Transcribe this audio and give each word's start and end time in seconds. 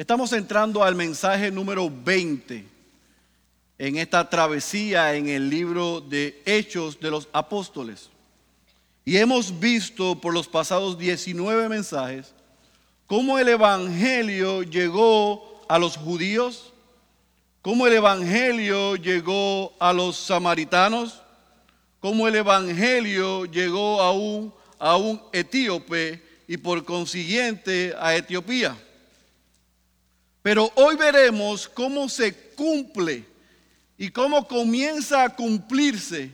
Estamos 0.00 0.32
entrando 0.32 0.82
al 0.82 0.94
mensaje 0.94 1.50
número 1.50 1.90
20 1.90 2.64
en 3.76 3.96
esta 3.98 4.30
travesía 4.30 5.14
en 5.14 5.28
el 5.28 5.50
libro 5.50 6.00
de 6.00 6.40
Hechos 6.46 6.98
de 6.98 7.10
los 7.10 7.28
Apóstoles. 7.34 8.08
Y 9.04 9.18
hemos 9.18 9.60
visto 9.60 10.18
por 10.18 10.32
los 10.32 10.48
pasados 10.48 10.96
19 10.96 11.68
mensajes 11.68 12.32
cómo 13.06 13.38
el 13.38 13.48
Evangelio 13.48 14.62
llegó 14.62 15.62
a 15.68 15.78
los 15.78 15.98
judíos, 15.98 16.72
cómo 17.60 17.86
el 17.86 17.92
Evangelio 17.92 18.96
llegó 18.96 19.74
a 19.78 19.92
los 19.92 20.16
samaritanos, 20.16 21.20
cómo 22.00 22.26
el 22.26 22.36
Evangelio 22.36 23.44
llegó 23.44 24.00
a 24.00 24.12
un, 24.12 24.50
a 24.78 24.96
un 24.96 25.20
etíope 25.30 26.22
y 26.48 26.56
por 26.56 26.86
consiguiente 26.86 27.94
a 28.00 28.16
Etiopía. 28.16 28.74
Pero 30.50 30.68
hoy 30.74 30.96
veremos 30.96 31.68
cómo 31.68 32.08
se 32.08 32.34
cumple 32.56 33.24
y 33.96 34.10
cómo 34.10 34.48
comienza 34.48 35.22
a 35.22 35.28
cumplirse 35.28 36.32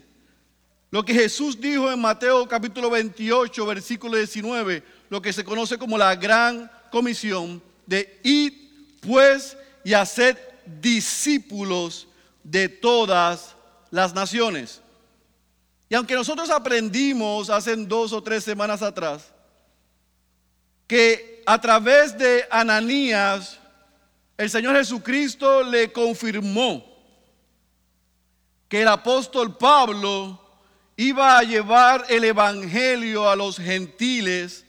lo 0.90 1.04
que 1.04 1.12
Jesús 1.12 1.60
dijo 1.60 1.92
en 1.92 2.00
Mateo 2.00 2.48
capítulo 2.48 2.88
28, 2.88 3.66
versículo 3.66 4.16
19, 4.16 4.82
lo 5.10 5.20
que 5.20 5.34
se 5.34 5.44
conoce 5.44 5.76
como 5.76 5.98
la 5.98 6.16
gran 6.16 6.70
comisión 6.90 7.62
de 7.84 8.18
ir 8.22 8.96
pues 9.02 9.54
y 9.84 9.92
hacer 9.92 10.62
discípulos 10.64 12.08
de 12.42 12.70
todas 12.70 13.54
las 13.90 14.14
naciones. 14.14 14.80
Y 15.90 15.94
aunque 15.94 16.14
nosotros 16.14 16.48
aprendimos 16.48 17.50
hace 17.50 17.76
dos 17.76 18.14
o 18.14 18.22
tres 18.22 18.44
semanas 18.44 18.80
atrás 18.80 19.30
que 20.86 21.42
a 21.44 21.60
través 21.60 22.16
de 22.16 22.46
Ananías 22.50 23.58
el 24.36 24.50
Señor 24.50 24.76
Jesucristo 24.76 25.62
le 25.62 25.90
confirmó 25.92 26.84
que 28.68 28.82
el 28.82 28.88
apóstol 28.88 29.56
Pablo 29.56 30.40
iba 30.96 31.38
a 31.38 31.42
llevar 31.42 32.04
el 32.08 32.24
Evangelio 32.24 33.28
a 33.28 33.36
los 33.36 33.56
gentiles, 33.58 34.64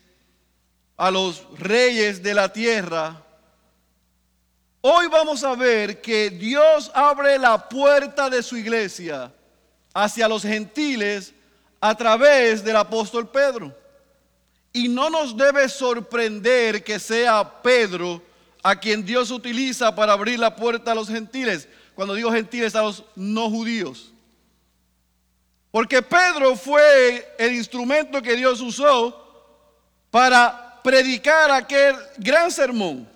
a 0.95 1.11
los 1.11 1.45
reyes 1.57 2.23
de 2.23 2.33
la 2.33 2.51
tierra. 2.51 3.23
Hoy 4.81 5.07
vamos 5.07 5.43
a 5.43 5.55
ver 5.55 6.01
que 6.01 6.29
Dios 6.29 6.91
abre 6.93 7.37
la 7.37 7.67
puerta 7.67 8.29
de 8.29 8.43
su 8.43 8.55
iglesia 8.55 9.33
hacia 9.93 10.27
los 10.27 10.43
gentiles 10.43 11.33
a 11.81 11.95
través 11.95 12.63
del 12.63 12.77
apóstol 12.77 13.27
Pedro. 13.29 13.75
Y 14.71 14.87
no 14.87 15.09
nos 15.09 15.35
debe 15.35 15.67
sorprender 15.67 16.83
que 16.83 16.99
sea 16.99 17.61
Pedro 17.61 18.21
a 18.63 18.79
quien 18.79 19.05
Dios 19.05 19.31
utiliza 19.31 19.95
para 19.95 20.13
abrir 20.13 20.39
la 20.39 20.55
puerta 20.55 20.91
a 20.91 20.95
los 20.95 21.07
gentiles. 21.07 21.67
Cuando 21.95 22.13
digo 22.13 22.31
gentiles, 22.31 22.75
a 22.75 22.81
los 22.81 23.03
no 23.15 23.49
judíos. 23.49 24.11
Porque 25.71 26.01
Pedro 26.01 26.55
fue 26.55 27.35
el 27.37 27.53
instrumento 27.53 28.21
que 28.21 28.35
Dios 28.35 28.61
usó 28.61 29.23
para 30.09 30.81
predicar 30.83 31.51
aquel 31.51 31.95
gran 32.17 32.51
sermón 32.51 33.07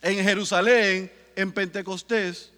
en 0.00 0.22
Jerusalén, 0.22 1.12
en 1.34 1.52
Pentecostés, 1.52 2.52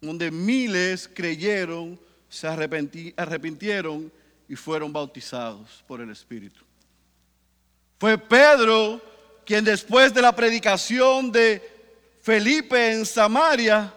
donde 0.00 0.30
miles 0.30 1.08
creyeron, 1.12 1.98
se 2.28 2.46
arrepintieron 2.46 4.12
y 4.48 4.56
fueron 4.56 4.92
bautizados 4.92 5.82
por 5.86 6.00
el 6.00 6.10
Espíritu. 6.10 6.60
Fue 7.98 8.18
Pedro 8.18 9.00
quien 9.46 9.64
después 9.64 10.12
de 10.12 10.20
la 10.20 10.34
predicación 10.34 11.30
de 11.30 11.62
Felipe 12.20 12.92
en 12.92 13.06
Samaria, 13.06 13.94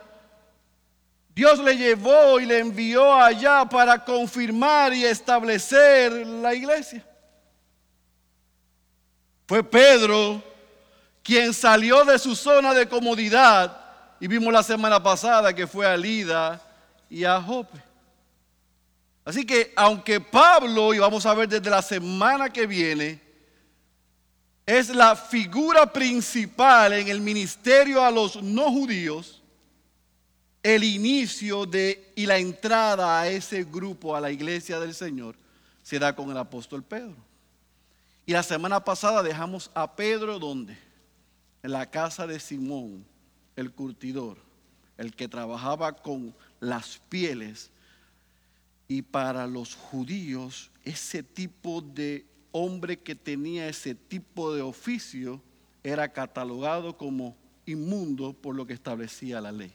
Dios 1.34 1.58
le 1.60 1.76
llevó 1.76 2.40
y 2.40 2.46
le 2.46 2.60
envió 2.60 3.16
allá 3.16 3.66
para 3.66 4.06
confirmar 4.06 4.94
y 4.94 5.06
establecer 5.06 6.12
la 6.12 6.54
iglesia. 6.54 7.04
Fue 9.48 9.64
Pedro 9.64 10.44
quien 11.24 11.54
salió 11.54 12.06
de 12.06 12.20
su 12.20 12.36
zona 12.36 12.74
de 12.74 12.88
comodidad 12.88 13.76
y 14.20 14.28
vimos 14.28 14.54
la 14.54 14.62
semana 14.62 15.02
pasada 15.02 15.54
que 15.54 15.66
fue 15.66 15.88
a 15.88 15.98
Lida 15.98 16.62
y 17.10 17.24
a 17.24 17.42
Jope. 17.42 17.82
Así 19.26 19.46
que 19.46 19.74
aunque 19.76 20.20
Pablo, 20.20 20.94
y 20.94 21.00
vamos 21.00 21.26
a 21.26 21.34
ver 21.34 21.50
desde 21.50 21.70
la 21.70 21.82
semana 21.82 22.50
que 22.50 22.68
viene, 22.68 23.29
es 24.70 24.90
la 24.90 25.16
figura 25.16 25.92
principal 25.92 26.94
en 26.94 27.08
el 27.08 27.22
ministerio 27.22 28.06
a 28.06 28.12
los 28.12 28.44
no 28.44 28.72
judíos, 28.72 29.42
el 30.62 30.84
inicio 30.84 31.66
de 31.66 32.14
y 32.16 32.28
la 32.28 32.38
entrada 32.38 33.20
a 33.20 33.28
ese 33.28 33.64
grupo, 33.64 34.16
a 34.16 34.22
la 34.22 34.30
iglesia 34.30 34.80
del 34.80 34.94
Señor, 34.94 35.36
se 35.82 35.98
da 35.98 36.16
con 36.16 36.30
el 36.30 36.38
apóstol 36.38 36.84
Pedro. 36.84 37.16
Y 38.28 38.34
la 38.34 38.44
semana 38.44 38.84
pasada 38.84 39.24
dejamos 39.24 39.72
a 39.74 39.96
Pedro 39.96 40.38
donde? 40.38 40.78
En 41.64 41.72
la 41.72 41.90
casa 41.90 42.28
de 42.28 42.40
Simón, 42.40 43.04
el 43.56 43.72
curtidor, 43.72 44.38
el 45.00 45.16
que 45.16 45.28
trabajaba 45.28 45.94
con 45.94 46.36
las 46.60 47.02
pieles. 47.10 47.72
Y 48.88 49.02
para 49.02 49.48
los 49.48 49.74
judíos 49.74 50.70
ese 50.84 51.24
tipo 51.24 51.82
de 51.82 52.29
hombre 52.52 53.00
que 53.00 53.16
tenía 53.16 53.68
ese 53.68 53.96
tipo 53.96 54.54
de 54.54 54.62
oficio 54.62 55.42
era 55.84 56.12
catalogado 56.12 56.98
como 56.98 57.36
inmundo 57.66 58.34
por 58.34 58.56
lo 58.56 58.66
que 58.66 58.74
establecía 58.74 59.42
la 59.42 59.52
ley. 59.52 59.74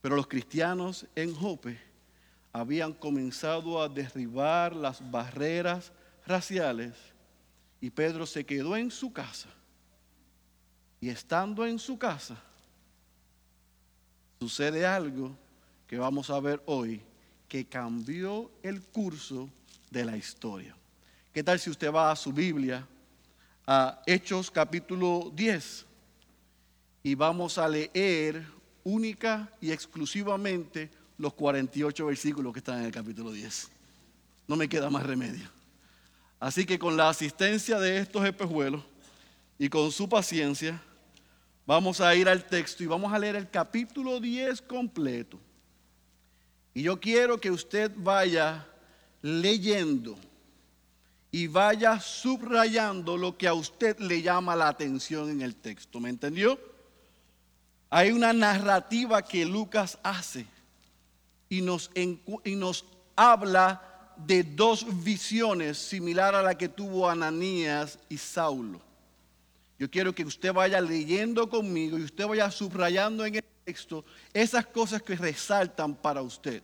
Pero 0.00 0.16
los 0.16 0.26
cristianos 0.26 1.06
en 1.14 1.34
Jope 1.34 1.78
habían 2.52 2.92
comenzado 2.92 3.82
a 3.82 3.88
derribar 3.88 4.74
las 4.74 5.10
barreras 5.10 5.92
raciales 6.26 6.94
y 7.80 7.90
Pedro 7.90 8.26
se 8.26 8.44
quedó 8.44 8.76
en 8.76 8.90
su 8.90 9.12
casa. 9.12 9.48
Y 11.00 11.10
estando 11.10 11.66
en 11.66 11.78
su 11.78 11.98
casa, 11.98 12.42
sucede 14.40 14.86
algo 14.86 15.36
que 15.86 15.98
vamos 15.98 16.30
a 16.30 16.40
ver 16.40 16.62
hoy 16.66 17.02
que 17.48 17.66
cambió 17.66 18.50
el 18.62 18.82
curso 18.82 19.50
de 19.90 20.04
la 20.04 20.16
historia. 20.16 20.74
¿Qué 21.36 21.44
tal 21.44 21.60
si 21.60 21.68
usted 21.68 21.92
va 21.92 22.10
a 22.10 22.16
su 22.16 22.32
Biblia, 22.32 22.88
a 23.66 24.00
Hechos 24.06 24.50
capítulo 24.50 25.30
10? 25.34 25.84
Y 27.02 27.14
vamos 27.14 27.58
a 27.58 27.68
leer 27.68 28.42
única 28.84 29.52
y 29.60 29.70
exclusivamente 29.70 30.90
los 31.18 31.34
48 31.34 32.06
versículos 32.06 32.54
que 32.54 32.60
están 32.60 32.78
en 32.78 32.86
el 32.86 32.90
capítulo 32.90 33.32
10. 33.32 33.68
No 34.48 34.56
me 34.56 34.66
queda 34.66 34.88
más 34.88 35.04
remedio. 35.04 35.46
Así 36.40 36.64
que 36.64 36.78
con 36.78 36.96
la 36.96 37.10
asistencia 37.10 37.78
de 37.78 37.98
estos 37.98 38.24
espejuelos 38.24 38.82
y 39.58 39.68
con 39.68 39.92
su 39.92 40.08
paciencia, 40.08 40.80
vamos 41.66 42.00
a 42.00 42.14
ir 42.14 42.30
al 42.30 42.46
texto 42.46 42.82
y 42.82 42.86
vamos 42.86 43.12
a 43.12 43.18
leer 43.18 43.36
el 43.36 43.50
capítulo 43.50 44.20
10 44.20 44.62
completo. 44.62 45.38
Y 46.72 46.80
yo 46.80 46.98
quiero 46.98 47.38
que 47.38 47.50
usted 47.50 47.92
vaya 47.94 48.66
leyendo 49.20 50.16
y 51.36 51.48
vaya 51.48 52.00
subrayando 52.00 53.18
lo 53.18 53.36
que 53.36 53.46
a 53.46 53.52
usted 53.52 53.98
le 53.98 54.22
llama 54.22 54.56
la 54.56 54.68
atención 54.68 55.28
en 55.28 55.42
el 55.42 55.54
texto. 55.54 56.00
¿Me 56.00 56.08
entendió? 56.08 56.58
Hay 57.90 58.10
una 58.10 58.32
narrativa 58.32 59.20
que 59.20 59.44
Lucas 59.44 59.98
hace 60.02 60.46
y 61.50 61.60
nos, 61.60 61.90
y 61.94 62.56
nos 62.56 62.86
habla 63.14 64.14
de 64.16 64.44
dos 64.44 64.86
visiones 65.04 65.76
similar 65.76 66.34
a 66.34 66.40
la 66.40 66.56
que 66.56 66.70
tuvo 66.70 67.06
Ananías 67.06 67.98
y 68.08 68.16
Saulo. 68.16 68.80
Yo 69.78 69.90
quiero 69.90 70.14
que 70.14 70.24
usted 70.24 70.54
vaya 70.54 70.80
leyendo 70.80 71.50
conmigo 71.50 71.98
y 71.98 72.04
usted 72.04 72.26
vaya 72.26 72.50
subrayando 72.50 73.26
en 73.26 73.34
el 73.34 73.44
texto 73.62 74.06
esas 74.32 74.64
cosas 74.64 75.02
que 75.02 75.16
resaltan 75.16 75.96
para 75.96 76.22
usted. 76.22 76.62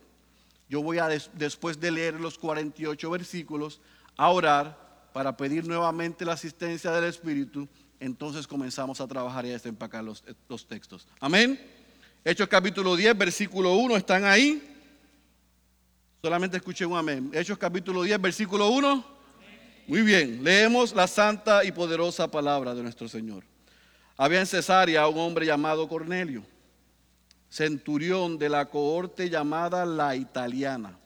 Yo 0.67 0.81
voy 0.81 0.97
a, 0.97 1.07
después 1.33 1.79
de 1.79 1.91
leer 1.91 2.19
los 2.19 2.39
48 2.39 3.11
versículos, 3.11 3.79
a 4.17 4.29
orar 4.29 5.09
para 5.13 5.35
pedir 5.35 5.65
nuevamente 5.65 6.25
la 6.25 6.33
asistencia 6.33 6.91
del 6.91 7.05
Espíritu, 7.05 7.67
entonces 7.99 8.47
comenzamos 8.47 8.99
a 8.99 9.07
trabajar 9.07 9.45
y 9.45 9.49
a 9.49 9.53
desempacar 9.53 10.03
los, 10.03 10.67
textos. 10.67 11.07
Amén. 11.19 11.59
Hechos 12.25 12.47
capítulo 12.47 12.95
10, 12.95 13.17
versículo 13.17 13.75
1, 13.75 13.97
¿están 13.97 14.25
ahí? 14.25 14.61
Solamente 16.21 16.57
escuché 16.57 16.85
un 16.85 16.97
amén. 16.97 17.31
Hechos 17.33 17.57
capítulo 17.57 18.03
10, 18.03 18.19
versículo 18.21 18.69
1. 18.69 19.13
Muy 19.87 20.01
bien, 20.01 20.43
leemos 20.43 20.95
la 20.95 21.07
santa 21.07 21.63
y 21.63 21.71
poderosa 21.71 22.29
palabra 22.29 22.73
de 22.73 22.81
nuestro 22.81 23.07
Señor. 23.07 23.43
Había 24.15 24.39
en 24.39 24.47
Cesarea 24.47 25.07
un 25.07 25.17
hombre 25.19 25.45
llamado 25.45 25.87
Cornelio, 25.87 26.43
centurión 27.49 28.37
de 28.37 28.49
la 28.49 28.65
cohorte 28.65 29.29
llamada 29.29 29.85
la 29.85 30.15
italiana 30.15 30.97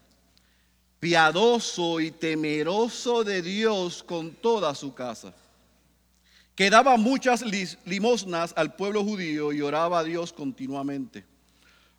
piadoso 0.99 1.99
y 1.99 2.11
temeroso 2.11 3.23
de 3.23 3.41
Dios 3.41 4.03
con 4.03 4.31
toda 4.31 4.73
su 4.75 4.94
casa. 4.94 5.33
que 6.55 6.71
daba 6.71 6.97
muchas 6.97 7.44
limosnas 7.85 8.51
al 8.57 8.75
pueblo 8.75 9.03
judío 9.03 9.53
y 9.53 9.61
oraba 9.61 9.99
a 9.99 10.03
Dios 10.03 10.33
continuamente. 10.33 11.23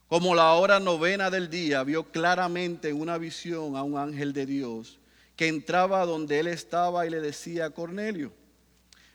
Como 0.08 0.34
la 0.34 0.52
hora 0.54 0.80
novena 0.80 1.30
del 1.30 1.48
día, 1.48 1.84
vio 1.84 2.02
claramente 2.02 2.88
en 2.88 3.00
una 3.00 3.18
visión 3.18 3.76
a 3.76 3.84
un 3.84 3.96
ángel 3.96 4.32
de 4.32 4.46
Dios 4.46 4.98
que 5.36 5.46
entraba 5.46 6.04
donde 6.04 6.40
él 6.40 6.48
estaba 6.48 7.06
y 7.06 7.10
le 7.10 7.20
decía 7.20 7.66
a 7.66 7.70
Cornelio. 7.70 8.32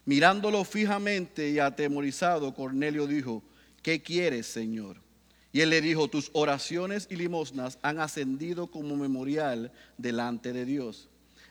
Mirándolo 0.06 0.64
fijamente 0.64 1.50
y 1.50 1.60
atemorizado, 1.60 2.54
Cornelio 2.54 3.06
dijo, 3.06 3.44
¿qué 3.82 4.02
quieres, 4.02 4.48
Señor? 4.48 5.03
Y 5.54 5.62
él 5.62 5.70
le 5.70 5.82
dijo, 5.82 6.08
tus 6.08 6.32
oraciones 6.34 7.08
y 7.12 7.16
limosnas 7.16 7.78
han 7.84 8.00
ascendido 8.00 8.68
como 8.68 8.98
memorial 8.98 9.72
delante 10.00 10.52
de 10.52 10.66
Dios. 10.66 11.08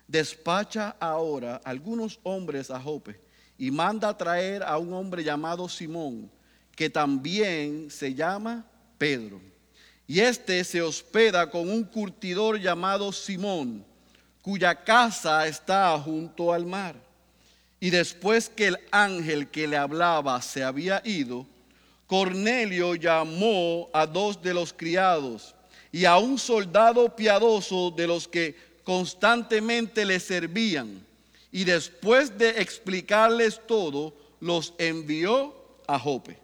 Despacha 0.08 0.96
ahora 0.98 1.60
algunos 1.64 2.18
hombres 2.24 2.70
a 2.72 2.80
Jope 2.80 3.20
y 3.56 3.70
manda 3.70 4.08
a 4.08 4.18
traer 4.18 4.64
a 4.64 4.76
un 4.76 4.92
hombre 4.92 5.22
llamado 5.22 5.68
Simón, 5.68 6.28
que 6.74 6.90
también 6.90 7.90
se 7.92 8.12
llama 8.12 8.66
Pedro. 8.98 9.40
Y 10.08 10.18
este 10.18 10.64
se 10.64 10.82
hospeda 10.82 11.48
con 11.48 11.70
un 11.70 11.84
curtidor 11.84 12.58
llamado 12.58 13.12
Simón, 13.12 13.84
cuya 14.42 14.74
casa 14.74 15.46
está 15.46 15.96
junto 16.00 16.52
al 16.52 16.66
mar. 16.66 16.96
Y 17.78 17.90
después 17.90 18.48
que 18.48 18.66
el 18.66 18.78
ángel 18.90 19.48
que 19.48 19.68
le 19.68 19.76
hablaba 19.76 20.42
se 20.42 20.64
había 20.64 21.00
ido, 21.04 21.46
Cornelio 22.12 22.94
llamó 22.94 23.88
a 23.90 24.04
dos 24.06 24.42
de 24.42 24.52
los 24.52 24.70
criados 24.70 25.54
y 25.90 26.04
a 26.04 26.18
un 26.18 26.38
soldado 26.38 27.16
piadoso 27.16 27.90
de 27.90 28.06
los 28.06 28.28
que 28.28 28.54
constantemente 28.84 30.04
le 30.04 30.20
servían. 30.20 31.06
Y 31.50 31.64
después 31.64 32.36
de 32.36 32.50
explicarles 32.60 33.58
todo, 33.66 34.14
los 34.40 34.74
envió 34.76 35.56
a 35.86 35.98
Jope. 35.98 36.36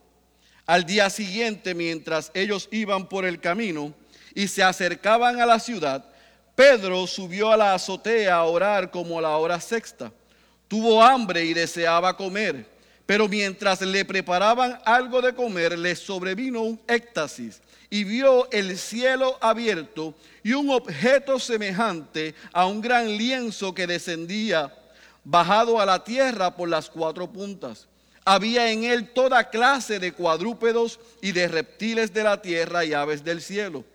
Al 0.64 0.86
día 0.86 1.10
siguiente, 1.10 1.74
mientras 1.74 2.30
ellos 2.32 2.66
iban 2.70 3.06
por 3.06 3.26
el 3.26 3.38
camino 3.38 3.92
y 4.34 4.48
se 4.48 4.62
acercaban 4.62 5.38
a 5.38 5.44
la 5.44 5.60
ciudad, 5.60 6.02
Pedro 6.54 7.06
subió 7.06 7.52
a 7.52 7.58
la 7.58 7.74
azotea 7.74 8.36
a 8.36 8.44
orar 8.44 8.90
como 8.90 9.18
a 9.18 9.22
la 9.22 9.36
hora 9.36 9.60
sexta. 9.60 10.10
Tuvo 10.66 11.02
hambre 11.02 11.44
y 11.44 11.52
deseaba 11.52 12.16
comer, 12.16 12.77
pero 13.08 13.26
mientras 13.26 13.80
le 13.80 14.04
preparaban 14.04 14.78
algo 14.84 15.22
de 15.22 15.34
comer, 15.34 15.78
le 15.78 15.96
sobrevino 15.96 16.60
un 16.60 16.78
éxtasis 16.86 17.62
y 17.88 18.04
vio 18.04 18.50
el 18.50 18.76
cielo 18.76 19.38
abierto 19.40 20.14
y 20.42 20.52
un 20.52 20.68
objeto 20.68 21.38
semejante 21.38 22.34
a 22.52 22.66
un 22.66 22.82
gran 22.82 23.08
lienzo 23.16 23.74
que 23.74 23.86
descendía, 23.86 24.70
bajado 25.24 25.80
a 25.80 25.86
la 25.86 26.04
tierra 26.04 26.54
por 26.54 26.68
las 26.68 26.90
cuatro 26.90 27.32
puntas 27.32 27.88
había 28.26 28.70
en 28.70 28.84
él 28.84 29.08
toda 29.08 29.48
clase 29.48 29.98
de 29.98 30.12
cuadrúpedos 30.12 31.00
y 31.22 31.32
de 31.32 31.48
reptiles 31.48 32.12
de 32.12 32.22
la 32.22 32.42
tierra 32.42 32.84
y 32.84 32.92
aves 32.92 33.24
del 33.24 33.40
cielo. 33.40 33.86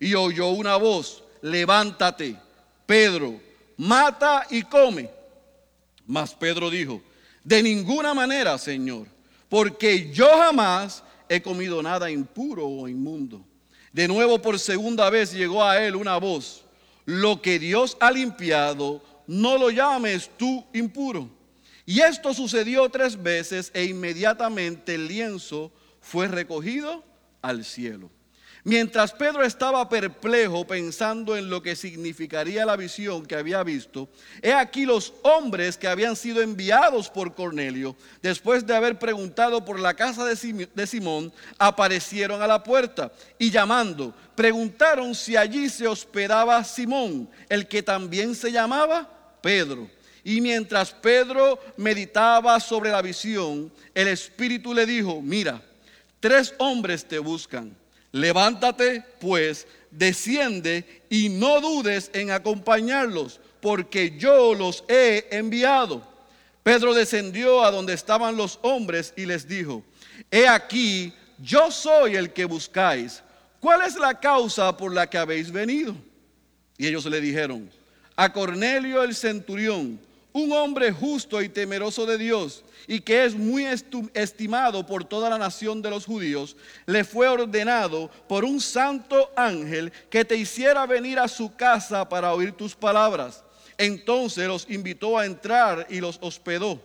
Y 0.00 0.14
oyó 0.14 0.48
una 0.48 0.76
voz, 0.76 1.22
levántate, 1.42 2.36
Pedro, 2.86 3.38
mata 3.76 4.46
y 4.48 4.62
come. 4.62 5.10
Mas 6.06 6.34
Pedro 6.34 6.70
dijo, 6.70 7.02
de 7.44 7.62
ninguna 7.62 8.14
manera, 8.14 8.56
Señor, 8.58 9.06
porque 9.48 10.10
yo 10.12 10.28
jamás 10.38 11.02
he 11.28 11.40
comido 11.42 11.82
nada 11.82 12.10
impuro 12.10 12.66
o 12.66 12.88
inmundo. 12.88 13.44
De 13.92 14.08
nuevo 14.08 14.40
por 14.40 14.58
segunda 14.58 15.10
vez 15.10 15.32
llegó 15.32 15.64
a 15.64 15.82
él 15.82 15.96
una 15.96 16.16
voz, 16.16 16.64
lo 17.04 17.42
que 17.42 17.58
Dios 17.58 17.96
ha 18.00 18.10
limpiado, 18.10 19.02
no 19.26 19.58
lo 19.58 19.70
llames 19.70 20.30
tú 20.36 20.64
impuro. 20.72 21.28
Y 21.84 22.00
esto 22.00 22.32
sucedió 22.32 22.88
tres 22.88 23.20
veces 23.20 23.70
e 23.74 23.84
inmediatamente 23.84 24.94
el 24.94 25.08
lienzo 25.08 25.72
fue 26.00 26.28
recogido 26.28 27.04
al 27.42 27.64
cielo. 27.64 28.10
Mientras 28.64 29.12
Pedro 29.12 29.42
estaba 29.42 29.88
perplejo 29.88 30.64
pensando 30.64 31.36
en 31.36 31.50
lo 31.50 31.60
que 31.60 31.74
significaría 31.74 32.64
la 32.64 32.76
visión 32.76 33.26
que 33.26 33.34
había 33.34 33.64
visto, 33.64 34.08
he 34.40 34.52
aquí 34.52 34.84
los 34.84 35.12
hombres 35.22 35.76
que 35.76 35.88
habían 35.88 36.14
sido 36.14 36.40
enviados 36.40 37.10
por 37.10 37.34
Cornelio, 37.34 37.96
después 38.22 38.64
de 38.64 38.76
haber 38.76 39.00
preguntado 39.00 39.64
por 39.64 39.80
la 39.80 39.94
casa 39.94 40.24
de 40.24 40.86
Simón, 40.86 41.32
aparecieron 41.58 42.40
a 42.40 42.46
la 42.46 42.62
puerta 42.62 43.10
y 43.36 43.50
llamando, 43.50 44.14
preguntaron 44.36 45.12
si 45.16 45.36
allí 45.36 45.68
se 45.68 45.88
hospedaba 45.88 46.62
Simón, 46.62 47.28
el 47.48 47.66
que 47.66 47.82
también 47.82 48.32
se 48.36 48.52
llamaba 48.52 49.10
Pedro. 49.42 49.90
Y 50.22 50.40
mientras 50.40 50.92
Pedro 50.92 51.58
meditaba 51.76 52.60
sobre 52.60 52.92
la 52.92 53.02
visión, 53.02 53.72
el 53.92 54.06
Espíritu 54.06 54.72
le 54.72 54.86
dijo, 54.86 55.20
mira, 55.20 55.60
tres 56.20 56.54
hombres 56.58 57.04
te 57.04 57.18
buscan. 57.18 57.81
Levántate, 58.12 59.02
pues, 59.20 59.66
desciende 59.90 61.02
y 61.08 61.28
no 61.28 61.60
dudes 61.60 62.10
en 62.14 62.30
acompañarlos, 62.30 63.40
porque 63.60 64.16
yo 64.18 64.54
los 64.54 64.84
he 64.88 65.28
enviado. 65.30 66.06
Pedro 66.62 66.94
descendió 66.94 67.64
a 67.64 67.70
donde 67.70 67.94
estaban 67.94 68.36
los 68.36 68.58
hombres 68.62 69.12
y 69.16 69.26
les 69.26 69.48
dijo, 69.48 69.82
he 70.30 70.46
aquí, 70.46 71.12
yo 71.38 71.70
soy 71.70 72.16
el 72.16 72.32
que 72.32 72.44
buscáis. 72.44 73.22
¿Cuál 73.58 73.82
es 73.82 73.96
la 73.96 74.18
causa 74.18 74.76
por 74.76 74.92
la 74.92 75.08
que 75.08 75.18
habéis 75.18 75.50
venido? 75.50 75.96
Y 76.78 76.86
ellos 76.86 77.04
le 77.06 77.20
dijeron, 77.20 77.70
a 78.16 78.32
Cornelio 78.32 79.02
el 79.02 79.14
centurión, 79.14 80.00
un 80.32 80.52
hombre 80.52 80.92
justo 80.92 81.42
y 81.42 81.48
temeroso 81.48 82.06
de 82.06 82.18
Dios 82.18 82.64
y 82.86 83.00
que 83.00 83.24
es 83.24 83.34
muy 83.34 83.66
estimado 84.14 84.84
por 84.84 85.04
toda 85.04 85.30
la 85.30 85.38
nación 85.38 85.82
de 85.82 85.90
los 85.90 86.06
judíos, 86.06 86.56
le 86.86 87.04
fue 87.04 87.28
ordenado 87.28 88.10
por 88.28 88.44
un 88.44 88.60
santo 88.60 89.30
ángel 89.36 89.92
que 90.10 90.24
te 90.24 90.36
hiciera 90.36 90.86
venir 90.86 91.18
a 91.18 91.28
su 91.28 91.54
casa 91.54 92.08
para 92.08 92.32
oír 92.34 92.52
tus 92.52 92.74
palabras. 92.74 93.44
Entonces 93.78 94.46
los 94.48 94.68
invitó 94.70 95.18
a 95.18 95.26
entrar 95.26 95.86
y 95.90 96.00
los 96.00 96.18
hospedó. 96.20 96.80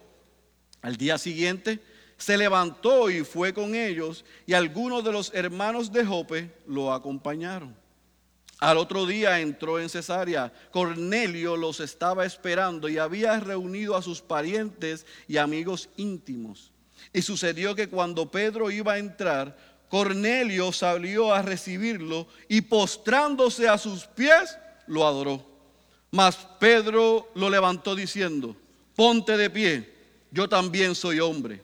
Al 0.81 0.97
día 0.97 1.17
siguiente 1.17 1.79
se 2.17 2.37
levantó 2.37 3.09
y 3.09 3.23
fue 3.23 3.53
con 3.53 3.75
ellos 3.75 4.25
y 4.45 4.53
algunos 4.53 5.03
de 5.03 5.11
los 5.11 5.33
hermanos 5.33 5.91
de 5.91 6.05
Jope 6.05 6.51
lo 6.67 6.93
acompañaron. 6.93 7.75
Al 8.59 8.77
otro 8.77 9.05
día 9.05 9.39
entró 9.39 9.79
en 9.79 9.89
Cesarea. 9.89 10.51
Cornelio 10.71 11.55
los 11.55 11.79
estaba 11.79 12.25
esperando 12.25 12.89
y 12.89 12.97
había 12.97 13.39
reunido 13.39 13.95
a 13.95 14.01
sus 14.01 14.21
parientes 14.21 15.05
y 15.27 15.37
amigos 15.37 15.89
íntimos. 15.95 16.71
Y 17.13 17.21
sucedió 17.21 17.75
que 17.75 17.87
cuando 17.87 18.31
Pedro 18.31 18.71
iba 18.71 18.93
a 18.93 18.97
entrar, 18.97 19.55
Cornelio 19.89 20.71
salió 20.71 21.31
a 21.33 21.43
recibirlo 21.43 22.27
y 22.49 22.61
postrándose 22.61 23.69
a 23.69 23.77
sus 23.77 24.05
pies, 24.05 24.57
lo 24.87 25.05
adoró. 25.05 25.45
Mas 26.09 26.35
Pedro 26.59 27.29
lo 27.35 27.49
levantó 27.49 27.95
diciendo, 27.95 28.55
ponte 28.95 29.37
de 29.37 29.51
pie, 29.51 29.93
yo 30.31 30.49
también 30.49 30.95
soy 30.95 31.19
hombre. 31.19 31.61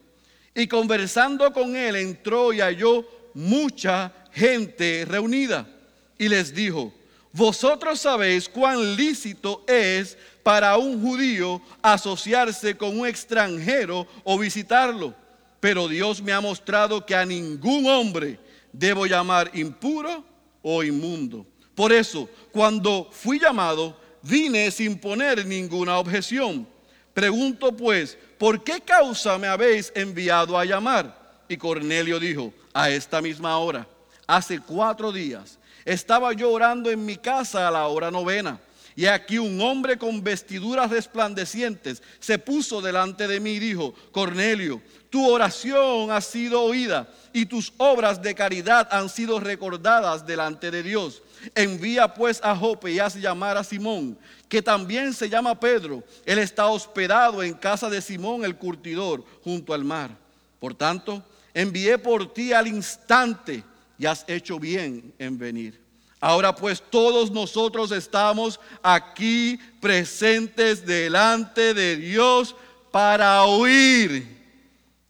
Y 0.54 0.68
conversando 0.68 1.52
con 1.52 1.76
él 1.76 1.96
entró 1.96 2.54
y 2.54 2.60
halló 2.60 3.04
mucha 3.34 4.14
gente 4.32 5.06
reunida 5.06 5.73
y 6.18 6.28
les 6.28 6.54
dijo, 6.54 6.94
vosotros 7.32 8.00
sabéis 8.00 8.48
cuán 8.48 8.96
lícito 8.96 9.64
es 9.68 10.18
para 10.44 10.78
un 10.78 11.02
judío 11.02 11.62
asociarse 11.82 12.78
con 12.78 13.00
un 13.00 13.08
extranjero 13.08 14.06
o 14.24 14.38
visitarlo, 14.38 15.16
pero 15.60 15.88
Dios 15.88 16.22
me 16.22 16.32
ha 16.32 16.42
mostrado 16.42 17.06
que 17.06 17.16
a 17.16 17.26
ningún 17.26 17.88
hombre 17.88 18.40
debo 18.72 19.06
llamar 19.06 19.50
impuro 19.54 20.24
o 20.62 20.84
inmundo. 20.84 21.46
Por 21.74 21.92
eso, 21.92 22.30
cuando 22.52 23.10
fui 23.12 23.40
llamado, 23.40 23.98
vine 24.22 24.70
sin 24.70 25.00
poner 25.00 25.46
ninguna 25.46 25.98
objeción. 25.98 26.68
Pregunto 27.14 27.76
pues, 27.76 28.18
¿por 28.38 28.64
qué 28.64 28.82
causa 28.82 29.38
me 29.38 29.48
habéis 29.48 29.92
enviado 29.96 30.58
a 30.58 30.66
llamar? 30.66 31.42
Y 31.48 31.58
Cornelio 31.58 32.20
dijo, 32.20 32.54
a 32.74 32.90
esta 32.90 33.22
misma 33.22 33.58
hora, 33.58 33.88
hace 34.28 34.60
cuatro 34.60 35.12
días, 35.12 35.60
estaba 35.86 36.34
yo 36.34 36.52
orando 36.52 36.90
en 36.90 37.06
mi 37.06 37.18
casa 37.18 37.68
a 37.68 37.72
la 37.72 37.88
hora 37.88 38.12
novena. 38.12 38.60
Y 38.96 39.06
aquí 39.08 39.40
un 39.40 39.60
hombre 39.62 39.98
con 39.98 40.24
vestiduras 40.24 40.92
resplandecientes 40.92 42.04
se 42.20 42.38
puso 42.38 42.82
delante 42.82 43.28
de 43.28 43.40
mí 43.40 43.54
y 43.54 43.60
dijo, 43.60 43.94
Cornelio, 44.12 44.82
tu 45.10 45.28
oración 45.28 46.12
ha 46.12 46.22
sido 46.22 46.62
oída 46.62 47.08
y 47.34 47.46
tus 47.46 47.74
obras 47.78 48.22
de 48.22 48.36
caridad 48.36 48.88
han 48.92 49.10
sido 49.10 49.40
recordadas 49.40 50.26
delante 50.26 50.70
de 50.70 50.84
Dios. 50.84 51.24
Envía 51.56 52.14
pues 52.14 52.40
a 52.44 52.56
Jope 52.56 52.92
y 52.92 53.00
haz 53.00 53.16
llamar 53.16 53.58
a 53.58 53.64
Simón, 53.64 54.18
que 54.48 54.62
también 54.62 55.14
se 55.14 55.30
llama 55.30 55.60
Pedro. 55.60 56.04
Él 56.26 56.38
está 56.38 56.68
hospedado 56.68 57.42
en 57.42 57.56
casa 57.56 57.90
de 57.90 58.02
Simón 58.02 58.46
el 58.46 58.56
curtidor, 58.56 59.24
junto 59.44 59.74
al 59.74 59.84
mar. 59.84 60.12
Por 60.60 60.76
tanto, 60.76 61.24
envié 61.54 61.98
por 61.98 62.32
ti 62.32 62.54
al 62.54 62.68
instante 62.68 63.64
y 64.04 64.06
has 64.06 64.26
hecho 64.28 64.60
bien 64.60 65.14
en 65.18 65.38
venir. 65.38 65.82
Ahora 66.20 66.54
pues 66.54 66.84
todos 66.90 67.32
nosotros 67.32 67.90
estamos 67.94 68.60
aquí 68.82 69.58
presentes 69.80 70.86
delante 70.86 71.74
de 71.74 71.96
Dios 71.96 72.54
para 72.92 73.44
oír 73.44 74.28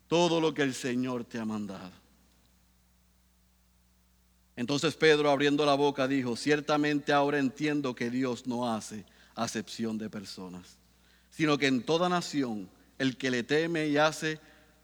todo 0.07 0.39
lo 0.39 0.53
que 0.53 0.61
el 0.61 0.75
Señor 0.75 1.25
te 1.25 1.39
ha 1.39 1.45
mandado. 1.45 1.91
Entonces 4.55 4.93
Pedro 4.93 5.31
abriendo 5.31 5.65
la 5.65 5.73
boca 5.73 6.07
dijo, 6.07 6.35
ciertamente 6.35 7.11
ahora 7.13 7.39
entiendo 7.39 7.95
que 7.95 8.11
Dios 8.11 8.45
no 8.45 8.71
hace 8.71 9.05
acepción 9.33 9.97
de 9.97 10.11
personas, 10.11 10.77
sino 11.31 11.57
que 11.57 11.65
en 11.65 11.81
toda 11.81 12.09
nación 12.09 12.69
el 12.99 13.17
que 13.17 13.31
le 13.31 13.41
teme 13.41 13.87
y 13.87 13.97
hace 13.97 14.39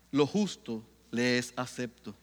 lo 0.10 0.26
justo 0.26 0.84
le 1.12 1.38
es 1.38 1.54
acepto 1.56 2.16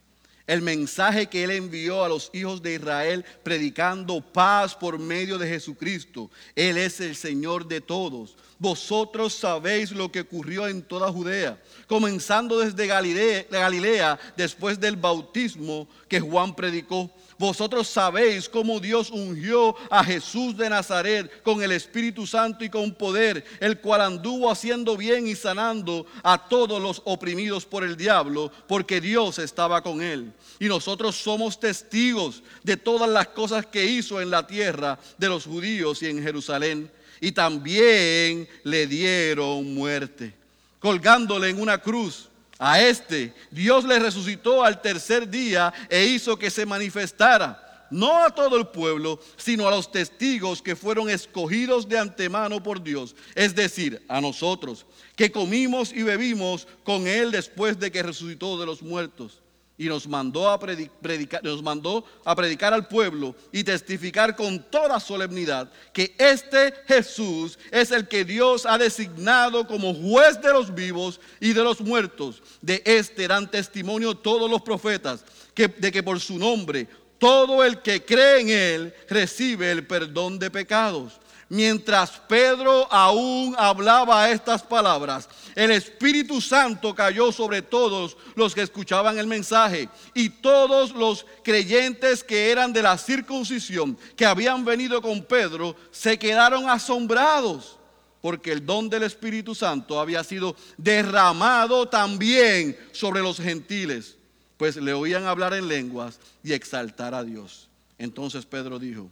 el 0.47 0.63
mensaje 0.63 1.27
que 1.27 1.45
él 1.45 1.51
envió 1.51 2.05
a 2.05 2.09
los 2.09 2.31
hijos 2.33 2.63
de 2.63 2.75
Israel 2.75 3.25
predicando 3.43 4.21
paz 4.21 4.75
por 4.75 4.99
medio 4.99 5.39
de 5.39 5.49
Jesucristo. 5.49 6.31
Él 6.55 6.77
es 6.77 7.01
el 7.01 7.17
Señor 7.17 7.67
de 7.67 7.81
todos. 7.81 8.37
Vosotros 8.59 9.35
sabéis 9.35 9.91
lo 9.91 10.11
que 10.11 10.21
ocurrió 10.21 10.67
en 10.67 10.83
toda 10.83 11.13
Judea, 11.13 11.61
comenzando 11.87 12.59
desde 12.59 12.87
Galilea, 12.87 14.19
después 14.37 14.81
del 14.81 14.97
bautismo 14.97 15.87
que 16.09 16.21
Juan 16.21 16.55
predicó 16.55 17.11
vosotros 17.39 17.89
sabéis 17.89 18.49
cómo 18.49 18.81
Dios 18.81 19.11
ungió 19.11 19.77
a 19.91 20.03
Jesús 20.03 20.57
de 20.57 20.71
Nazaret 20.71 21.43
con 21.43 21.63
el 21.63 21.73
Espíritu 21.73 22.27
Santo 22.27 22.65
y 22.65 22.71
con 22.71 22.95
poder, 22.95 23.45
el 23.61 23.79
cual 23.79 24.01
anduvo 24.01 24.51
haciendo 24.51 24.97
bien 24.97 25.27
y 25.27 25.35
sanando 25.35 26.07
a 26.23 26.49
todos 26.49 26.81
los 26.81 27.03
oprimidos 27.05 27.67
por 27.67 27.85
el 27.85 27.97
diablo, 27.97 28.51
porque 28.67 29.01
Dios 29.01 29.39
estaba 29.39 29.83
con 29.83 30.01
él. 30.01 30.33
Y 30.59 30.67
nosotros 30.67 31.17
somos 31.17 31.61
testigos 31.61 32.43
de 32.63 32.77
todas 32.77 33.09
las 33.11 33.29
cosas 33.29 33.67
que 33.67 33.85
hizo 33.85 34.21
en 34.21 34.31
la 34.31 34.47
tierra 34.47 34.99
de 35.19 35.29
los 35.29 35.45
judíos 35.45 36.03
y 36.03 36.07
en 36.07 36.23
Jerusalén. 36.23 36.91
Y 37.21 37.33
también 37.33 38.49
le 38.65 38.87
dieron 38.87 39.75
muerte, 39.75 40.35
colgándole 40.79 41.51
en 41.51 41.61
una 41.61 41.79
cruz 41.79 42.31
a 42.59 42.81
este 42.81 43.35
Dios 43.51 43.85
le 43.85 43.99
resucitó 43.99 44.65
al 44.65 44.81
tercer 44.81 45.29
día 45.29 45.73
e 45.89 46.07
hizo 46.07 46.39
que 46.39 46.51
se 46.51 46.67
manifestara, 46.67 47.87
no 47.91 48.25
a 48.25 48.31
todo 48.31 48.57
el 48.57 48.69
pueblo, 48.69 49.21
sino 49.37 49.69
a 49.69 49.71
los 49.71 49.91
testigos 49.93 50.61
que 50.63 50.77
fueron 50.77 51.09
escogidos 51.09 51.89
de 51.89 51.99
antemano 51.99 52.63
por 52.63 52.83
Dios, 52.83 53.15
es 53.35 53.55
decir, 53.55 54.05
a 54.09 54.21
nosotros, 54.21 54.87
que 55.15 55.31
comimos 55.31 55.93
y 55.93 56.03
bebimos 56.03 56.67
con 56.85 57.07
Él 57.07 57.31
después 57.31 57.79
de 57.79 57.93
que 57.93 58.03
resucitó 58.03 58.59
de 58.59 58.67
los 58.67 58.83
muertos 58.83 59.41
y 59.79 59.87
nos 59.87 60.07
mandó, 60.09 60.49
a 60.49 60.59
predicar, 60.59 61.45
nos 61.45 61.63
mandó 61.63 62.05
a 62.25 62.35
predicar 62.35 62.73
al 62.73 62.89
pueblo 62.89 63.35
y 63.53 63.63
testificar 63.63 64.35
con 64.35 64.63
toda 64.71 64.99
solemnidad 65.01 65.71
que 65.93 66.15
este 66.19 66.73
Jesús 66.87 67.59
es 67.71 67.91
el 67.91 68.09
que 68.09 68.25
Dios 68.25 68.65
ha 68.65 68.79
designado 68.79 69.67
como 69.67 69.95
juez 69.95 70.41
de 70.41 70.53
los 70.53 70.75
vivos 70.75 71.21
y 71.41 71.53
de 71.53 71.63
los 71.63 71.81
muertos. 71.81 72.43
De 72.63 72.83
este 72.85 73.29
dan 73.29 73.51
testimonio 73.51 74.15
todos 74.15 74.51
los 74.51 74.63
profetas, 74.63 75.25
que, 75.55 75.69
de 75.69 75.93
que 75.93 76.03
por 76.03 76.21
su 76.21 76.39
nombre 76.39 76.89
todo 77.19 77.65
el 77.65 77.81
que 77.81 78.05
cree 78.05 78.41
en 78.41 78.49
él 78.49 78.95
recibe 79.09 79.71
el 79.71 79.87
perdón 79.87 80.39
de 80.39 80.51
pecados. 80.51 81.19
Mientras 81.49 82.11
Pedro 82.11 82.93
aún 82.93 83.55
hablaba 83.57 84.29
estas 84.31 84.63
palabras, 84.63 85.29
el 85.55 85.71
Espíritu 85.71 86.41
Santo 86.41 86.93
cayó 86.93 87.31
sobre 87.31 87.63
todos 87.63 88.17
los 88.35 88.53
que 88.53 88.63
escuchaban 88.63 89.17
el 89.19 89.29
mensaje 89.29 89.89
y 90.13 90.29
todos 90.29 90.93
los 90.93 91.25
creyentes 91.45 92.25
que 92.25 92.51
eran 92.51 92.73
de 92.73 92.83
la 92.83 92.99
circuncisión, 92.99 93.97
que 94.17 94.27
habían 94.27 94.65
venido 94.65 95.01
con 95.01 95.23
Pedro, 95.23 95.77
se 95.93 96.19
quedaron 96.19 96.69
asombrados 96.69 97.79
porque 98.21 98.51
el 98.51 98.67
don 98.67 98.89
del 98.89 99.05
Espíritu 99.05 99.55
Santo 99.55 100.01
había 100.01 100.25
sido 100.25 100.57
derramado 100.77 101.89
también 101.89 102.77
sobre 102.91 103.23
los 103.23 103.39
gentiles, 103.39 104.17
pues 104.57 104.75
le 104.75 104.93
oían 104.93 105.27
hablar 105.27 105.55
en 105.55 105.69
lenguas 105.69 106.19
y 106.43 106.53
exaltar 106.53 107.15
a 107.15 107.23
Dios. 107.23 107.69
Entonces 107.99 108.45
Pedro 108.45 108.81
dijo, 108.81 109.09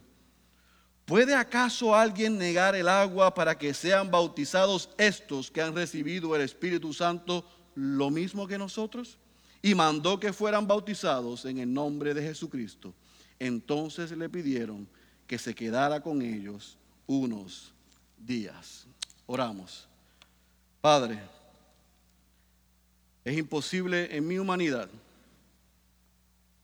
¿Puede 1.05 1.35
acaso 1.35 1.95
alguien 1.95 2.35
negar 2.37 2.73
el 2.75 2.87
agua 2.87 3.31
para 3.31 3.55
que 3.55 3.75
sean 3.75 4.09
bautizados 4.09 4.89
estos 4.97 5.51
que 5.51 5.61
han 5.61 5.75
recibido 5.75 6.35
el 6.35 6.41
Espíritu 6.41 6.93
Santo 6.93 7.45
lo 7.75 8.09
mismo 8.09 8.47
que 8.47 8.57
nosotros? 8.57 9.19
Y 9.61 9.75
mandó 9.75 10.19
que 10.19 10.33
fueran 10.33 10.67
bautizados 10.67 11.45
en 11.45 11.59
el 11.59 11.71
nombre 11.71 12.15
de 12.15 12.23
Jesucristo. 12.23 12.93
Entonces 13.37 14.11
le 14.11 14.29
pidieron 14.29 14.87
que 15.27 15.37
se 15.37 15.53
quedara 15.53 16.01
con 16.01 16.23
ellos 16.23 16.77
unos 17.05 17.71
días. 18.17 18.87
Oramos. 19.27 19.87
Padre, 20.81 21.19
es 23.23 23.37
imposible 23.37 24.15
en 24.15 24.27
mi 24.27 24.39
humanidad 24.39 24.89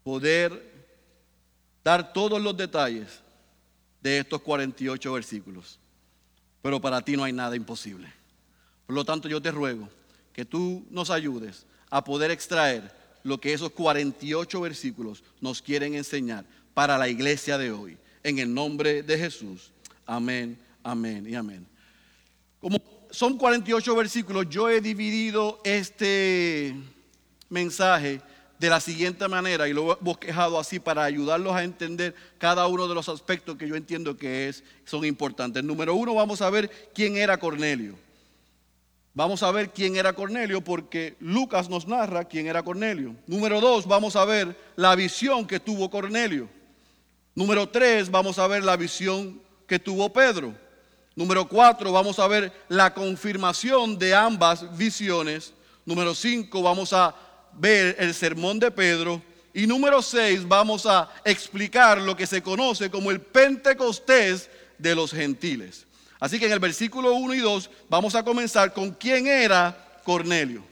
poder 0.03 0.71
dar 1.83 2.11
todos 2.11 2.41
los 2.41 2.57
detalles 2.57 3.21
de 4.01 4.19
estos 4.19 4.41
48 4.41 5.13
versículos. 5.13 5.79
Pero 6.61 6.79
para 6.79 7.01
ti 7.01 7.15
no 7.15 7.23
hay 7.23 7.33
nada 7.33 7.55
imposible. 7.55 8.11
Por 8.85 8.95
lo 8.95 9.05
tanto, 9.05 9.27
yo 9.27 9.41
te 9.41 9.51
ruego 9.51 9.89
que 10.33 10.45
tú 10.45 10.85
nos 10.89 11.09
ayudes 11.09 11.65
a 11.89 12.03
poder 12.03 12.31
extraer 12.31 12.91
lo 13.23 13.39
que 13.39 13.53
esos 13.53 13.71
48 13.71 14.61
versículos 14.61 15.23
nos 15.39 15.61
quieren 15.61 15.95
enseñar 15.95 16.45
para 16.73 16.97
la 16.97 17.09
iglesia 17.09 17.57
de 17.57 17.71
hoy. 17.71 17.97
En 18.23 18.39
el 18.39 18.53
nombre 18.53 19.03
de 19.03 19.17
Jesús. 19.17 19.71
Amén, 20.05 20.57
amén 20.83 21.27
y 21.27 21.35
amén. 21.35 21.65
Como 22.59 22.77
son 23.09 23.37
48 23.37 23.95
versículos, 23.95 24.47
yo 24.49 24.69
he 24.69 24.81
dividido 24.81 25.59
este 25.63 26.75
mensaje 27.49 28.21
de 28.61 28.69
la 28.69 28.79
siguiente 28.79 29.27
manera, 29.27 29.67
y 29.67 29.73
lo 29.73 29.91
he 29.91 29.97
bosquejado 30.01 30.59
así 30.59 30.79
para 30.79 31.03
ayudarlos 31.03 31.55
a 31.55 31.63
entender 31.63 32.13
cada 32.37 32.67
uno 32.67 32.87
de 32.87 32.93
los 32.93 33.09
aspectos 33.09 33.57
que 33.57 33.67
yo 33.67 33.75
entiendo 33.75 34.15
que 34.15 34.49
es, 34.49 34.63
son 34.85 35.03
importantes. 35.03 35.63
Número 35.63 35.95
uno, 35.95 36.13
vamos 36.13 36.43
a 36.43 36.49
ver 36.51 36.69
quién 36.93 37.17
era 37.17 37.39
Cornelio. 37.39 37.95
Vamos 39.15 39.41
a 39.41 39.49
ver 39.49 39.71
quién 39.71 39.95
era 39.95 40.13
Cornelio 40.13 40.61
porque 40.63 41.15
Lucas 41.19 41.69
nos 41.69 41.87
narra 41.87 42.25
quién 42.25 42.45
era 42.45 42.61
Cornelio. 42.61 43.15
Número 43.25 43.59
dos, 43.61 43.87
vamos 43.87 44.15
a 44.15 44.25
ver 44.25 44.55
la 44.75 44.95
visión 44.95 45.47
que 45.47 45.59
tuvo 45.59 45.89
Cornelio. 45.89 46.47
Número 47.33 47.67
tres, 47.67 48.11
vamos 48.11 48.37
a 48.37 48.45
ver 48.45 48.63
la 48.63 48.77
visión 48.77 49.41
que 49.65 49.79
tuvo 49.79 50.13
Pedro. 50.13 50.53
Número 51.15 51.47
cuatro, 51.47 51.91
vamos 51.91 52.19
a 52.19 52.27
ver 52.27 52.53
la 52.69 52.93
confirmación 52.93 53.97
de 53.97 54.13
ambas 54.13 54.77
visiones. 54.77 55.51
Número 55.83 56.13
cinco, 56.13 56.61
vamos 56.61 56.93
a 56.93 57.15
ver 57.53 57.95
el 57.99 58.13
sermón 58.13 58.59
de 58.59 58.71
Pedro. 58.71 59.21
Y 59.53 59.67
número 59.67 60.01
6, 60.01 60.47
vamos 60.47 60.85
a 60.85 61.09
explicar 61.25 61.99
lo 61.99 62.15
que 62.15 62.25
se 62.27 62.41
conoce 62.41 62.89
como 62.89 63.11
el 63.11 63.19
Pentecostés 63.19 64.49
de 64.77 64.95
los 64.95 65.11
gentiles. 65.11 65.85
Así 66.19 66.39
que 66.39 66.45
en 66.45 66.51
el 66.51 66.59
versículo 66.59 67.13
1 67.13 67.33
y 67.33 67.39
2 67.39 67.69
vamos 67.89 68.15
a 68.15 68.23
comenzar 68.23 68.73
con 68.73 68.91
quién 68.91 69.27
era 69.27 69.99
Cornelio. 70.03 70.63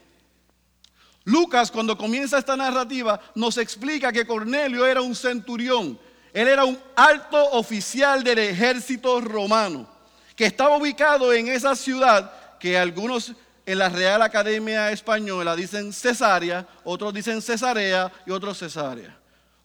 Lucas 1.24 1.70
cuando 1.70 1.98
comienza 1.98 2.38
esta 2.38 2.56
narrativa 2.56 3.20
nos 3.34 3.58
explica 3.58 4.12
que 4.12 4.26
Cornelio 4.26 4.86
era 4.86 5.02
un 5.02 5.14
centurión. 5.14 5.98
Él 6.32 6.48
era 6.48 6.64
un 6.64 6.78
alto 6.96 7.50
oficial 7.52 8.22
del 8.22 8.38
ejército 8.38 9.20
romano 9.20 9.88
que 10.36 10.46
estaba 10.46 10.76
ubicado 10.76 11.32
en 11.32 11.48
esa 11.48 11.76
ciudad 11.76 12.32
que 12.58 12.78
algunos 12.78 13.34
en 13.66 13.78
la 13.78 13.88
Real 13.88 14.22
Academia 14.22 14.90
Española 14.90 15.54
dicen 15.54 15.92
cesárea, 15.92 16.66
otros 16.84 17.14
dicen 17.14 17.42
cesarea 17.42 18.10
y 18.26 18.30
otros 18.30 18.58
cesárea. 18.58 19.16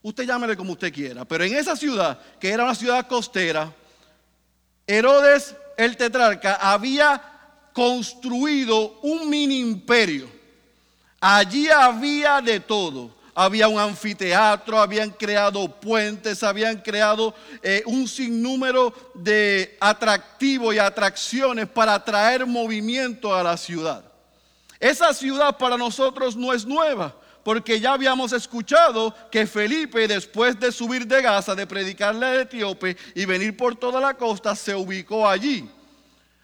Usted 0.02 0.25
llámele 0.25 0.56
como 0.56 0.74
usted 0.74 0.94
quiera, 0.94 1.25
pero 1.25 1.44
en 1.44 1.56
esa 1.56 1.75
ciudad, 1.75 2.20
que 2.40 2.50
era 2.50 2.64
una 2.64 2.75
ciudad 2.75 3.08
costera, 3.08 3.74
Herodes 4.86 5.56
el 5.78 5.98
tetrarca 5.98 6.56
había 6.62 7.22
construido 7.74 9.00
un 9.02 9.30
mini 9.30 9.60
imperio. 9.60 10.30
Allí 11.20 11.70
había 11.70 12.40
de 12.42 12.60
todo 12.60 13.14
había 13.36 13.68
un 13.68 13.77
anfiteatro, 13.77 14.80
habían 14.80 15.12
creado 15.12 15.68
puentes, 15.68 16.42
habían 16.42 16.77
creado 16.77 17.36
eh, 17.62 17.84
un 17.86 18.08
sinnúmero 18.08 18.94
de 19.13 19.77
atractivos 19.82 20.74
y 20.74 20.80
atracciones 20.80 21.68
para 21.68 21.96
atraer 21.96 22.46
movimiento 22.46 23.36
a 23.36 23.44
la 23.44 23.58
ciudad. 23.58 24.06
Esa 24.80 25.13
ciudad 25.13 25.58
para 25.58 25.75
nosotros 25.75 26.38
no 26.38 26.54
es 26.54 26.65
nueva, 26.65 27.13
porque 27.44 27.80
ya 27.80 27.94
habíamos 27.94 28.32
escuchado 28.32 29.13
que 29.30 29.46
Felipe, 29.46 30.08
después 30.08 30.58
de 30.58 30.72
subir 30.72 31.06
de 31.06 31.22
Gaza, 31.22 31.54
de 31.54 31.68
predicarle 31.68 32.25
a 32.25 32.42
Etíope 32.42 32.96
y 33.13 33.25
venir 33.25 33.58
por 33.58 33.75
toda 33.75 34.00
la 34.00 34.13
costa, 34.13 34.56
se 34.56 34.74
ubicó 34.74 35.27
allí. 35.27 35.70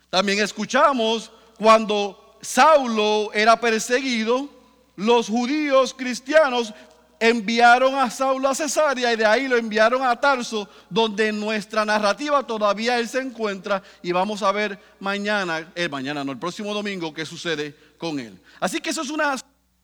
También 0.09 0.39
escuchamos 0.39 1.31
cuando 1.57 2.37
Saulo 2.41 3.31
era 3.33 3.57
perseguido, 3.59 4.60
los 4.95 5.27
judíos 5.27 5.93
cristianos 5.93 6.73
enviaron 7.21 7.95
a 7.95 8.09
Saulo 8.09 8.49
a 8.49 8.55
Cesarea 8.55 9.13
y 9.13 9.15
de 9.15 9.25
ahí 9.25 9.47
lo 9.47 9.55
enviaron 9.55 10.01
a 10.03 10.19
Tarso, 10.19 10.67
donde 10.89 11.27
en 11.27 11.39
nuestra 11.39 11.85
narrativa 11.85 12.45
todavía 12.45 12.97
él 12.97 13.07
se 13.07 13.19
encuentra 13.19 13.83
y 14.01 14.11
vamos 14.11 14.41
a 14.41 14.51
ver 14.51 14.79
mañana, 14.99 15.71
eh, 15.75 15.87
mañana 15.87 16.23
no, 16.23 16.31
el 16.31 16.39
próximo 16.39 16.73
domingo 16.73 17.13
qué 17.13 17.23
sucede 17.23 17.75
con 17.99 18.19
él. 18.19 18.39
Así 18.59 18.81
que 18.81 18.89
eso 18.89 19.03
es 19.03 19.11
una 19.11 19.35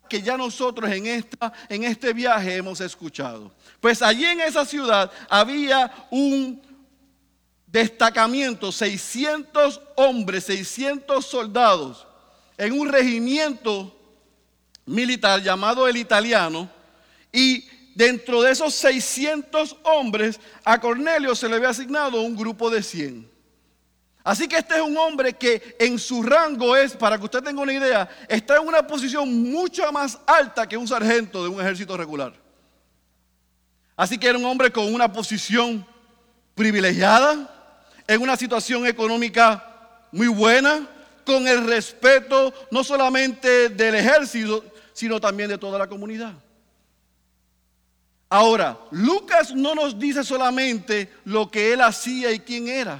que 0.09 0.21
ya 0.21 0.35
nosotros 0.35 0.89
en, 0.89 1.05
esta, 1.05 1.53
en 1.69 1.83
este 1.83 2.11
viaje 2.11 2.55
hemos 2.55 2.81
escuchado. 2.81 3.51
Pues 3.79 4.01
allí 4.01 4.25
en 4.25 4.41
esa 4.41 4.65
ciudad 4.65 5.11
había 5.29 6.07
un 6.09 6.59
destacamiento, 7.67 8.71
600 8.71 9.79
hombres, 9.95 10.45
600 10.45 11.23
soldados, 11.23 12.07
en 12.57 12.79
un 12.79 12.89
regimiento 12.89 13.96
militar 14.87 15.41
llamado 15.43 15.87
el 15.87 15.97
italiano, 15.97 16.69
y 17.31 17.67
dentro 17.93 18.41
de 18.41 18.51
esos 18.51 18.73
600 18.73 19.77
hombres, 19.83 20.39
a 20.63 20.79
Cornelio 20.79 21.35
se 21.35 21.47
le 21.47 21.55
había 21.55 21.69
asignado 21.69 22.21
un 22.21 22.35
grupo 22.35 22.69
de 22.69 22.81
100. 22.81 23.37
Así 24.23 24.47
que 24.47 24.57
este 24.57 24.75
es 24.75 24.81
un 24.81 24.97
hombre 24.97 25.33
que 25.33 25.77
en 25.79 25.97
su 25.97 26.21
rango 26.21 26.75
es, 26.75 26.93
para 26.93 27.17
que 27.17 27.25
usted 27.25 27.41
tenga 27.41 27.61
una 27.61 27.71
idea, 27.71 28.09
está 28.27 28.57
en 28.57 28.67
una 28.67 28.85
posición 28.85 29.31
mucho 29.51 29.89
más 29.91 30.19
alta 30.27 30.67
que 30.67 30.75
un 30.75 30.87
sargento 30.87 31.43
de 31.43 31.49
un 31.49 31.61
ejército 31.61 31.95
regular. 31.95 32.33
Así 33.95 34.17
que 34.17 34.27
era 34.27 34.37
un 34.37 34.45
hombre 34.45 34.71
con 34.71 34.93
una 34.93 35.11
posición 35.11 35.85
privilegiada, 36.55 37.53
en 38.05 38.21
una 38.21 38.35
situación 38.35 38.85
económica 38.85 40.01
muy 40.11 40.27
buena, 40.27 40.87
con 41.25 41.47
el 41.47 41.65
respeto 41.65 42.53
no 42.69 42.83
solamente 42.83 43.69
del 43.69 43.95
ejército, 43.95 44.63
sino 44.97 45.21
también 45.21 45.47
de 45.47 45.59
toda 45.59 45.77
la 45.77 45.85
comunidad. 45.85 46.33
Ahora, 48.27 48.79
Lucas 48.89 49.53
no 49.53 49.75
nos 49.75 49.99
dice 49.99 50.23
solamente 50.23 51.13
lo 51.23 51.51
que 51.51 51.71
él 51.71 51.81
hacía 51.81 52.31
y 52.31 52.39
quién 52.39 52.67
era, 52.67 52.99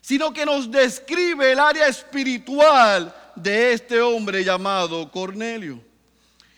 sino 0.00 0.32
que 0.32 0.46
nos 0.46 0.70
describe 0.70 1.52
el 1.52 1.60
área 1.60 1.88
espiritual 1.88 3.14
de 3.34 3.74
este 3.74 4.00
hombre 4.00 4.42
llamado 4.44 5.10
Cornelio. 5.10 5.78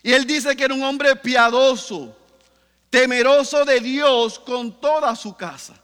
Y 0.00 0.12
él 0.12 0.24
dice 0.24 0.54
que 0.54 0.62
era 0.62 0.74
un 0.74 0.84
hombre 0.84 1.16
piadoso, 1.16 2.16
temeroso 2.88 3.64
de 3.64 3.80
Dios 3.80 4.38
con 4.38 4.80
toda 4.80 5.16
su 5.16 5.34
casa. 5.34 5.74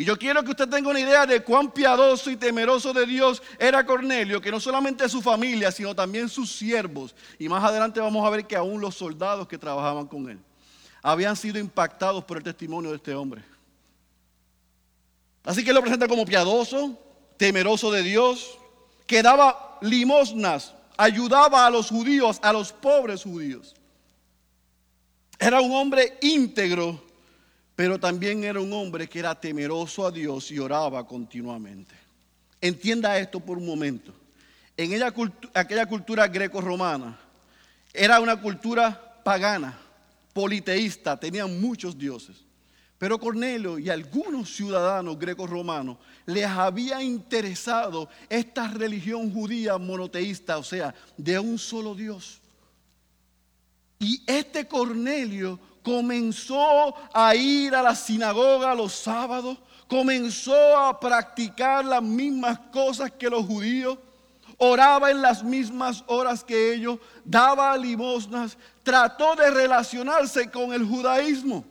Y 0.00 0.04
yo 0.06 0.18
quiero 0.18 0.42
que 0.42 0.52
usted 0.52 0.66
tenga 0.66 0.88
una 0.88 0.98
idea 0.98 1.26
de 1.26 1.44
cuán 1.44 1.70
piadoso 1.70 2.30
y 2.30 2.36
temeroso 2.36 2.94
de 2.94 3.04
Dios 3.04 3.42
era 3.58 3.84
Cornelio, 3.84 4.40
que 4.40 4.50
no 4.50 4.58
solamente 4.58 5.06
su 5.10 5.20
familia, 5.20 5.70
sino 5.70 5.94
también 5.94 6.30
sus 6.30 6.50
siervos. 6.50 7.14
Y 7.38 7.50
más 7.50 7.62
adelante 7.62 8.00
vamos 8.00 8.26
a 8.26 8.30
ver 8.30 8.46
que 8.46 8.56
aún 8.56 8.80
los 8.80 8.94
soldados 8.94 9.46
que 9.46 9.58
trabajaban 9.58 10.06
con 10.06 10.30
él 10.30 10.38
habían 11.02 11.36
sido 11.36 11.58
impactados 11.58 12.24
por 12.24 12.38
el 12.38 12.42
testimonio 12.42 12.88
de 12.88 12.96
este 12.96 13.14
hombre. 13.14 13.42
Así 15.44 15.62
que 15.62 15.74
lo 15.74 15.82
presenta 15.82 16.08
como 16.08 16.24
piadoso, 16.24 16.98
temeroso 17.36 17.92
de 17.92 18.02
Dios, 18.02 18.58
que 19.06 19.22
daba 19.22 19.76
limosnas, 19.82 20.72
ayudaba 20.96 21.66
a 21.66 21.70
los 21.70 21.90
judíos, 21.90 22.38
a 22.40 22.54
los 22.54 22.72
pobres 22.72 23.22
judíos. 23.22 23.76
Era 25.38 25.60
un 25.60 25.72
hombre 25.74 26.16
íntegro 26.22 27.09
pero 27.80 27.98
también 27.98 28.44
era 28.44 28.60
un 28.60 28.70
hombre 28.74 29.08
que 29.08 29.20
era 29.20 29.34
temeroso 29.34 30.06
a 30.06 30.10
Dios 30.10 30.50
y 30.50 30.58
oraba 30.58 31.06
continuamente. 31.06 31.94
Entienda 32.60 33.18
esto 33.18 33.40
por 33.40 33.56
un 33.56 33.64
momento. 33.64 34.12
En 34.76 35.02
aquella 35.54 35.86
cultura 35.86 36.28
greco-romana 36.28 37.18
era 37.94 38.20
una 38.20 38.38
cultura 38.38 39.22
pagana, 39.24 39.78
politeísta, 40.34 41.18
tenían 41.18 41.58
muchos 41.58 41.96
dioses. 41.96 42.44
Pero 42.98 43.18
Cornelio 43.18 43.78
y 43.78 43.88
algunos 43.88 44.54
ciudadanos 44.54 45.18
greco-romanos 45.18 45.96
les 46.26 46.44
había 46.44 47.02
interesado 47.02 48.10
esta 48.28 48.68
religión 48.68 49.32
judía 49.32 49.78
monoteísta, 49.78 50.58
o 50.58 50.62
sea, 50.62 50.94
de 51.16 51.38
un 51.38 51.58
solo 51.58 51.94
Dios. 51.94 52.42
Y 53.98 54.22
este 54.26 54.68
Cornelio 54.68 55.58
comenzó 55.90 56.94
a 57.12 57.34
ir 57.34 57.74
a 57.74 57.82
la 57.82 57.96
sinagoga 57.96 58.76
los 58.76 58.92
sábados, 58.92 59.58
comenzó 59.88 60.78
a 60.78 61.00
practicar 61.00 61.84
las 61.84 62.00
mismas 62.00 62.60
cosas 62.72 63.10
que 63.10 63.28
los 63.28 63.44
judíos, 63.44 63.98
oraba 64.58 65.10
en 65.10 65.20
las 65.20 65.42
mismas 65.42 66.04
horas 66.06 66.44
que 66.44 66.74
ellos, 66.74 67.00
daba 67.24 67.76
limosnas, 67.76 68.56
trató 68.84 69.34
de 69.34 69.50
relacionarse 69.50 70.48
con 70.48 70.72
el 70.72 70.84
judaísmo. 70.84 71.64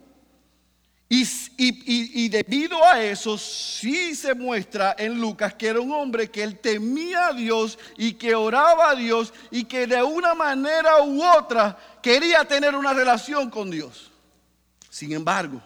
Y, 1.11 2.29
debido 2.29 2.85
a 2.85 3.01
eso, 3.01 3.37
sí 3.37 4.13
se 4.15 4.35
muestra 4.35 4.95
en 4.97 5.19
Lucas 5.19 5.55
que 5.55 5.67
era 5.67 5.79
un 5.79 5.91
hombre 5.91 6.29
que 6.29 6.43
él 6.43 6.59
temía 6.59 7.27
a 7.27 7.33
Dios 7.33 7.79
y 7.97 8.13
que 8.13 8.35
oraba 8.35 8.91
a 8.91 8.95
Dios 8.95 9.33
y 9.49 9.63
que 9.63 9.87
de 9.87 10.03
una 10.03 10.35
manera 10.35 11.01
u 11.01 11.23
otra 11.23 11.75
quería 12.03 12.45
tener 12.45 12.75
una 12.75 12.93
relación 12.93 13.49
con 13.49 13.71
Dios. 13.71 14.08
Sin 14.99 15.13
embargo, 15.13 15.61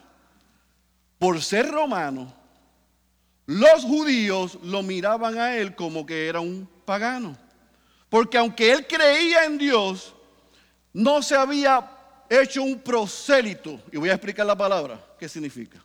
por 1.17 1.41
ser 1.41 1.71
romano, 1.71 2.31
los 3.47 3.81
judíos 3.81 4.59
lo 4.61 4.83
miraban 4.83 5.39
a 5.39 5.57
él 5.57 5.73
como 5.73 6.05
que 6.05 6.27
era 6.27 6.39
un 6.39 6.69
pagano. 6.85 7.35
Porque 8.09 8.37
aunque 8.37 8.71
él 8.71 8.85
creía 8.85 9.45
en 9.45 9.57
Dios, 9.57 10.13
no 10.93 11.23
se 11.23 11.35
había 11.35 11.89
hecho 12.29 12.61
un 12.61 12.79
prosélito. 12.79 13.81
Y 13.91 13.97
voy 13.97 14.09
a 14.09 14.13
explicar 14.13 14.45
la 14.45 14.55
palabra, 14.55 15.03
qué 15.17 15.27
significa. 15.27 15.83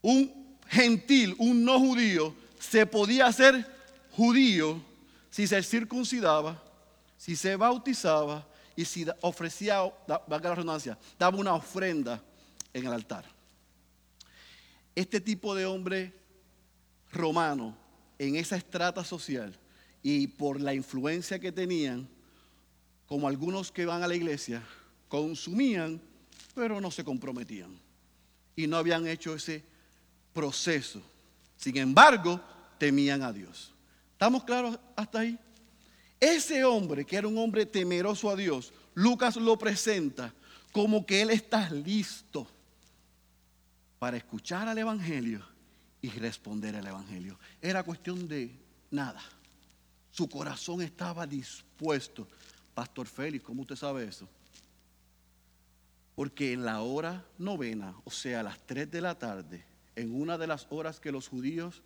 Un 0.00 0.56
gentil, 0.68 1.34
un 1.40 1.64
no 1.64 1.80
judío, 1.80 2.32
se 2.60 2.86
podía 2.86 3.26
hacer 3.26 3.66
judío 4.12 4.80
si 5.28 5.48
se 5.48 5.60
circuncidaba, 5.60 6.62
si 7.16 7.34
se 7.34 7.56
bautizaba 7.56 8.46
y 8.76 8.84
si 8.84 9.04
ofrecía, 9.22 9.92
la 10.06 10.38
redundancia, 10.38 10.96
daba 11.18 11.36
una 11.36 11.54
ofrenda 11.54 12.22
en 12.72 12.86
el 12.86 12.92
altar. 12.92 13.24
Este 14.94 15.20
tipo 15.20 15.54
de 15.54 15.66
hombre 15.66 16.12
romano 17.12 17.76
en 18.18 18.36
esa 18.36 18.56
estrata 18.56 19.04
social 19.04 19.56
y 20.02 20.26
por 20.26 20.60
la 20.60 20.74
influencia 20.74 21.38
que 21.38 21.52
tenían, 21.52 22.08
como 23.06 23.28
algunos 23.28 23.72
que 23.72 23.86
van 23.86 24.02
a 24.02 24.08
la 24.08 24.14
iglesia, 24.14 24.62
consumían, 25.08 26.00
pero 26.54 26.80
no 26.80 26.90
se 26.90 27.04
comprometían. 27.04 27.78
Y 28.56 28.66
no 28.66 28.76
habían 28.76 29.06
hecho 29.06 29.34
ese 29.34 29.62
proceso. 30.32 31.02
Sin 31.56 31.76
embargo, 31.76 32.40
temían 32.78 33.22
a 33.22 33.32
Dios. 33.32 33.72
¿Estamos 34.12 34.44
claros 34.44 34.78
hasta 34.96 35.20
ahí? 35.20 35.38
Ese 36.20 36.64
hombre, 36.64 37.04
que 37.04 37.16
era 37.16 37.28
un 37.28 37.38
hombre 37.38 37.64
temeroso 37.64 38.28
a 38.28 38.36
Dios, 38.36 38.72
Lucas 38.94 39.36
lo 39.36 39.56
presenta 39.56 40.34
como 40.72 41.06
que 41.06 41.22
él 41.22 41.30
está 41.30 41.70
listo 41.70 42.46
para 43.98 44.16
escuchar 44.16 44.68
al 44.68 44.78
Evangelio 44.78 45.44
y 46.00 46.10
responder 46.10 46.76
al 46.76 46.86
Evangelio. 46.86 47.38
Era 47.60 47.82
cuestión 47.82 48.28
de 48.28 48.54
nada. 48.90 49.22
Su 50.10 50.28
corazón 50.28 50.82
estaba 50.82 51.26
dispuesto. 51.26 52.28
Pastor 52.74 53.06
Félix, 53.06 53.44
¿cómo 53.44 53.62
usted 53.62 53.76
sabe 53.76 54.04
eso? 54.04 54.28
Porque 56.14 56.52
en 56.52 56.64
la 56.64 56.80
hora 56.80 57.24
novena, 57.38 57.94
o 58.04 58.10
sea, 58.10 58.40
a 58.40 58.42
las 58.42 58.58
3 58.66 58.90
de 58.90 59.00
la 59.00 59.18
tarde, 59.18 59.64
en 59.94 60.14
una 60.14 60.38
de 60.38 60.46
las 60.46 60.66
horas 60.70 61.00
que 61.00 61.12
los 61.12 61.28
judíos 61.28 61.82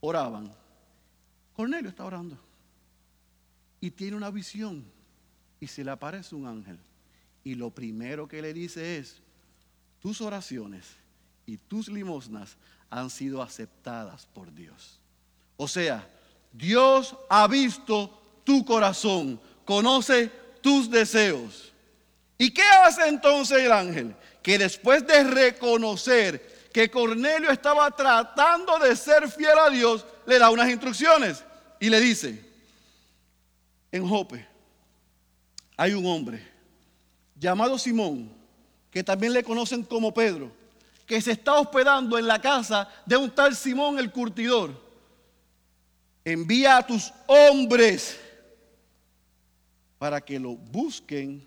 oraban, 0.00 0.52
Cornelio 1.54 1.90
está 1.90 2.04
orando 2.04 2.38
y 3.80 3.90
tiene 3.90 4.16
una 4.16 4.30
visión 4.30 4.84
y 5.60 5.66
se 5.66 5.84
le 5.84 5.90
aparece 5.90 6.34
un 6.34 6.46
ángel. 6.46 6.78
Y 7.42 7.54
lo 7.54 7.70
primero 7.70 8.28
que 8.28 8.42
le 8.42 8.52
dice 8.52 8.98
es, 8.98 9.22
tus 10.00 10.20
oraciones 10.20 10.99
y 11.50 11.56
tus 11.56 11.88
limosnas 11.88 12.56
han 12.88 13.10
sido 13.10 13.42
aceptadas 13.42 14.24
por 14.26 14.54
Dios. 14.54 15.00
O 15.56 15.66
sea, 15.66 16.08
Dios 16.52 17.16
ha 17.28 17.48
visto 17.48 18.22
tu 18.44 18.64
corazón, 18.64 19.40
conoce 19.64 20.30
tus 20.60 20.88
deseos. 20.88 21.72
¿Y 22.38 22.52
qué 22.52 22.62
hace 22.62 23.08
entonces 23.08 23.64
el 23.64 23.72
ángel? 23.72 24.14
Que 24.44 24.58
después 24.58 25.04
de 25.04 25.24
reconocer 25.24 26.70
que 26.72 26.88
Cornelio 26.88 27.50
estaba 27.50 27.90
tratando 27.90 28.78
de 28.78 28.94
ser 28.94 29.28
fiel 29.28 29.58
a 29.58 29.70
Dios, 29.70 30.06
le 30.26 30.38
da 30.38 30.50
unas 30.50 30.70
instrucciones 30.70 31.42
y 31.80 31.90
le 31.90 32.00
dice, 32.00 32.48
en 33.90 34.08
Jope 34.08 34.46
hay 35.76 35.94
un 35.94 36.06
hombre 36.06 36.46
llamado 37.34 37.76
Simón, 37.76 38.30
que 38.92 39.02
también 39.02 39.32
le 39.32 39.42
conocen 39.42 39.82
como 39.82 40.14
Pedro, 40.14 40.59
que 41.10 41.20
se 41.20 41.32
está 41.32 41.54
hospedando 41.54 42.16
en 42.16 42.28
la 42.28 42.40
casa 42.40 42.88
de 43.04 43.16
un 43.16 43.32
tal 43.32 43.56
Simón 43.56 43.98
el 43.98 44.12
curtidor. 44.12 44.80
Envía 46.24 46.76
a 46.76 46.86
tus 46.86 47.12
hombres 47.26 48.16
para 49.98 50.20
que 50.20 50.38
lo 50.38 50.50
busquen 50.54 51.44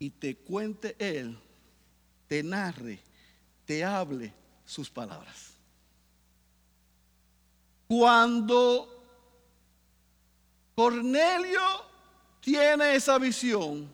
y 0.00 0.10
te 0.10 0.34
cuente 0.34 0.96
él, 0.98 1.38
te 2.26 2.42
narre, 2.42 2.98
te 3.64 3.84
hable 3.84 4.34
sus 4.64 4.90
palabras. 4.90 5.52
Cuando 7.86 9.00
Cornelio 10.74 11.62
tiene 12.40 12.96
esa 12.96 13.16
visión, 13.18 13.88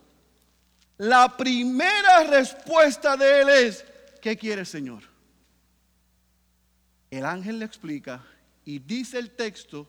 la 0.97 1.37
primera 1.37 2.25
respuesta 2.25 3.15
de 3.19 3.43
él 3.43 3.49
es, 3.51 3.85
¿qué 4.21 4.37
quiere 4.37 4.63
el 4.63 4.67
Señor? 4.67 5.03
El 7.11 7.25
ángel 7.25 7.59
le 7.59 7.65
explica 7.65 8.25
y 8.65 8.79
dice 8.79 9.19
el 9.19 9.31
texto 9.31 9.89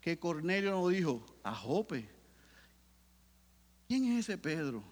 que 0.00 0.18
Cornelio 0.18 0.72
no 0.72 0.88
dijo, 0.88 1.24
a 1.42 1.54
Jope, 1.54 2.08
¿quién 3.86 4.12
es 4.12 4.24
ese 4.24 4.38
Pedro? 4.38 4.82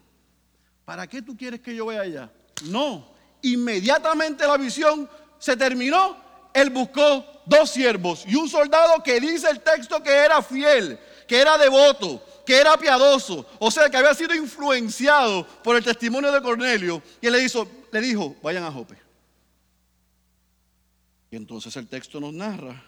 ¿Para 0.85 1.07
qué 1.07 1.21
tú 1.21 1.35
quieres 1.35 1.59
que 1.59 1.75
yo 1.75 1.87
vaya 1.87 2.01
allá? 2.01 2.31
No, 2.65 3.13
inmediatamente 3.41 4.47
la 4.47 4.57
visión 4.57 5.09
se 5.39 5.57
terminó, 5.57 6.17
él 6.53 6.69
buscó 6.69 7.25
dos 7.45 7.69
siervos 7.69 8.23
y 8.27 8.35
un 8.35 8.49
soldado 8.49 9.03
que 9.03 9.19
dice 9.19 9.49
el 9.49 9.61
texto 9.61 10.01
que 10.01 10.11
era 10.11 10.41
fiel, 10.41 10.97
que 11.27 11.39
era 11.39 11.57
devoto, 11.57 12.23
que 12.45 12.57
era 12.57 12.77
piadoso, 12.77 13.45
o 13.59 13.69
sea, 13.69 13.89
que 13.89 13.97
había 13.97 14.13
sido 14.13 14.33
influenciado 14.33 15.45
por 15.63 15.75
el 15.75 15.83
testimonio 15.83 16.31
de 16.31 16.41
Cornelio. 16.41 17.03
Y 17.19 17.27
él 17.27 17.33
le 17.33 17.39
dijo, 17.39 17.67
le 17.91 18.01
dijo 18.01 18.35
vayan 18.41 18.63
a 18.63 18.71
Jope. 18.71 18.97
Y 21.31 21.35
entonces 21.35 21.75
el 21.75 21.87
texto 21.87 22.19
nos 22.19 22.33
narra 22.33 22.81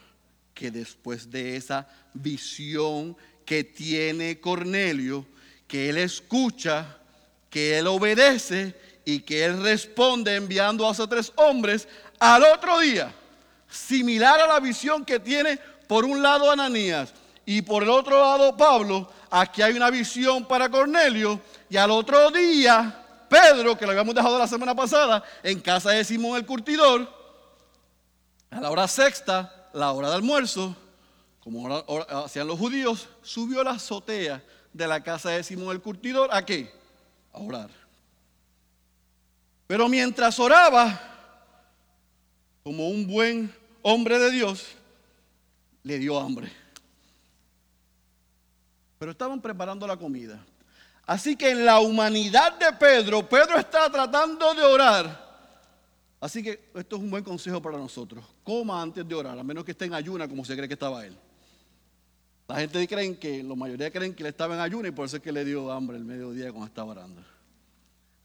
que 0.54 0.72
después 0.72 1.30
de 1.30 1.56
esa 1.56 1.88
visión 2.14 3.16
que 3.46 3.64
tiene 3.64 4.40
Cornelio, 4.40 5.26
que 5.68 5.90
él 5.90 5.98
escucha, 5.98 6.98
que 7.50 7.80
él 7.80 7.88
obedece 7.88 8.76
y 9.06 9.22
que 9.22 9.46
él 9.46 9.62
responde 9.62 10.36
enviando 10.36 10.88
a 10.88 10.92
esos 10.92 11.10
tres 11.10 11.32
hombres, 11.36 11.88
al 12.20 12.44
otro 12.44 12.80
día, 12.80 13.14
similar 13.70 14.40
a 14.40 14.48
la 14.48 14.60
visión 14.60 15.06
que 15.06 15.20
tiene 15.20 15.58
por 15.88 16.06
un 16.06 16.22
lado 16.22 16.52
Ananías 16.52 17.14
y 17.46 17.62
por 17.62 17.84
el 17.84 17.90
otro 17.90 18.20
lado 18.20 18.56
Pablo, 18.56 19.12
aquí 19.30 19.62
hay 19.62 19.74
una 19.74 19.90
visión 19.90 20.48
para 20.48 20.70
Cornelio 20.70 21.42
y 21.70 21.78
al 21.78 21.92
otro 21.92 22.30
día 22.32 22.99
Pedro, 23.30 23.78
que 23.78 23.86
lo 23.86 23.92
habíamos 23.92 24.16
dejado 24.16 24.38
la 24.38 24.48
semana 24.48 24.76
pasada, 24.76 25.24
en 25.44 25.60
casa 25.60 25.92
de 25.92 26.04
Simón 26.04 26.38
el 26.38 26.46
curtidor, 26.46 27.08
a 28.50 28.60
la 28.60 28.72
hora 28.72 28.88
sexta, 28.88 29.70
la 29.74 29.92
hora 29.92 30.10
de 30.10 30.16
almuerzo, 30.16 30.76
como 31.40 31.74
hacían 32.10 32.48
los 32.48 32.58
judíos, 32.58 33.08
subió 33.22 33.62
a 33.62 33.64
la 33.64 33.72
azotea 33.72 34.44
de 34.74 34.88
la 34.88 35.02
casa 35.04 35.30
de 35.30 35.44
Simón 35.44 35.72
el 35.72 35.82
curtidor, 35.82 36.30
¿a 36.34 36.46
qué? 36.46 36.72
A 37.32 37.40
orar. 37.40 37.70
Pero 39.68 39.88
mientras 39.88 40.40
oraba, 40.40 41.00
como 42.64 42.90
un 42.90 43.08
buen 43.08 43.54
hombre 43.84 44.18
de 44.18 44.32
Dios, 44.32 44.66
le 45.84 46.00
dio 46.00 46.20
hambre. 46.20 46.52
Pero 48.98 49.12
estaban 49.12 49.40
preparando 49.40 49.88
la 49.88 49.96
comida. 49.96 50.44
Así 51.10 51.36
que 51.36 51.50
en 51.50 51.66
la 51.66 51.80
humanidad 51.80 52.60
de 52.60 52.72
Pedro, 52.74 53.28
Pedro 53.28 53.58
está 53.58 53.90
tratando 53.90 54.54
de 54.54 54.62
orar 54.62 55.30
Así 56.20 56.44
que 56.44 56.70
esto 56.76 56.98
es 56.98 57.02
un 57.02 57.10
buen 57.10 57.24
consejo 57.24 57.60
para 57.60 57.80
nosotros. 57.80 58.24
Coma 58.44 58.80
antes 58.80 59.08
de 59.08 59.16
orar, 59.16 59.40
a 59.40 59.44
menos 59.44 59.66
que 59.66 59.72
esté 59.72 59.86
en 59.86 59.96
ayuna 59.96 60.28
como 60.28 60.46
se 60.46 60.56
cree 60.56 60.68
que 60.68 60.76
estaba 60.76 61.04
él. 61.04 61.18
La 62.48 62.58
gente 62.58 62.88
cree 62.88 63.18
que, 63.18 63.42
la 63.42 63.56
mayoría 63.56 63.92
creen 63.92 64.14
que 64.14 64.22
él 64.22 64.28
estaba 64.28 64.54
en 64.54 64.62
ayuna 64.62 64.90
y 64.90 64.92
por 64.92 65.08
eso 65.08 65.18
es 65.18 65.24
que 65.24 65.32
le 65.32 65.44
dio 65.44 65.72
hambre 65.72 65.98
el 65.98 66.06
mediodía 66.06 66.52
cuando 66.52 66.68
estaba 66.68 66.92
orando. 66.92 67.24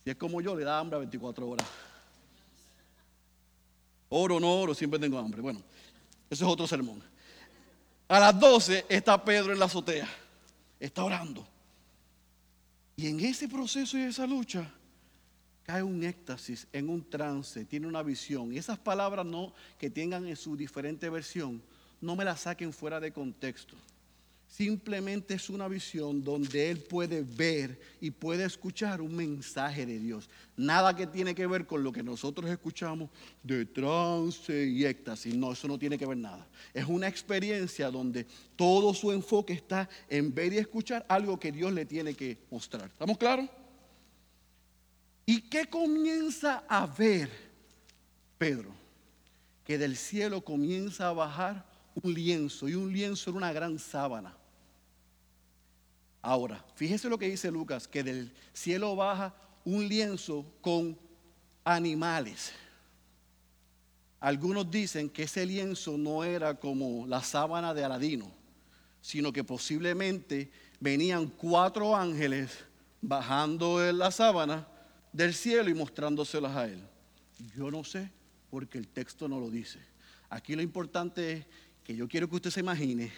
Si 0.05 0.11
es 0.11 0.17
como 0.17 0.43
yo, 0.43 0.55
le 0.55 0.65
da 0.65 0.79
hambre 0.79 0.97
a 0.97 0.99
24 0.99 1.49
horas. 1.49 1.67
Oro 4.11 4.39
no 4.39 4.61
oro, 4.61 4.75
siempre 4.75 5.01
tengo 5.01 5.19
hambre. 5.19 5.41
Bueno, 5.41 5.61
eso 6.29 6.45
es 6.45 6.53
otro 6.53 6.67
sermón. 6.67 7.03
A 8.09 8.21
las 8.21 8.39
12 8.39 8.85
está 8.91 9.25
Pedro 9.25 9.55
en 9.55 9.59
la 9.59 9.65
azotea. 9.65 10.07
Está 10.79 11.03
orando. 11.03 11.54
Y 12.97 13.09
en 13.09 13.21
ese 13.21 13.49
proceso 13.49 13.99
y 13.99 14.03
esa 14.03 14.27
lucha, 14.27 14.73
cae 15.65 15.83
un 15.83 16.05
éxtasis, 16.05 16.69
en 16.73 16.89
un 16.89 17.09
trance, 17.09 17.65
tiene 17.65 17.87
una 17.87 18.03
visión. 18.03 18.53
Y 18.53 18.59
esas 18.59 18.79
palabras 18.79 19.27
no 19.27 19.53
que 19.79 19.91
tengan 19.91 20.27
en 20.27 20.37
su 20.37 20.57
diferente 20.57 21.09
versión, 21.11 21.63
no 22.01 22.15
me 22.15 22.25
las 22.25 22.41
saquen 22.41 22.73
fuera 22.73 23.01
de 23.01 23.13
contexto. 23.13 23.77
Simplemente 24.57 25.35
es 25.35 25.51
una 25.51 25.67
visión 25.67 26.23
donde 26.23 26.71
él 26.71 26.79
puede 26.79 27.23
ver 27.23 27.77
y 28.01 28.13
puede 28.13 28.45
escuchar 28.45 29.01
un 29.01 29.17
mensaje 29.17 29.85
de 29.85 29.99
Dios. 29.99 30.31
Nada 30.57 30.95
que 30.95 31.09
tiene 31.09 31.35
que 31.35 31.45
ver 31.49 31.67
con 31.67 31.83
lo 31.83 31.91
que 31.91 32.05
nosotros 32.05 32.49
escuchamos 32.49 33.11
de 33.43 33.67
trance 33.67 34.65
y 34.65 34.85
éxtasis. 34.85 35.35
No, 35.35 35.51
eso 35.51 35.67
no 35.67 35.77
tiene 35.77 35.99
que 35.99 36.07
ver 36.07 36.19
nada. 36.19 36.47
Es 36.73 36.85
una 36.87 37.09
experiencia 37.09 37.91
donde 37.91 38.29
todo 38.55 38.95
su 38.95 39.11
enfoque 39.11 39.55
está 39.55 39.89
en 40.09 40.33
ver 40.33 40.53
y 40.53 40.59
escuchar 40.59 41.05
algo 41.09 41.37
que 41.37 41.51
Dios 41.51 41.73
le 41.73 41.85
tiene 41.85 42.15
que 42.15 42.39
mostrar. 42.49 42.87
¿Estamos 42.87 43.19
claros? 43.19 43.51
¿Y 45.27 45.41
qué 45.41 45.67
comienza 45.67 46.63
a 46.69 46.87
ver 46.87 47.29
Pedro? 48.39 48.73
Que 49.65 49.79
del 49.79 49.97
cielo 49.97 50.45
comienza 50.45 51.09
a 51.09 51.13
bajar 51.13 51.67
un 52.01 52.15
lienzo 52.15 52.69
y 52.69 52.77
un 52.77 52.93
lienzo 52.93 53.31
era 53.31 53.39
una 53.39 53.53
gran 53.53 53.81
sábana. 53.81 54.33
Ahora, 56.27 56.65
fíjese 56.75 57.11
lo 57.11 57.19
que 57.19 57.29
dice 57.29 57.51
Lucas, 57.51 57.87
que 57.87 58.03
del 58.03 58.33
cielo 58.55 58.97
baja 58.97 59.35
un 59.63 59.87
lienzo 59.87 60.47
con 60.63 60.99
animales. 61.63 62.51
Algunos 64.21 64.71
dicen 64.71 65.11
que 65.11 65.25
ese 65.25 65.45
lienzo 65.45 65.99
no 65.99 66.25
era 66.25 66.55
como 66.59 67.07
la 67.07 67.23
sábana 67.23 67.75
de 67.75 67.85
Aladino, 67.85 68.33
sino 69.03 69.35
que 69.35 69.45
posiblemente 69.45 70.51
venían 70.81 71.27
cuatro 71.27 71.95
ángeles 71.95 72.57
bajando 73.03 73.87
en 73.87 73.99
la 73.99 74.11
sábana 74.11 74.67
del 75.13 75.35
cielo 75.35 75.69
y 75.69 75.75
mostrándoselas 75.75 76.57
a 76.57 76.65
él. 76.65 76.83
Yo 77.55 77.71
no 77.71 77.85
sé 77.85 78.11
porque 78.49 78.79
el 78.79 78.89
texto 78.89 79.29
no 79.29 79.39
lo 79.39 79.51
dice. 79.51 79.79
Aquí 80.31 80.57
lo 80.57 80.63
importante 80.63 81.33
es 81.33 81.47
que 81.85 81.95
yo 81.95 82.09
quiero 82.09 82.31
que 82.31 82.37
usted 82.37 82.51
se 82.51 82.61
imagine 82.61 83.13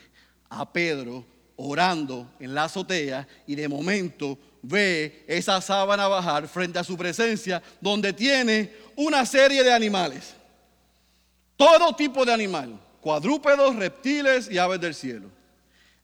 a 0.49 0.73
Pedro 0.73 1.36
orando 1.57 2.31
en 2.39 2.55
la 2.55 2.65
azotea 2.65 3.27
y 3.47 3.55
de 3.55 3.69
momento 3.69 4.39
ve 4.63 5.25
esa 5.27 5.61
sábana 5.61 6.09
bajar 6.09 6.49
frente 6.49 6.79
a 6.79 6.85
su 6.85 6.97
presencia 6.97 7.63
donde 7.81 8.13
tiene 8.13 8.73
una 8.97 9.25
serie 9.25 9.63
de 9.63 9.73
animales. 9.73 10.35
Todo 11.57 11.95
tipo 11.95 12.25
de 12.25 12.33
animal, 12.33 12.79
cuadrúpedos, 13.01 13.77
reptiles 13.77 14.51
y 14.51 14.59
aves 14.59 14.81
del 14.81 14.95
cielo. 14.95 15.31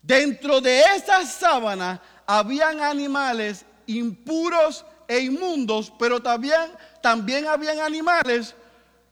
Dentro 0.00 0.60
de 0.60 0.80
esa 0.96 1.24
sábana 1.26 2.00
habían 2.26 2.80
animales 2.80 3.64
impuros 3.86 4.84
e 5.06 5.20
inmundos, 5.20 5.92
pero 5.98 6.22
también, 6.22 6.72
también 7.02 7.46
habían 7.46 7.80
animales 7.80 8.54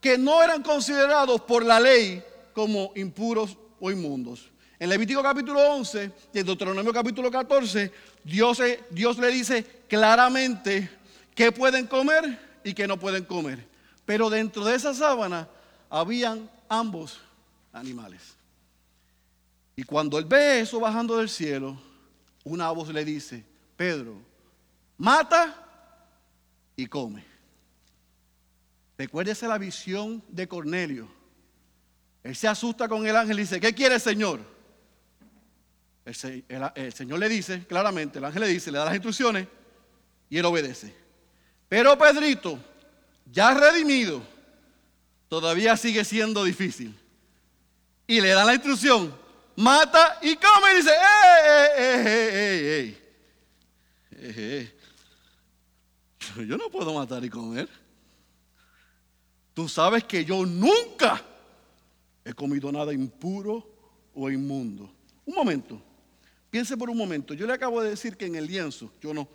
que 0.00 0.16
no 0.16 0.42
eran 0.42 0.62
considerados 0.62 1.42
por 1.42 1.64
la 1.64 1.78
ley 1.78 2.22
como 2.54 2.92
impuros 2.96 3.56
o 3.80 3.90
inmundos. 3.90 4.49
En 4.80 4.88
Levítico 4.88 5.22
capítulo 5.22 5.60
11 5.74 6.10
y 6.32 6.38
en 6.38 6.46
Deuteronomio 6.46 6.90
capítulo 6.90 7.30
14, 7.30 7.92
Dios, 8.24 8.62
Dios 8.90 9.18
le 9.18 9.28
dice 9.28 9.84
claramente 9.86 10.88
qué 11.34 11.52
pueden 11.52 11.86
comer 11.86 12.60
y 12.64 12.72
qué 12.72 12.88
no 12.88 12.98
pueden 12.98 13.26
comer. 13.26 13.62
Pero 14.06 14.30
dentro 14.30 14.64
de 14.64 14.74
esa 14.74 14.94
sábana 14.94 15.46
habían 15.90 16.50
ambos 16.66 17.20
animales. 17.74 18.22
Y 19.76 19.82
cuando 19.82 20.18
él 20.18 20.24
ve 20.24 20.60
eso 20.60 20.80
bajando 20.80 21.18
del 21.18 21.28
cielo, 21.28 21.78
una 22.42 22.70
voz 22.70 22.88
le 22.88 23.04
dice, 23.04 23.44
Pedro, 23.76 24.14
mata 24.96 25.62
y 26.74 26.86
come. 26.86 27.22
Recuérdese 28.96 29.46
la 29.46 29.58
visión 29.58 30.22
de 30.28 30.48
Cornelio. 30.48 31.06
Él 32.24 32.34
se 32.34 32.48
asusta 32.48 32.88
con 32.88 33.06
el 33.06 33.14
ángel 33.14 33.40
y 33.40 33.42
dice, 33.42 33.60
¿qué 33.60 33.74
quiere 33.74 33.98
el 36.04 36.92
Señor? 36.92 37.18
Le 37.18 37.28
dice 37.28 37.66
claramente, 37.66 38.18
el 38.18 38.24
ángel 38.24 38.42
le 38.42 38.48
dice, 38.48 38.70
le 38.70 38.78
da 38.78 38.86
las 38.86 38.94
instrucciones 38.94 39.46
y 40.28 40.38
él 40.38 40.44
obedece. 40.44 40.94
Pero 41.68 41.96
Pedrito, 41.96 42.58
ya 43.30 43.54
redimido, 43.54 44.22
todavía 45.28 45.76
sigue 45.76 46.04
siendo 46.04 46.44
difícil. 46.44 46.98
Y 48.06 48.20
le 48.20 48.30
da 48.30 48.44
la 48.44 48.54
instrucción, 48.54 49.14
mata 49.56 50.18
y 50.22 50.34
come 50.36 50.72
y 50.72 50.76
dice, 50.76 50.90
¡eh, 50.90 51.66
eh, 51.78 52.02
eh, 52.04 52.98
eh, 54.12 54.74
eh! 56.36 56.46
yo 56.46 56.56
no 56.56 56.68
puedo 56.70 56.92
matar 56.94 57.24
y 57.24 57.30
comer. 57.30 57.68
Tú 59.54 59.68
sabes 59.68 60.04
que 60.04 60.24
yo 60.24 60.44
nunca 60.46 61.22
he 62.24 62.32
comido 62.32 62.70
nada 62.72 62.92
impuro 62.92 63.66
o 64.14 64.30
inmundo. 64.30 64.90
Un 65.24 65.34
momento, 65.34 65.80
piense 66.50 66.76
por 66.76 66.90
un 66.90 66.96
momento. 66.96 67.34
Yo 67.34 67.46
le 67.46 67.52
acabo 67.52 67.82
de 67.82 67.90
decir 67.90 68.16
que 68.16 68.26
en 68.26 68.34
el 68.36 68.46
lienzo, 68.46 68.92
yo 69.00 69.14
no, 69.14 69.28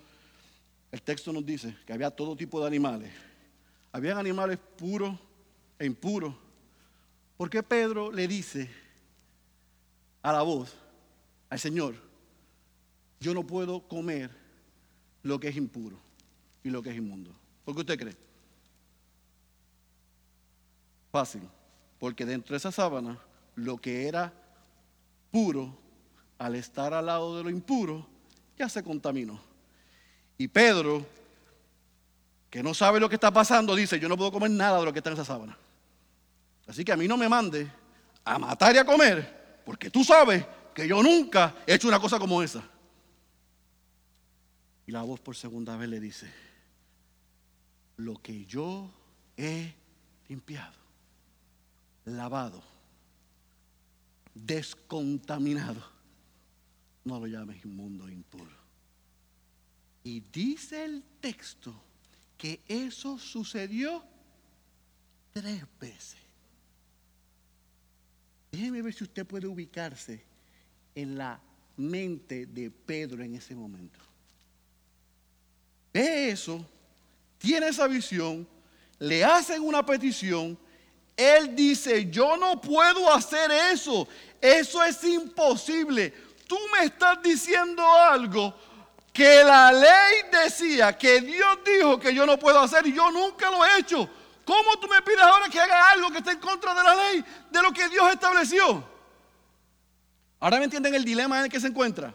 el 0.91 1.01
texto 1.01 1.34
nos 1.34 1.45
dice 1.45 1.75
que 1.86 1.93
había 1.93 2.12
todo 2.12 2.36
tipo 2.36 2.60
de 2.62 2.67
animales. 2.67 3.12
Habían 3.91 4.17
animales 4.17 4.60
puros 4.78 5.17
e 5.80 5.86
impuros. 5.86 6.36
¿Por 7.38 7.49
qué 7.49 7.63
Pedro 7.63 8.12
le 8.12 8.28
dice 8.28 8.69
a 10.25 10.32
la 10.32 10.41
voz, 10.41 10.73
al 11.49 11.60
Señor, 11.60 11.95
yo 13.19 13.34
no 13.34 13.45
puedo 13.45 13.88
comer 13.88 14.32
lo 15.21 15.39
que 15.39 15.49
es 15.49 15.56
impuro 15.56 15.97
y 16.63 16.69
lo 16.69 16.82
que 16.82 16.89
es 16.89 16.97
inmundo. 16.97 17.32
¿Por 17.63 17.75
qué 17.75 17.82
usted 17.82 17.99
cree? 17.99 18.15
Fácil, 21.12 21.41
porque 21.99 22.25
dentro 22.25 22.54
de 22.54 22.58
esa 22.58 22.71
sábana 22.71 23.19
lo 23.54 23.78
que 23.78 24.08
era 24.08 24.34
puro, 25.32 25.78
al 26.38 26.56
estar 26.56 26.93
al 26.93 27.06
lado 27.06 27.38
de 27.38 27.43
lo 27.43 27.50
impuro, 27.50 28.08
ya 28.58 28.69
se 28.69 28.84
contaminó. 28.84 29.39
Y 30.38 30.48
Pedro, 30.48 31.06
que 32.50 32.62
no 32.63 32.74
sabe 32.74 33.00
lo 33.00 33.10
que 33.10 33.15
está 33.15 33.32
pasando, 33.32 33.76
dice, 33.76 34.00
yo 34.00 34.10
no 34.10 34.17
puedo 34.17 34.32
comer 34.32 34.52
nada 34.52 34.80
de 34.80 34.86
lo 34.86 34.93
que 34.93 35.00
está 35.00 35.10
en 35.10 35.15
esa 35.15 35.26
sábana. 35.26 35.58
Así 36.67 36.84
que 36.84 36.91
a 36.91 36.98
mí 36.98 37.08
no 37.08 37.17
me 37.17 37.30
mande 37.30 37.71
a 38.24 38.39
matar 38.39 38.76
y 38.76 38.80
a 38.80 38.86
comer, 38.86 39.62
porque 39.65 39.89
tú 39.89 40.04
sabes 40.04 40.45
que 40.74 40.88
yo 40.88 41.02
nunca 41.02 41.56
he 41.65 41.76
hecho 41.76 41.88
una 41.88 42.00
cosa 42.00 42.19
como 42.19 42.41
esa. 42.41 42.63
Y 44.88 44.91
la 44.91 45.02
voz 45.02 45.19
por 45.19 45.36
segunda 45.36 45.78
vez 45.78 45.89
le 45.89 46.00
dice, 46.00 46.32
lo 47.98 48.21
que 48.21 48.45
yo 48.45 48.89
he 49.38 49.74
limpiado, 50.28 50.76
lavado, 52.06 52.62
descontaminado, 54.34 55.94
no 57.06 57.20
lo 57.20 57.28
llames 57.28 57.63
inmundo 57.63 58.10
impuro. 58.10 58.52
Y 60.04 60.20
dice 60.20 60.84
el 60.84 61.04
texto 61.22 61.74
que 62.38 62.62
eso 62.68 63.18
sucedió 63.18 64.04
tres 65.32 65.63
veces. 65.80 66.20
Déjeme 68.52 68.82
ver 68.82 68.94
si 68.94 69.04
usted 69.04 69.26
puede 69.26 69.48
ubicarse 69.48 70.24
en 70.94 71.18
la 71.18 71.39
mente 71.78 72.46
de 72.46 72.70
Pedro 72.72 73.24
en 73.24 73.36
ese 73.36 73.56
momento. 73.56 74.00
Ve 75.94 76.30
eso, 76.30 76.65
tiene 77.38 77.68
esa 77.70 77.88
visión, 77.88 78.48
le 79.00 79.24
hacen 79.24 79.62
una 79.62 79.86
petición, 79.86 80.58
él 81.15 81.56
dice, 81.56 82.10
yo 82.10 82.36
no 82.38 82.60
puedo 82.60 83.12
hacer 83.13 83.50
eso, 83.72 84.08
eso 84.41 84.84
es 84.84 85.04
imposible. 85.04 86.13
Tú 86.47 86.58
me 86.71 86.86
estás 86.86 87.21
diciendo 87.21 87.84
algo 87.84 88.53
que 89.12 89.43
la 89.43 89.71
ley 89.71 90.15
decía, 90.31 90.97
que 90.97 91.21
Dios 91.21 91.60
dijo 91.65 91.99
que 91.99 92.13
yo 92.13 92.25
no 92.25 92.38
puedo 92.38 92.60
hacer 92.60 92.86
y 92.86 92.93
yo 92.93 93.10
nunca 93.12 93.49
lo 93.49 93.65
he 93.65 93.79
hecho. 93.79 94.10
¿Cómo 94.43 94.77
tú 94.79 94.88
me 94.88 95.01
pides 95.01 95.21
ahora 95.21 95.49
que 95.49 95.60
haga 95.60 95.91
algo 95.91 96.12
que 96.12 96.17
esté 96.17 96.31
en 96.31 96.39
contra 96.39 96.75
de 96.75 96.84
la 96.84 96.95
ley, 96.95 97.25
de 97.49 97.62
lo 97.62 97.71
que 97.71 97.89
Dios 97.89 98.12
estableció? 98.12 98.84
Ahora 100.39 100.58
me 100.58 100.65
entienden 100.65 100.93
el 100.93 101.03
dilema 101.03 101.39
en 101.39 101.45
el 101.45 101.49
que 101.49 101.60
se 101.60 101.67
encuentra. 101.67 102.13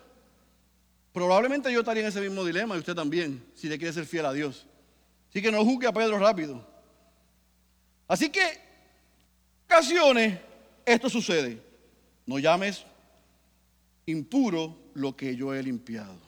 Probablemente 1.12 1.72
yo 1.72 1.80
estaría 1.80 2.02
en 2.02 2.08
ese 2.10 2.20
mismo 2.20 2.44
dilema 2.44 2.76
y 2.76 2.78
usted 2.78 2.94
también, 2.94 3.44
si 3.56 3.68
le 3.68 3.78
quiere 3.78 3.92
ser 3.92 4.06
fiel 4.06 4.26
a 4.26 4.32
Dios. 4.32 4.66
Así 5.30 5.42
que 5.42 5.50
no 5.50 5.64
juzgue 5.64 5.88
a 5.88 5.92
Pedro 5.92 6.18
rápido. 6.18 6.64
Así 8.06 8.28
que, 8.28 8.60
ocasiones, 9.64 10.38
esto 10.84 11.08
sucede. 11.08 11.60
No 12.26 12.38
llames 12.38 12.84
impuro 14.06 14.76
lo 14.94 15.16
que 15.16 15.36
yo 15.36 15.54
he 15.54 15.62
limpiado. 15.62 16.18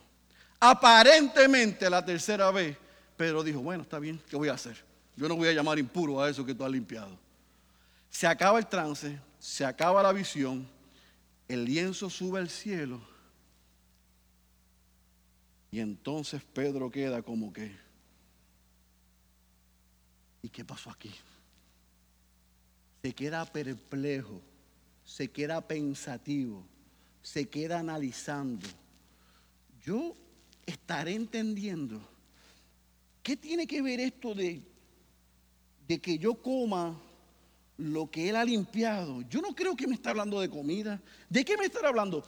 Aparentemente 0.60 1.90
la 1.90 2.04
tercera 2.04 2.50
vez, 2.50 2.76
Pedro 3.16 3.42
dijo, 3.42 3.60
bueno, 3.60 3.82
está 3.82 3.98
bien, 3.98 4.20
¿qué 4.28 4.36
voy 4.36 4.48
a 4.48 4.54
hacer? 4.54 4.76
Yo 5.16 5.28
no 5.28 5.36
voy 5.36 5.48
a 5.48 5.52
llamar 5.52 5.78
impuro 5.78 6.20
a 6.20 6.30
eso 6.30 6.44
que 6.44 6.54
tú 6.54 6.64
has 6.64 6.70
limpiado. 6.70 7.18
Se 8.08 8.26
acaba 8.26 8.58
el 8.58 8.66
trance, 8.66 9.18
se 9.38 9.64
acaba 9.64 10.02
la 10.02 10.12
visión, 10.12 10.68
el 11.48 11.64
lienzo 11.64 12.08
sube 12.08 12.38
al 12.38 12.48
cielo 12.48 13.00
y 15.72 15.80
entonces 15.80 16.42
Pedro 16.52 16.90
queda 16.90 17.22
como 17.22 17.50
que, 17.50 17.74
¿y 20.42 20.50
qué 20.50 20.66
pasó 20.66 20.90
aquí? 20.90 21.10
Se 23.02 23.14
queda 23.14 23.46
perplejo, 23.46 24.42
se 25.02 25.30
queda 25.30 25.66
pensativo, 25.66 26.62
se 27.22 27.48
queda 27.48 27.78
analizando. 27.78 28.66
Yo 29.84 30.14
estaré 30.66 31.14
entendiendo, 31.14 32.00
¿qué 33.22 33.36
tiene 33.36 33.66
que 33.66 33.82
ver 33.82 34.00
esto 34.00 34.34
de, 34.34 34.62
de 35.86 36.00
que 36.00 36.18
yo 36.18 36.34
coma 36.34 36.98
lo 37.78 38.10
que 38.10 38.28
él 38.28 38.36
ha 38.36 38.44
limpiado? 38.44 39.22
Yo 39.22 39.40
no 39.40 39.54
creo 39.54 39.76
que 39.76 39.86
me 39.86 39.94
está 39.94 40.10
hablando 40.10 40.40
de 40.40 40.50
comida. 40.50 41.00
¿De 41.28 41.44
qué 41.44 41.56
me 41.56 41.66
está 41.66 41.86
hablando? 41.86 42.24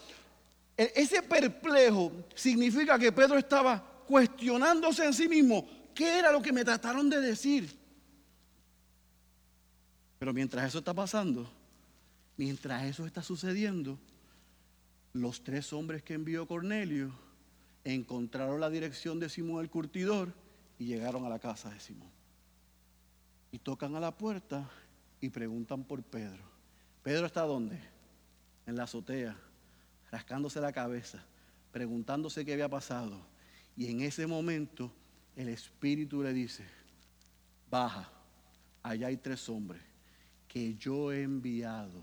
E, 0.77 0.93
ese 0.97 1.23
perplejo 1.23 2.13
significa 2.35 2.99
que 2.99 3.13
Pedro 3.13 3.39
estaba 3.39 3.85
cuestionándose 4.07 5.05
en 5.05 5.15
sí 5.15 5.29
mismo 5.29 5.67
qué 5.95 6.19
era 6.19 6.33
lo 6.33 6.43
que 6.43 6.53
me 6.53 6.65
trataron 6.65 7.09
de 7.09 7.21
decir. 7.21 7.85
Pero 10.19 10.33
mientras 10.33 10.67
eso 10.67 10.79
está 10.79 10.95
pasando, 10.95 11.49
mientras 12.37 12.85
eso 12.85 13.07
está 13.07 13.23
sucediendo, 13.23 13.99
los 15.15 15.45
tres 15.45 15.73
hombres 15.73 16.03
que 16.03 16.15
envió 16.15 16.47
Cornelio 16.47 17.13
encontraron 17.85 18.61
la 18.61 18.69
dirección 18.69 19.21
de 19.21 19.29
Simón 19.29 19.63
el 19.63 19.71
curtidor 19.71 20.35
y 20.77 20.87
llegaron 20.87 21.25
a 21.25 21.29
la 21.29 21.39
casa 21.39 21.71
de 21.71 21.79
Simón. 21.79 22.11
Y 23.53 23.61
tocan 23.61 23.95
a 23.95 24.01
la 24.01 24.17
puerta 24.17 24.69
y 25.21 25.31
preguntan 25.31 25.85
por 25.85 26.03
Pedro. 26.03 26.43
¿Pedro 27.05 27.27
está 27.27 27.43
dónde? 27.43 27.79
En 28.67 28.75
la 28.77 28.85
azotea 28.85 29.37
rascándose 30.11 30.61
la 30.61 30.73
cabeza, 30.73 31.25
preguntándose 31.71 32.45
qué 32.45 32.55
había 32.55 32.69
pasado. 32.69 33.25
Y 33.77 33.87
en 33.87 34.01
ese 34.01 34.27
momento 34.27 34.93
el 35.37 35.49
Espíritu 35.49 36.25
le 36.25 36.33
dice, 36.33 36.65
baja, 37.71 38.11
allá 38.83 39.07
hay 39.07 39.17
tres 39.17 39.49
hombres 39.49 39.83
que 40.49 40.75
yo 40.75 41.13
he 41.13 41.23
enviado, 41.23 42.03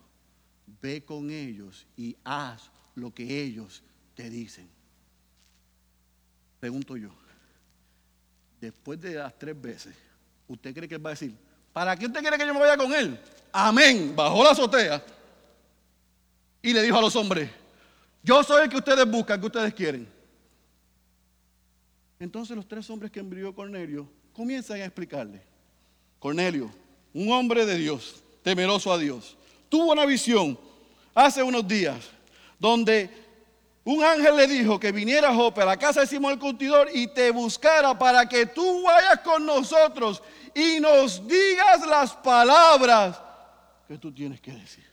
ve 0.81 1.03
con 1.03 1.29
ellos 1.29 1.87
y 1.97 2.15
haz 2.23 2.70
lo 2.95 3.13
que 3.13 3.41
ellos 3.41 3.83
te 4.15 4.29
dicen. 4.29 4.69
Pregunto 6.59 6.95
yo, 6.97 7.09
después 8.59 9.01
de 9.01 9.15
las 9.15 9.37
tres 9.37 9.59
veces, 9.59 9.95
¿usted 10.47 10.73
cree 10.73 10.87
que 10.87 10.95
él 10.95 11.05
va 11.05 11.09
a 11.09 11.13
decir, 11.13 11.35
¿para 11.73 11.95
qué 11.95 12.05
usted 12.05 12.19
quiere 12.21 12.37
que 12.37 12.45
yo 12.45 12.53
me 12.53 12.59
vaya 12.59 12.77
con 12.77 12.93
él? 12.93 13.19
Amén, 13.51 14.13
bajó 14.15 14.43
la 14.43 14.51
azotea 14.51 15.03
y 16.61 16.73
le 16.73 16.83
dijo 16.83 16.97
a 16.97 17.01
los 17.01 17.15
hombres, 17.15 17.49
yo 18.23 18.43
soy 18.43 18.63
el 18.63 18.69
que 18.69 18.77
ustedes 18.77 19.09
buscan, 19.09 19.39
que 19.39 19.47
ustedes 19.47 19.73
quieren. 19.73 20.07
Entonces 22.19 22.55
los 22.55 22.67
tres 22.67 22.87
hombres 22.91 23.11
que 23.11 23.19
envió 23.19 23.53
Cornelio 23.55 24.07
comienzan 24.31 24.79
a 24.81 24.85
explicarle. 24.85 25.41
Cornelio, 26.19 26.71
un 27.13 27.31
hombre 27.31 27.65
de 27.65 27.75
Dios, 27.77 28.23
temeroso 28.43 28.93
a 28.93 28.97
Dios, 28.99 29.35
tuvo 29.69 29.91
una 29.91 30.05
visión 30.05 30.57
hace 31.15 31.41
unos 31.41 31.67
días 31.67 32.11
donde 32.61 33.09
un 33.83 34.03
ángel 34.03 34.35
le 34.37 34.45
dijo 34.45 34.79
que 34.79 34.91
viniera 34.91 35.29
a 35.29 35.33
Jope 35.33 35.63
a 35.63 35.65
la 35.65 35.77
casa 35.77 36.01
de 36.01 36.07
Simón 36.07 36.33
el 36.33 36.39
Curtidor 36.39 36.89
y 36.93 37.07
te 37.07 37.31
buscara 37.31 37.97
para 37.97 38.29
que 38.29 38.45
tú 38.45 38.83
vayas 38.83 39.19
con 39.21 39.43
nosotros 39.43 40.21
y 40.53 40.79
nos 40.79 41.27
digas 41.27 41.87
las 41.87 42.13
palabras 42.17 43.19
que 43.87 43.97
tú 43.97 44.11
tienes 44.11 44.39
que 44.39 44.51
decir. 44.51 44.85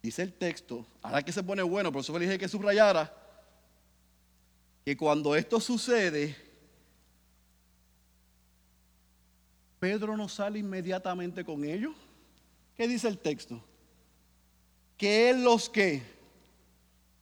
Dice 0.00 0.22
el 0.22 0.32
texto, 0.34 0.86
ahora 1.02 1.22
que 1.22 1.32
se 1.32 1.42
pone 1.42 1.62
bueno, 1.62 1.90
por 1.90 2.02
eso 2.02 2.16
le 2.16 2.24
dije 2.24 2.38
que 2.38 2.48
subrayara, 2.48 3.12
que 4.84 4.96
cuando 4.96 5.34
esto 5.34 5.58
sucede, 5.58 6.36
Pedro 9.80 10.16
no 10.16 10.28
sale 10.28 10.60
inmediatamente 10.60 11.44
con 11.44 11.64
ellos. 11.64 11.94
¿Qué 12.76 12.86
dice 12.86 13.08
el 13.08 13.18
texto? 13.18 13.64
Que 15.02 15.30
él 15.30 15.42
los 15.42 15.68
que 15.68 16.00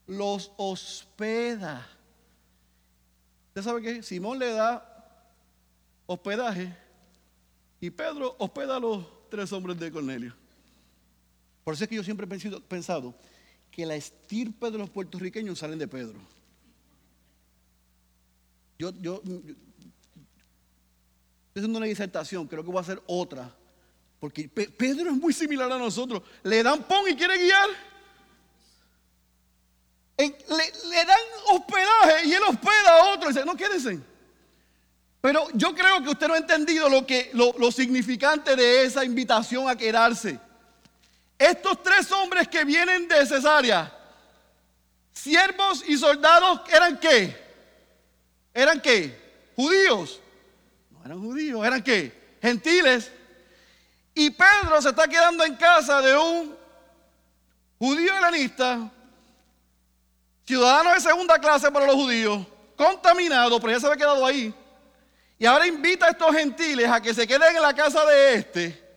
los 0.06 0.52
hospeda. 0.58 1.88
Usted 3.48 3.62
sabe 3.62 3.80
que 3.80 4.02
Simón 4.02 4.38
le 4.38 4.52
da 4.52 4.86
hospedaje 6.04 6.76
y 7.80 7.88
Pedro 7.88 8.36
hospeda 8.38 8.76
a 8.76 8.80
los 8.80 9.06
tres 9.30 9.50
hombres 9.54 9.78
de 9.78 9.90
Cornelio. 9.90 10.34
Por 11.64 11.72
eso 11.72 11.84
es 11.84 11.88
que 11.88 11.96
yo 11.96 12.04
siempre 12.04 12.26
he 12.26 12.60
pensado 12.60 13.14
que 13.70 13.86
la 13.86 13.94
estirpe 13.94 14.70
de 14.70 14.76
los 14.76 14.90
puertorriqueños 14.90 15.58
salen 15.58 15.78
de 15.78 15.88
Pedro. 15.88 16.20
Yo, 18.78 18.90
yo, 19.00 19.22
estoy 19.24 19.56
haciendo 21.54 21.78
una 21.78 21.86
disertación, 21.86 22.46
creo 22.46 22.62
que 22.62 22.68
voy 22.68 22.76
a 22.76 22.82
hacer 22.82 23.02
otra. 23.06 23.56
Porque 24.20 24.48
Pedro 24.48 25.10
es 25.10 25.16
muy 25.16 25.32
similar 25.32 25.72
a 25.72 25.78
nosotros. 25.78 26.22
Le 26.42 26.62
dan 26.62 26.82
pon 26.84 27.08
y 27.08 27.16
quiere 27.16 27.38
guiar. 27.38 27.68
le, 30.18 31.04
dan 31.06 31.20
hospedaje 31.48 32.26
y 32.26 32.34
él 32.34 32.42
hospeda 32.46 33.00
a 33.00 33.14
otro. 33.14 33.30
Y 33.30 33.32
dice, 33.32 33.46
no 33.46 33.56
quédense. 33.56 33.98
Pero 35.22 35.48
yo 35.54 35.74
creo 35.74 36.02
que 36.02 36.10
usted 36.10 36.28
no 36.28 36.34
ha 36.34 36.38
entendido 36.38 36.88
lo, 36.88 37.06
que, 37.06 37.30
lo, 37.32 37.54
lo 37.58 37.72
significante 37.72 38.54
de 38.54 38.84
esa 38.84 39.04
invitación 39.04 39.68
a 39.68 39.76
quedarse. 39.76 40.38
Estos 41.38 41.82
tres 41.82 42.12
hombres 42.12 42.46
que 42.48 42.64
vienen 42.64 43.08
de 43.08 43.26
Cesarea 43.26 43.96
siervos 45.12 45.84
y 45.86 45.96
soldados 45.96 46.60
eran 46.72 46.98
qué? 46.98 47.36
¿Eran 48.54 48.80
qué? 48.80 49.18
Judíos. 49.56 50.20
No 50.90 51.04
eran 51.04 51.20
judíos, 51.20 51.66
eran 51.66 51.82
qué? 51.82 52.38
Gentiles. 52.40 53.10
Y 54.14 54.30
Pedro 54.30 54.80
se 54.82 54.90
está 54.90 55.06
quedando 55.06 55.44
en 55.44 55.56
casa 55.56 56.00
de 56.00 56.16
un 56.16 56.56
judío 57.78 58.12
helenista, 58.16 58.90
ciudadano 60.44 60.92
de 60.92 61.00
segunda 61.00 61.38
clase 61.38 61.70
para 61.70 61.86
los 61.86 61.94
judíos, 61.94 62.46
contaminado, 62.76 63.60
pero 63.60 63.72
ya 63.72 63.80
se 63.80 63.86
había 63.86 63.98
quedado 63.98 64.26
ahí. 64.26 64.54
Y 65.38 65.46
ahora 65.46 65.66
invita 65.66 66.06
a 66.06 66.10
estos 66.10 66.34
gentiles 66.34 66.90
a 66.90 67.00
que 67.00 67.14
se 67.14 67.26
queden 67.26 67.56
en 67.56 67.62
la 67.62 67.72
casa 67.72 68.04
de 68.04 68.34
este. 68.34 68.90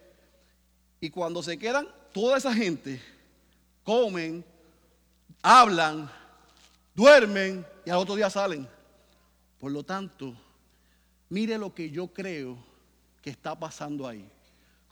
Y 0.99 1.09
cuando 1.09 1.41
se 1.41 1.57
quedan, 1.57 1.87
toda 2.11 2.37
esa 2.37 2.53
gente 2.53 3.01
comen, 3.83 4.43
hablan, 5.41 6.09
duermen 6.95 7.65
y 7.85 7.89
al 7.89 7.97
otro 7.97 8.15
día 8.15 8.29
salen. 8.29 8.67
Por 9.59 9.71
lo 9.71 9.83
tanto, 9.83 10.35
mire 11.29 11.57
lo 11.57 11.73
que 11.73 11.89
yo 11.89 12.07
creo 12.07 12.57
que 13.21 13.29
está 13.29 13.57
pasando 13.57 14.07
ahí. 14.07 14.29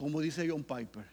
Como 0.01 0.19
dice 0.19 0.49
John 0.49 0.63
Piper, 0.63 1.05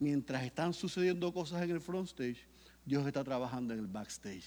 mientras 0.00 0.42
están 0.42 0.74
sucediendo 0.74 1.32
cosas 1.32 1.62
en 1.62 1.70
el 1.70 1.80
front 1.80 2.08
stage, 2.08 2.48
Dios 2.84 3.06
está 3.06 3.22
trabajando 3.22 3.72
en 3.72 3.78
el 3.78 3.86
backstage. 3.86 4.42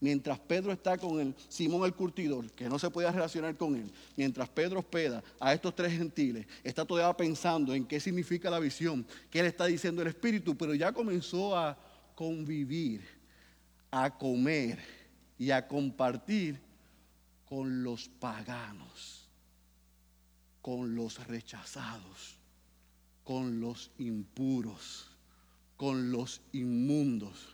Mientras 0.00 0.40
Pedro 0.40 0.72
está 0.72 0.98
con 0.98 1.20
el 1.20 1.34
Simón 1.48 1.84
el 1.84 1.94
curtidor, 1.94 2.50
que 2.50 2.68
no 2.68 2.80
se 2.80 2.90
podía 2.90 3.12
relacionar 3.12 3.56
con 3.56 3.76
él, 3.76 3.92
mientras 4.16 4.48
Pedro 4.48 4.80
hospeda 4.80 5.22
a 5.38 5.54
estos 5.54 5.72
tres 5.72 5.92
gentiles, 5.92 6.48
está 6.64 6.84
todavía 6.84 7.16
pensando 7.16 7.72
en 7.72 7.86
qué 7.86 8.00
significa 8.00 8.50
la 8.50 8.58
visión, 8.58 9.06
qué 9.30 9.40
le 9.40 9.50
está 9.50 9.66
diciendo 9.66 10.02
el 10.02 10.08
Espíritu, 10.08 10.56
pero 10.56 10.74
ya 10.74 10.90
comenzó 10.90 11.56
a 11.56 11.78
convivir, 12.16 13.02
a 13.92 14.18
comer 14.18 14.80
y 15.38 15.52
a 15.52 15.68
compartir 15.68 16.60
con 17.44 17.84
los 17.84 18.08
paganos, 18.08 19.28
con 20.60 20.96
los 20.96 21.24
rechazados, 21.28 22.41
con 23.24 23.60
los 23.60 23.90
impuros, 23.98 25.08
con 25.76 26.10
los 26.12 26.40
inmundos 26.52 27.52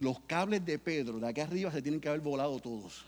los 0.00 0.18
cables 0.20 0.64
de 0.64 0.78
Pedro 0.78 1.20
de 1.20 1.28
aquí 1.28 1.40
arriba 1.40 1.70
se 1.70 1.82
tienen 1.82 2.00
que 2.00 2.08
haber 2.08 2.20
volado 2.20 2.58
todos. 2.58 3.04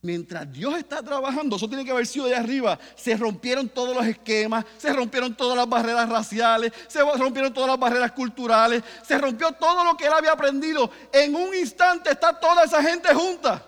Mientras 0.00 0.50
Dios 0.50 0.78
está 0.78 1.02
trabajando, 1.02 1.56
eso 1.56 1.68
tiene 1.68 1.84
que 1.84 1.90
haber 1.90 2.06
sido 2.06 2.26
de 2.26 2.36
arriba. 2.36 2.78
Se 2.96 3.16
rompieron 3.16 3.68
todos 3.68 3.94
los 3.94 4.06
esquemas, 4.06 4.64
se 4.78 4.92
rompieron 4.92 5.34
todas 5.34 5.56
las 5.56 5.68
barreras 5.68 6.08
raciales, 6.08 6.72
se 6.86 7.00
rompieron 7.00 7.52
todas 7.52 7.68
las 7.68 7.78
barreras 7.78 8.12
culturales, 8.12 8.82
se 9.02 9.18
rompió 9.18 9.52
todo 9.52 9.84
lo 9.84 9.96
que 9.96 10.06
él 10.06 10.12
había 10.12 10.32
aprendido. 10.32 10.90
En 11.12 11.34
un 11.34 11.54
instante 11.54 12.10
está 12.10 12.38
toda 12.38 12.64
esa 12.64 12.82
gente 12.82 13.12
junta. 13.12 13.64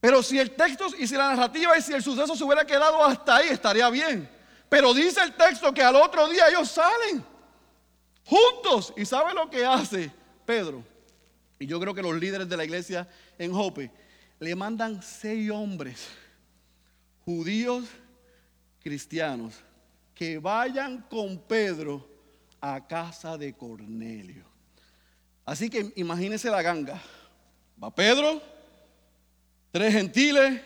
Pero 0.00 0.22
si 0.22 0.38
el 0.38 0.52
texto 0.52 0.86
y 0.96 1.08
si 1.08 1.16
la 1.16 1.34
narrativa 1.34 1.76
y 1.76 1.82
si 1.82 1.92
el 1.92 2.02
suceso 2.02 2.36
se 2.36 2.44
hubiera 2.44 2.64
quedado 2.64 3.04
hasta 3.04 3.36
ahí, 3.36 3.48
estaría 3.48 3.90
bien. 3.90 4.30
Pero 4.68 4.92
dice 4.92 5.22
el 5.22 5.34
texto 5.34 5.72
que 5.72 5.82
al 5.82 5.96
otro 5.96 6.28
día 6.28 6.48
ellos 6.48 6.70
salen 6.70 7.24
juntos. 8.24 8.92
¿Y 8.96 9.04
sabe 9.04 9.32
lo 9.32 9.48
que 9.48 9.64
hace? 9.64 10.10
Pedro, 10.44 10.84
y 11.58 11.66
yo 11.66 11.80
creo 11.80 11.94
que 11.94 12.02
los 12.02 12.18
líderes 12.18 12.48
de 12.48 12.56
la 12.56 12.64
iglesia 12.64 13.08
en 13.38 13.52
Jope, 13.52 13.90
le 14.38 14.54
mandan 14.54 15.02
seis 15.02 15.50
hombres, 15.50 16.08
judíos 17.24 17.84
cristianos, 18.80 19.54
que 20.14 20.38
vayan 20.38 21.02
con 21.02 21.38
Pedro 21.38 22.08
a 22.60 22.86
casa 22.86 23.36
de 23.36 23.52
Cornelio. 23.52 24.44
Así 25.44 25.68
que 25.68 25.92
imagínense 25.96 26.50
la 26.50 26.62
ganga. 26.62 27.00
Va 27.82 27.94
Pedro, 27.94 28.40
tres 29.70 29.92
gentiles 29.92 30.60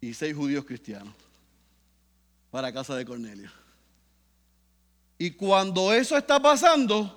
y 0.00 0.14
seis 0.14 0.34
judíos 0.34 0.64
cristianos 0.64 1.27
para 2.58 2.72
casa 2.72 2.96
de 2.96 3.04
Cornelio. 3.04 3.48
Y 5.16 5.30
cuando 5.30 5.92
eso 5.92 6.16
está 6.16 6.42
pasando, 6.42 7.16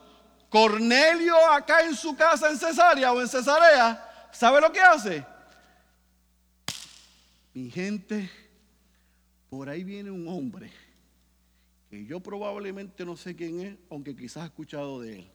Cornelio 0.50 1.36
acá 1.50 1.84
en 1.84 1.96
su 1.96 2.16
casa 2.16 2.52
en 2.52 2.60
Cesarea 2.60 3.12
o 3.12 3.20
en 3.20 3.28
Cesarea, 3.28 4.30
¿sabe 4.32 4.62
lo 4.62 4.72
que 4.72 4.80
hace? 4.80 5.26
Mi 7.56 7.72
gente, 7.72 8.30
por 9.50 9.68
ahí 9.68 9.84
viene 9.84 10.12
un 10.12 10.28
hombre 10.28 10.72
que 11.90 12.06
yo 12.06 12.20
probablemente 12.20 13.04
no 13.04 13.18
sé 13.18 13.36
quién 13.36 13.62
es, 13.62 13.76
aunque 13.90 14.16
quizás 14.16 14.44
he 14.44 14.46
escuchado 14.46 15.02
de 15.02 15.22
él, 15.22 15.32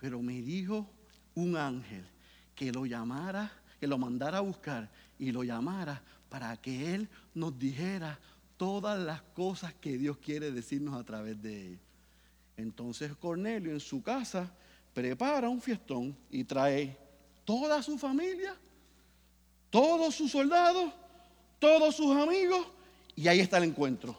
pero 0.00 0.22
me 0.22 0.42
dijo 0.42 0.88
un 1.34 1.56
ángel 1.56 2.06
que 2.54 2.70
lo 2.70 2.86
llamara, 2.86 3.50
que 3.80 3.88
lo 3.88 3.98
mandara 3.98 4.38
a 4.38 4.42
buscar 4.42 4.88
y 5.18 5.32
lo 5.32 5.42
llamara 5.42 6.00
para 6.28 6.56
que 6.56 6.94
él 6.94 7.08
nos 7.34 7.58
dijera 7.58 8.20
todas 8.56 8.98
las 8.98 9.22
cosas 9.22 9.74
que 9.74 9.98
Dios 9.98 10.18
quiere 10.18 10.50
decirnos 10.50 10.94
a 10.94 11.04
través 11.04 11.40
de 11.42 11.72
él. 11.72 11.78
Entonces 12.56 13.14
Cornelio 13.16 13.72
en 13.72 13.80
su 13.80 14.02
casa 14.02 14.52
prepara 14.92 15.48
un 15.48 15.60
fiestón 15.60 16.16
y 16.30 16.44
trae 16.44 16.96
toda 17.44 17.82
su 17.82 17.98
familia, 17.98 18.56
todos 19.70 20.14
sus 20.14 20.30
soldados, 20.30 20.92
todos 21.58 21.96
sus 21.96 22.16
amigos, 22.16 22.66
y 23.16 23.28
ahí 23.28 23.40
está 23.40 23.58
el 23.58 23.64
encuentro. 23.64 24.16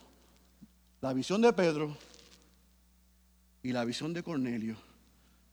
La 1.02 1.14
visión 1.14 1.42
de 1.42 1.54
Pedro 1.54 1.96
y 3.64 3.72
la 3.72 3.86
visión 3.86 4.14
de 4.14 4.24
Cornelio 4.24 4.76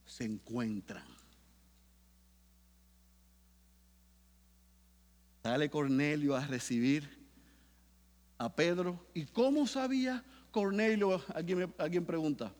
se 0.06 0.24
encuentran. 0.24 1.04
Sale 5.42 5.70
Cornelio 5.70 6.36
a 6.36 6.46
recibir 6.46 7.21
a 8.42 8.54
Pedro. 8.54 8.98
¿Y 9.14 9.24
cómo 9.26 9.66
sabía 9.66 10.22
Cornelio? 10.50 11.22
Alguien, 11.34 11.72
alguien 11.78 12.04
pregunta. 12.04 12.52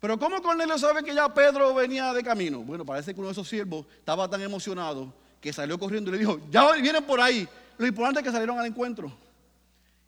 Pero 0.00 0.18
¿cómo 0.18 0.40
Cornelio 0.40 0.78
sabe 0.78 1.02
que 1.02 1.14
ya 1.14 1.32
Pedro 1.32 1.74
venía 1.74 2.12
de 2.12 2.22
camino? 2.22 2.60
Bueno, 2.60 2.84
parece 2.84 3.12
que 3.12 3.20
uno 3.20 3.28
de 3.28 3.32
esos 3.32 3.48
siervos 3.48 3.86
estaba 3.98 4.28
tan 4.28 4.40
emocionado 4.40 5.12
que 5.40 5.52
salió 5.52 5.78
corriendo 5.78 6.10
y 6.10 6.12
le 6.12 6.18
dijo, 6.18 6.40
ya 6.50 6.72
vienen 6.72 7.04
por 7.04 7.20
ahí. 7.20 7.48
Lo 7.76 7.86
importante 7.86 8.20
es 8.20 8.24
que 8.24 8.32
salieron 8.32 8.58
al 8.58 8.66
encuentro. 8.66 9.12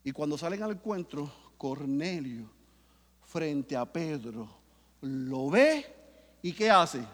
Y 0.03 0.13
cuando 0.13 0.39
salen 0.39 0.63
al 0.63 0.73
encuentro, 0.73 1.31
Cornelio, 1.59 2.51
frente 3.27 3.77
a 3.77 3.85
Pedro, 3.85 4.49
lo 5.03 5.51
ve 5.51 5.87
y 6.43 6.53
¿qué 6.53 6.71
hace? 6.71 7.05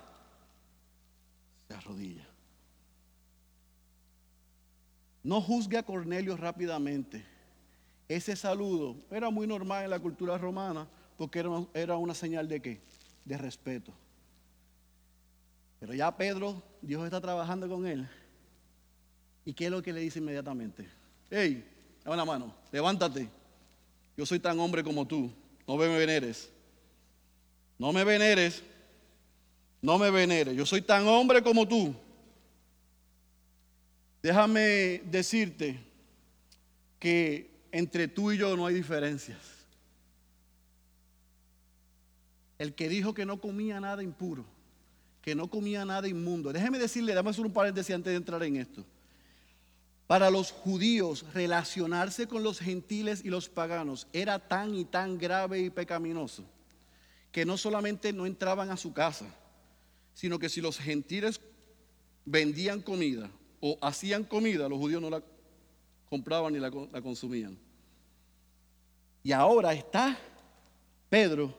Se 1.67 1.75
arrodilla. 1.75 2.27
No 5.23 5.41
juzgue 5.41 5.77
a 5.77 5.83
Cornelio 5.83 6.37
rápidamente. 6.37 7.36
Ese 8.09 8.37
saludo 8.37 8.97
era 9.11 9.31
muy 9.31 9.47
normal 9.47 9.85
en 9.85 9.91
la 9.91 9.99
cultura 9.99 10.39
romana 10.39 10.87
porque 11.17 11.43
era 11.75 11.97
una, 11.97 12.15
señal 12.15 12.49
de 12.49 12.61
qué? 12.61 12.81
De 13.25 13.37
respeto. 13.37 13.93
Pero 15.81 15.95
ya 15.95 16.17
Pedro, 16.17 16.63
Dios 16.81 17.05
está 17.05 17.21
trabajando 17.21 17.69
con 17.69 17.87
él. 17.87 18.09
¿Y 19.45 19.53
qué 19.53 19.67
es 19.67 19.71
lo 19.71 19.83
que 19.83 19.93
le 19.93 20.01
dice 20.01 20.19
inmediatamente? 20.19 20.87
Hey, 21.31 21.65
dame 22.05 22.17
la 22.17 22.25
mano, 22.25 22.55
levántate. 22.71 23.29
Yo 24.17 24.25
soy 24.25 24.39
tan 24.39 24.59
hombre 24.61 24.83
como 24.85 25.07
tú. 25.07 25.31
No 25.67 25.77
me 25.77 25.89
veneres. 25.89 26.51
No 27.79 27.93
me 27.93 28.05
veneres. 28.05 28.63
No 29.83 29.99
me 29.99 30.11
veneres. 30.11 30.57
Yo 30.57 30.65
soy 30.65 30.81
tan 30.81 31.07
hombre 31.07 31.43
como 31.43 31.67
tú. 31.67 31.95
Déjame 34.23 35.03
decirte 35.05 35.79
que 36.99 37.56
entre 37.73 38.09
tú 38.09 38.33
y 38.33 38.39
yo 38.39 38.57
no 38.57 38.67
hay 38.67 38.75
diferencias. 38.75 39.39
El 42.59 42.75
que 42.75 42.89
dijo 42.89 43.15
que 43.15 43.27
no 43.27 43.41
comía 43.41 43.81
nada 43.81 44.03
impuro, 44.03 44.45
que 45.21 45.35
no 45.35 45.49
comía 45.49 45.85
nada 45.85 46.09
inmundo. 46.09 46.53
Déjeme 46.53 46.79
decirle, 46.79 47.15
dame 47.15 47.31
hacer 47.31 47.45
un 47.45 47.53
paréntesis 47.53 47.95
antes 47.95 48.13
de 48.13 48.17
entrar 48.17 48.43
en 48.43 48.57
esto. 48.57 48.85
Para 50.07 50.31
los 50.31 50.53
judíos, 50.53 51.27
relacionarse 51.35 52.29
con 52.29 52.43
los 52.43 52.61
gentiles 52.61 53.25
y 53.25 53.29
los 53.29 53.49
paganos 53.49 54.07
era 54.13 54.39
tan 54.39 54.75
y 54.75 54.85
tan 54.85 55.19
grave 55.19 55.61
y 55.61 55.71
pecaminoso 55.71 56.45
que 57.33 57.45
no 57.45 57.59
solamente 57.59 58.13
no 58.13 58.25
entraban 58.25 58.71
a 58.71 58.77
su 58.77 58.93
casa, 58.95 59.27
sino 60.15 60.39
que 60.39 60.49
si 60.49 60.61
los 60.61 60.79
gentiles 60.79 61.41
vendían 62.25 62.81
comida 62.81 63.31
o 63.61 63.77
hacían 63.83 64.25
comida, 64.25 64.69
los 64.69 64.79
judíos 64.79 65.03
no 65.03 65.11
la 65.11 65.23
compraban 66.09 66.53
ni 66.53 66.59
la, 66.59 66.71
la 66.71 67.03
consumían. 67.03 67.59
Y 69.23 69.33
ahora 69.33 69.73
está 69.73 70.17
Pedro 71.09 71.53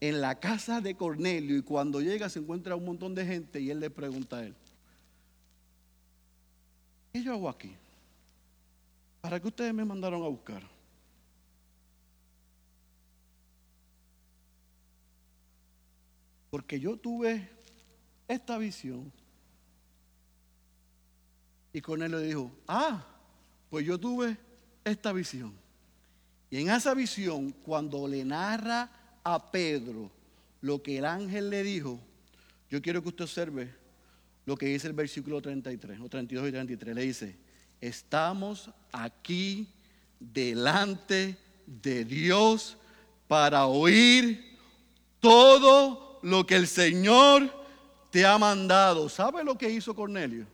en 0.00 0.20
la 0.20 0.38
casa 0.38 0.80
de 0.80 0.96
Cornelio 0.96 1.56
y 1.56 1.62
cuando 1.62 2.00
llega 2.00 2.28
se 2.28 2.38
encuentra 2.38 2.76
un 2.76 2.84
montón 2.84 3.14
de 3.14 3.26
gente 3.26 3.60
y 3.60 3.70
él 3.70 3.80
le 3.80 3.90
pregunta 3.90 4.38
a 4.38 4.44
él, 4.44 4.54
¿qué 7.12 7.22
yo 7.22 7.32
hago 7.32 7.48
aquí? 7.48 7.74
¿Para 9.20 9.40
qué 9.40 9.48
ustedes 9.48 9.74
me 9.74 9.84
mandaron 9.84 10.22
a 10.22 10.28
buscar? 10.28 10.62
Porque 16.50 16.80
yo 16.80 16.96
tuve 16.96 17.48
esta 18.26 18.56
visión. 18.58 19.12
Y 21.72 21.80
Cornelio 21.80 22.20
dijo, 22.20 22.50
ah, 22.66 23.04
pues 23.70 23.86
yo 23.86 23.98
tuve 23.98 24.36
esta 24.84 25.12
visión. 25.12 25.52
Y 26.50 26.60
en 26.60 26.70
esa 26.70 26.94
visión, 26.94 27.52
cuando 27.52 28.08
le 28.08 28.24
narra 28.24 28.90
a 29.22 29.50
Pedro 29.50 30.10
lo 30.60 30.82
que 30.82 30.98
el 30.98 31.04
ángel 31.04 31.50
le 31.50 31.62
dijo, 31.62 32.00
yo 32.70 32.80
quiero 32.80 33.02
que 33.02 33.08
usted 33.08 33.24
observe 33.24 33.74
lo 34.46 34.56
que 34.56 34.66
dice 34.66 34.86
el 34.86 34.94
versículo 34.94 35.42
33, 35.42 36.00
o 36.00 36.08
32 36.08 36.48
y 36.48 36.52
33. 36.52 36.94
Le 36.94 37.02
dice, 37.02 37.36
estamos 37.80 38.70
aquí 38.92 39.68
delante 40.18 41.36
de 41.66 42.04
Dios 42.04 42.78
para 43.26 43.66
oír 43.66 44.56
todo 45.20 46.18
lo 46.22 46.46
que 46.46 46.56
el 46.56 46.66
Señor 46.66 47.52
te 48.10 48.24
ha 48.24 48.38
mandado. 48.38 49.08
¿Sabe 49.08 49.44
lo 49.44 49.56
que 49.56 49.70
hizo 49.70 49.94
Cornelio? 49.94 50.46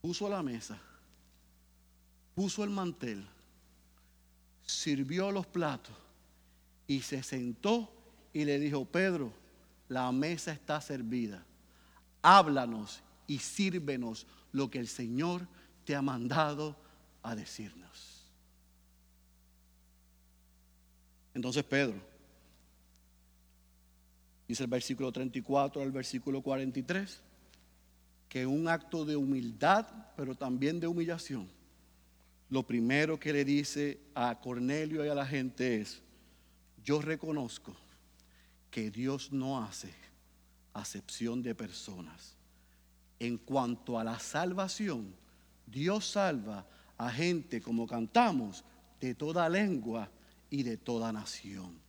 Puso 0.00 0.28
la 0.28 0.42
mesa, 0.42 0.78
puso 2.34 2.64
el 2.64 2.70
mantel, 2.70 3.26
sirvió 4.64 5.30
los 5.30 5.46
platos 5.46 5.94
y 6.86 7.00
se 7.00 7.22
sentó 7.22 7.92
y 8.32 8.44
le 8.44 8.58
dijo, 8.58 8.84
Pedro, 8.84 9.32
la 9.88 10.10
mesa 10.12 10.52
está 10.52 10.80
servida. 10.80 11.44
Háblanos 12.22 13.02
y 13.26 13.38
sírvenos 13.38 14.26
lo 14.52 14.70
que 14.70 14.78
el 14.78 14.88
Señor 14.88 15.46
te 15.84 15.94
ha 15.94 16.02
mandado 16.02 16.76
a 17.22 17.34
decirnos. 17.34 18.22
Entonces 21.34 21.64
Pedro, 21.64 21.96
dice 24.46 24.62
el 24.62 24.70
versículo 24.70 25.10
34 25.10 25.82
al 25.82 25.90
versículo 25.90 26.42
43, 26.42 27.20
que 28.28 28.46
un 28.46 28.68
acto 28.68 29.04
de 29.04 29.16
humildad, 29.16 29.86
pero 30.16 30.34
también 30.34 30.80
de 30.80 30.86
humillación, 30.86 31.48
lo 32.52 32.62
primero 32.62 33.18
que 33.18 33.32
le 33.32 33.46
dice 33.46 33.98
a 34.14 34.38
Cornelio 34.38 35.02
y 35.06 35.08
a 35.08 35.14
la 35.14 35.24
gente 35.24 35.80
es, 35.80 36.02
yo 36.84 37.00
reconozco 37.00 37.74
que 38.70 38.90
Dios 38.90 39.32
no 39.32 39.64
hace 39.64 39.90
acepción 40.74 41.42
de 41.42 41.54
personas. 41.54 42.36
En 43.18 43.38
cuanto 43.38 43.98
a 43.98 44.04
la 44.04 44.18
salvación, 44.18 45.14
Dios 45.66 46.04
salva 46.08 46.66
a 46.98 47.10
gente, 47.10 47.62
como 47.62 47.86
cantamos, 47.86 48.64
de 49.00 49.14
toda 49.14 49.48
lengua 49.48 50.10
y 50.50 50.62
de 50.62 50.76
toda 50.76 51.10
nación. 51.10 51.80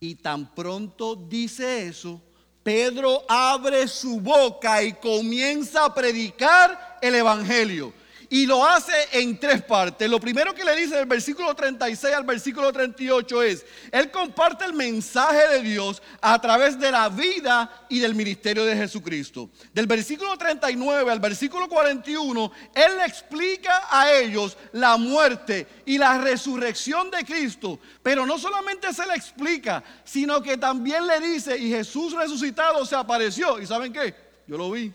Y 0.00 0.14
tan 0.14 0.54
pronto 0.54 1.14
dice 1.14 1.88
eso, 1.88 2.22
Pedro 2.62 3.22
abre 3.28 3.86
su 3.86 4.18
boca 4.18 4.82
y 4.82 4.94
comienza 4.94 5.84
a 5.84 5.94
predicar 5.94 6.96
el 7.02 7.16
Evangelio. 7.16 7.92
Y 8.34 8.46
lo 8.46 8.66
hace 8.66 8.92
en 9.12 9.38
tres 9.38 9.62
partes. 9.62 10.10
Lo 10.10 10.18
primero 10.18 10.52
que 10.52 10.64
le 10.64 10.74
dice 10.74 10.96
del 10.96 11.06
versículo 11.06 11.54
36 11.54 12.12
al 12.12 12.24
versículo 12.24 12.72
38 12.72 13.42
es, 13.44 13.64
Él 13.92 14.10
comparte 14.10 14.64
el 14.64 14.72
mensaje 14.72 15.46
de 15.50 15.60
Dios 15.62 16.02
a 16.20 16.40
través 16.40 16.76
de 16.76 16.90
la 16.90 17.08
vida 17.08 17.86
y 17.88 18.00
del 18.00 18.16
ministerio 18.16 18.64
de 18.64 18.76
Jesucristo. 18.76 19.50
Del 19.72 19.86
versículo 19.86 20.36
39 20.36 21.12
al 21.12 21.20
versículo 21.20 21.68
41, 21.68 22.52
Él 22.74 22.96
le 22.98 23.04
explica 23.04 23.86
a 23.88 24.10
ellos 24.10 24.58
la 24.72 24.96
muerte 24.96 25.68
y 25.86 25.96
la 25.96 26.18
resurrección 26.18 27.12
de 27.12 27.24
Cristo. 27.24 27.78
Pero 28.02 28.26
no 28.26 28.36
solamente 28.36 28.92
se 28.92 29.06
le 29.06 29.14
explica, 29.14 29.84
sino 30.02 30.42
que 30.42 30.58
también 30.58 31.06
le 31.06 31.20
dice, 31.20 31.56
y 31.56 31.70
Jesús 31.70 32.14
resucitado 32.14 32.84
se 32.84 32.96
apareció. 32.96 33.60
¿Y 33.60 33.66
saben 33.68 33.92
qué? 33.92 34.12
Yo 34.48 34.58
lo 34.58 34.72
vi. 34.72 34.92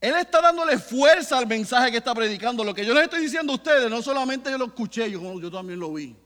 Él 0.00 0.14
está 0.18 0.40
dándole 0.40 0.78
fuerza 0.78 1.36
al 1.36 1.46
mensaje 1.46 1.90
que 1.90 1.98
está 1.98 2.14
predicando. 2.14 2.64
Lo 2.64 2.74
que 2.74 2.86
yo 2.86 2.94
les 2.94 3.04
estoy 3.04 3.20
diciendo 3.20 3.52
a 3.52 3.56
ustedes, 3.56 3.90
no 3.90 4.00
solamente 4.00 4.50
yo 4.50 4.56
lo 4.56 4.66
escuché, 4.66 5.10
yo, 5.10 5.50
también 5.50 5.78
lo 5.78 5.92
vi. 5.92 6.16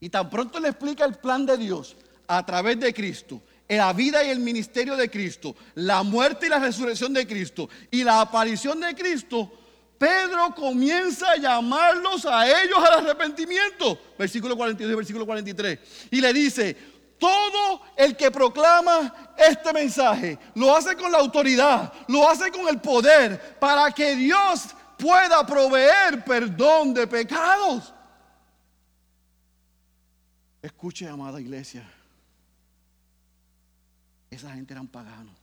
Y 0.00 0.10
tan 0.10 0.28
pronto 0.28 0.60
le 0.60 0.68
explica 0.68 1.04
el 1.04 1.14
plan 1.14 1.46
de 1.46 1.56
Dios 1.56 1.96
a 2.26 2.44
través 2.44 2.78
de 2.78 2.92
Cristo, 2.92 3.42
la 3.68 3.92
vida 3.94 4.22
y 4.22 4.28
el 4.28 4.40
ministerio 4.40 4.96
de 4.96 5.10
Cristo, 5.10 5.56
la 5.76 6.02
muerte 6.02 6.46
y 6.46 6.50
la 6.50 6.58
resurrección 6.58 7.14
de 7.14 7.26
Cristo 7.26 7.70
y 7.90 8.04
la 8.04 8.20
aparición 8.20 8.80
de 8.80 8.94
Cristo, 8.94 9.50
Pedro 9.98 10.54
comienza 10.54 11.32
a 11.32 11.36
llamarlos 11.36 12.24
a 12.26 12.46
ellos 12.46 12.78
al 12.78 13.04
arrepentimiento. 13.04 13.98
Versículo 14.16 14.56
42 14.56 14.92
y 14.92 14.96
versículo 14.96 15.26
43. 15.26 15.78
Y 16.12 16.20
le 16.20 16.32
dice, 16.32 16.76
todo 17.18 17.82
el 17.96 18.16
que 18.16 18.30
proclama 18.30 19.34
este 19.36 19.72
mensaje 19.72 20.38
lo 20.54 20.74
hace 20.74 20.96
con 20.96 21.10
la 21.10 21.18
autoridad, 21.18 21.92
lo 22.08 22.28
hace 22.28 22.50
con 22.50 22.68
el 22.68 22.80
poder, 22.80 23.58
para 23.58 23.90
que 23.92 24.14
Dios 24.16 24.74
pueda 24.96 25.44
proveer 25.44 26.24
perdón 26.24 26.94
de 26.94 27.06
pecados. 27.06 27.92
Escuche, 30.62 31.08
amada 31.08 31.40
iglesia, 31.40 31.88
esa 34.30 34.52
gente 34.52 34.72
eran 34.72 34.88
paganos. 34.88 35.36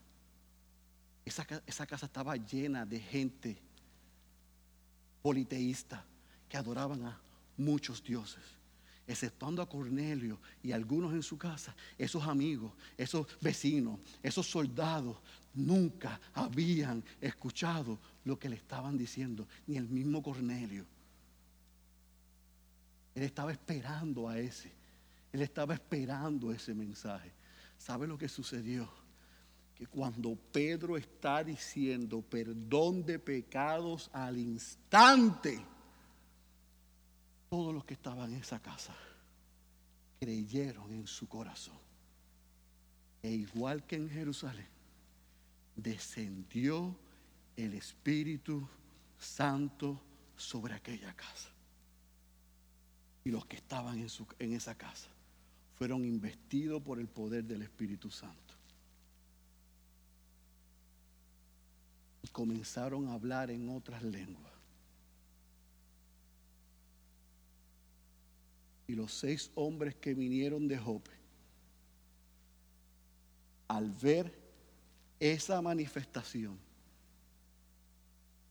Esa, 1.23 1.45
esa 1.65 1.87
casa 1.87 2.05
estaba 2.05 2.35
llena 2.35 2.85
de 2.85 2.99
gente 2.99 3.59
politeísta 5.23 6.03
que 6.47 6.55
adoraban 6.55 7.03
a 7.03 7.19
muchos 7.57 8.03
dioses 8.03 8.54
exceptuando 9.07 9.61
a 9.61 9.69
Cornelio 9.69 10.39
y 10.63 10.71
algunos 10.71 11.13
en 11.13 11.23
su 11.23 11.37
casa, 11.37 11.75
esos 11.97 12.23
amigos, 12.23 12.71
esos 12.97 13.27
vecinos, 13.41 13.99
esos 14.23 14.49
soldados, 14.49 15.17
nunca 15.53 16.19
habían 16.33 17.03
escuchado 17.21 17.97
lo 18.23 18.37
que 18.37 18.49
le 18.49 18.55
estaban 18.55 18.97
diciendo, 18.97 19.47
ni 19.67 19.77
el 19.77 19.87
mismo 19.87 20.21
Cornelio. 20.21 20.85
Él 23.13 23.23
estaba 23.23 23.51
esperando 23.51 24.27
a 24.27 24.37
ese, 24.39 24.71
él 25.31 25.41
estaba 25.41 25.73
esperando 25.73 26.51
ese 26.51 26.73
mensaje. 26.73 27.31
¿Sabe 27.77 28.07
lo 28.07 28.17
que 28.17 28.27
sucedió? 28.27 28.89
Que 29.73 29.87
cuando 29.87 30.35
Pedro 30.35 30.97
está 30.97 31.43
diciendo 31.43 32.21
perdón 32.21 33.05
de 33.05 33.19
pecados 33.19 34.09
al 34.13 34.37
instante, 34.37 35.63
todos 37.49 37.73
los 37.73 37.85
que 37.85 37.93
estaban 37.93 38.33
en 38.33 38.41
esa 38.41 38.59
casa 38.59 38.95
creyeron 40.19 40.91
en 40.91 41.07
su 41.07 41.27
corazón. 41.27 41.77
E 43.21 43.31
igual 43.31 43.85
que 43.85 43.95
en 43.95 44.09
Jerusalén, 44.09 44.67
descendió 45.75 46.95
el 47.55 47.73
Espíritu 47.73 48.67
Santo 49.17 50.01
sobre 50.35 50.73
aquella 50.73 51.13
casa. 51.15 51.49
Y 53.23 53.31
los 53.31 53.45
que 53.45 53.55
estaban 53.57 53.97
en, 53.97 54.09
su, 54.09 54.27
en 54.39 54.53
esa 54.53 54.75
casa 54.75 55.09
fueron 55.75 56.05
investidos 56.05 56.81
por 56.81 56.99
el 56.99 57.07
poder 57.07 57.43
del 57.43 57.63
Espíritu 57.63 58.11
Santo. 58.11 58.53
Y 62.21 62.27
comenzaron 62.29 63.07
a 63.07 63.13
hablar 63.13 63.49
en 63.49 63.69
otras 63.69 64.03
lenguas 64.03 64.54
y 68.87 68.93
los 68.93 69.13
seis 69.13 69.51
hombres 69.55 69.95
que 69.95 70.13
vinieron 70.13 70.67
de 70.67 70.77
Jope, 70.77 71.11
al 73.67 73.89
ver 73.89 74.37
esa 75.19 75.61
manifestación, 75.61 76.57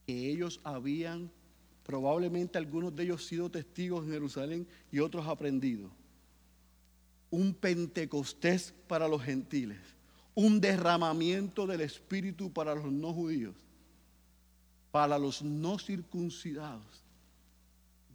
que 0.05 0.29
ellos 0.29 0.59
habían, 0.63 1.31
probablemente 1.83 2.57
algunos 2.57 2.95
de 2.95 3.03
ellos 3.03 3.25
sido 3.25 3.49
testigos 3.49 4.05
en 4.05 4.11
Jerusalén 4.11 4.67
y 4.91 4.99
otros 4.99 5.25
aprendidos, 5.27 5.91
un 7.29 7.53
Pentecostés 7.53 8.73
para 8.87 9.07
los 9.07 9.23
gentiles, 9.23 9.79
un 10.33 10.59
derramamiento 10.59 11.65
del 11.65 11.81
Espíritu 11.81 12.51
para 12.51 12.75
los 12.75 12.91
no 12.91 13.13
judíos, 13.13 13.55
para 14.91 15.17
los 15.17 15.41
no 15.41 15.79
circuncidados 15.79 17.04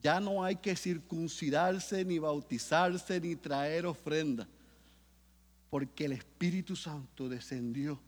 ya 0.03 0.21
no 0.21 0.43
hay 0.43 0.57
que 0.57 0.75
circuncidarse, 0.77 2.05
ni 2.05 2.19
bautizarse, 2.19 3.21
ni 3.21 3.37
traer 3.37 3.87
ofrenda. 3.87 4.47
Porque 5.69 6.07
el 6.07 6.13
Espíritu 6.13 6.75
Santo 6.75 7.29
descendió 7.29 8.01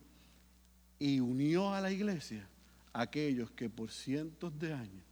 y 0.99 1.19
unió 1.19 1.73
a 1.73 1.81
la 1.81 1.91
iglesia 1.91 2.47
aquellos 2.91 3.51
que 3.51 3.69
por 3.69 3.91
cientos 3.91 4.57
de 4.59 4.73
años 4.73 5.03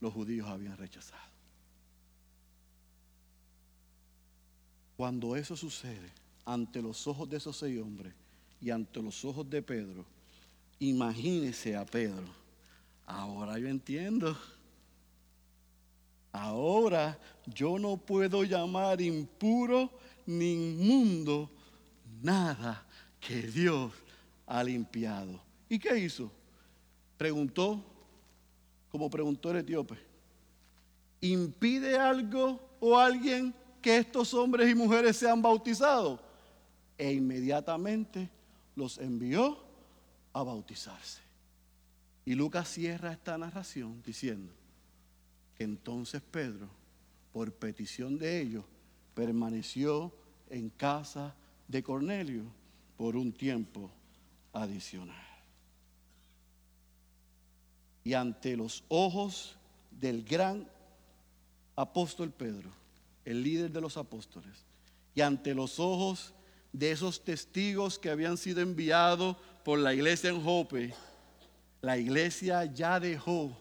los 0.00 0.12
judíos 0.12 0.48
habían 0.48 0.76
rechazado. 0.76 1.22
Cuando 4.96 5.36
eso 5.36 5.56
sucede 5.56 6.10
ante 6.44 6.82
los 6.82 7.06
ojos 7.06 7.28
de 7.28 7.36
esos 7.36 7.56
seis 7.56 7.80
hombres 7.80 8.12
y 8.60 8.70
ante 8.70 9.02
los 9.02 9.24
ojos 9.24 9.48
de 9.48 9.62
Pedro, 9.62 10.04
imagínese 10.78 11.76
a 11.76 11.84
Pedro. 11.84 12.26
Ahora 13.06 13.58
yo 13.58 13.68
entiendo. 13.68 14.36
Ahora 16.32 17.18
yo 17.46 17.78
no 17.78 17.98
puedo 17.98 18.42
llamar 18.42 19.00
impuro 19.02 19.90
ni 20.24 20.52
inmundo 20.54 21.50
nada 22.22 22.86
que 23.20 23.42
Dios 23.42 23.92
ha 24.46 24.64
limpiado. 24.64 25.40
¿Y 25.68 25.78
qué 25.78 25.98
hizo? 25.98 26.30
Preguntó, 27.18 27.84
como 28.90 29.10
preguntó 29.10 29.50
el 29.50 29.58
etíope, 29.58 29.96
¿impide 31.20 31.98
algo 31.98 32.60
o 32.80 32.98
alguien 32.98 33.54
que 33.82 33.98
estos 33.98 34.32
hombres 34.32 34.70
y 34.70 34.74
mujeres 34.74 35.16
sean 35.16 35.42
bautizados? 35.42 36.18
E 36.96 37.12
inmediatamente 37.12 38.30
los 38.74 38.98
envió 38.98 39.58
a 40.32 40.42
bautizarse. 40.42 41.20
Y 42.24 42.34
Lucas 42.34 42.68
cierra 42.68 43.12
esta 43.12 43.36
narración 43.36 44.02
diciendo 44.02 44.52
entonces 45.58 46.22
Pedro, 46.22 46.68
por 47.32 47.52
petición 47.52 48.18
de 48.18 48.40
ellos, 48.40 48.64
permaneció 49.14 50.12
en 50.50 50.70
casa 50.70 51.34
de 51.68 51.82
Cornelio 51.82 52.42
por 52.96 53.16
un 53.16 53.32
tiempo 53.32 53.90
adicional. 54.52 55.16
Y 58.04 58.14
ante 58.14 58.56
los 58.56 58.84
ojos 58.88 59.56
del 59.90 60.24
gran 60.24 60.68
apóstol 61.76 62.30
Pedro, 62.30 62.70
el 63.24 63.42
líder 63.42 63.70
de 63.70 63.80
los 63.80 63.96
apóstoles, 63.96 64.64
y 65.14 65.20
ante 65.20 65.54
los 65.54 65.78
ojos 65.78 66.34
de 66.72 66.90
esos 66.90 67.22
testigos 67.22 67.98
que 67.98 68.10
habían 68.10 68.36
sido 68.36 68.60
enviados 68.60 69.36
por 69.64 69.78
la 69.78 69.94
iglesia 69.94 70.30
en 70.30 70.42
Jope, 70.42 70.94
la 71.80 71.98
iglesia 71.98 72.64
ya 72.64 72.98
dejó 72.98 73.56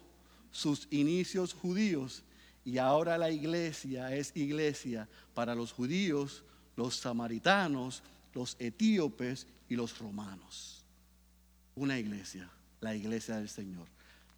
sus 0.51 0.87
inicios 0.91 1.53
judíos 1.53 2.23
y 2.63 2.77
ahora 2.77 3.17
la 3.17 3.31
iglesia 3.31 4.15
es 4.15 4.31
iglesia 4.35 5.09
para 5.33 5.55
los 5.55 5.71
judíos, 5.71 6.43
los 6.75 6.95
samaritanos, 6.95 8.03
los 8.33 8.55
etíopes 8.59 9.47
y 9.67 9.75
los 9.75 9.97
romanos. 9.97 10.85
Una 11.75 11.97
iglesia, 11.97 12.49
la 12.81 12.95
iglesia 12.95 13.37
del 13.37 13.49
Señor, 13.49 13.87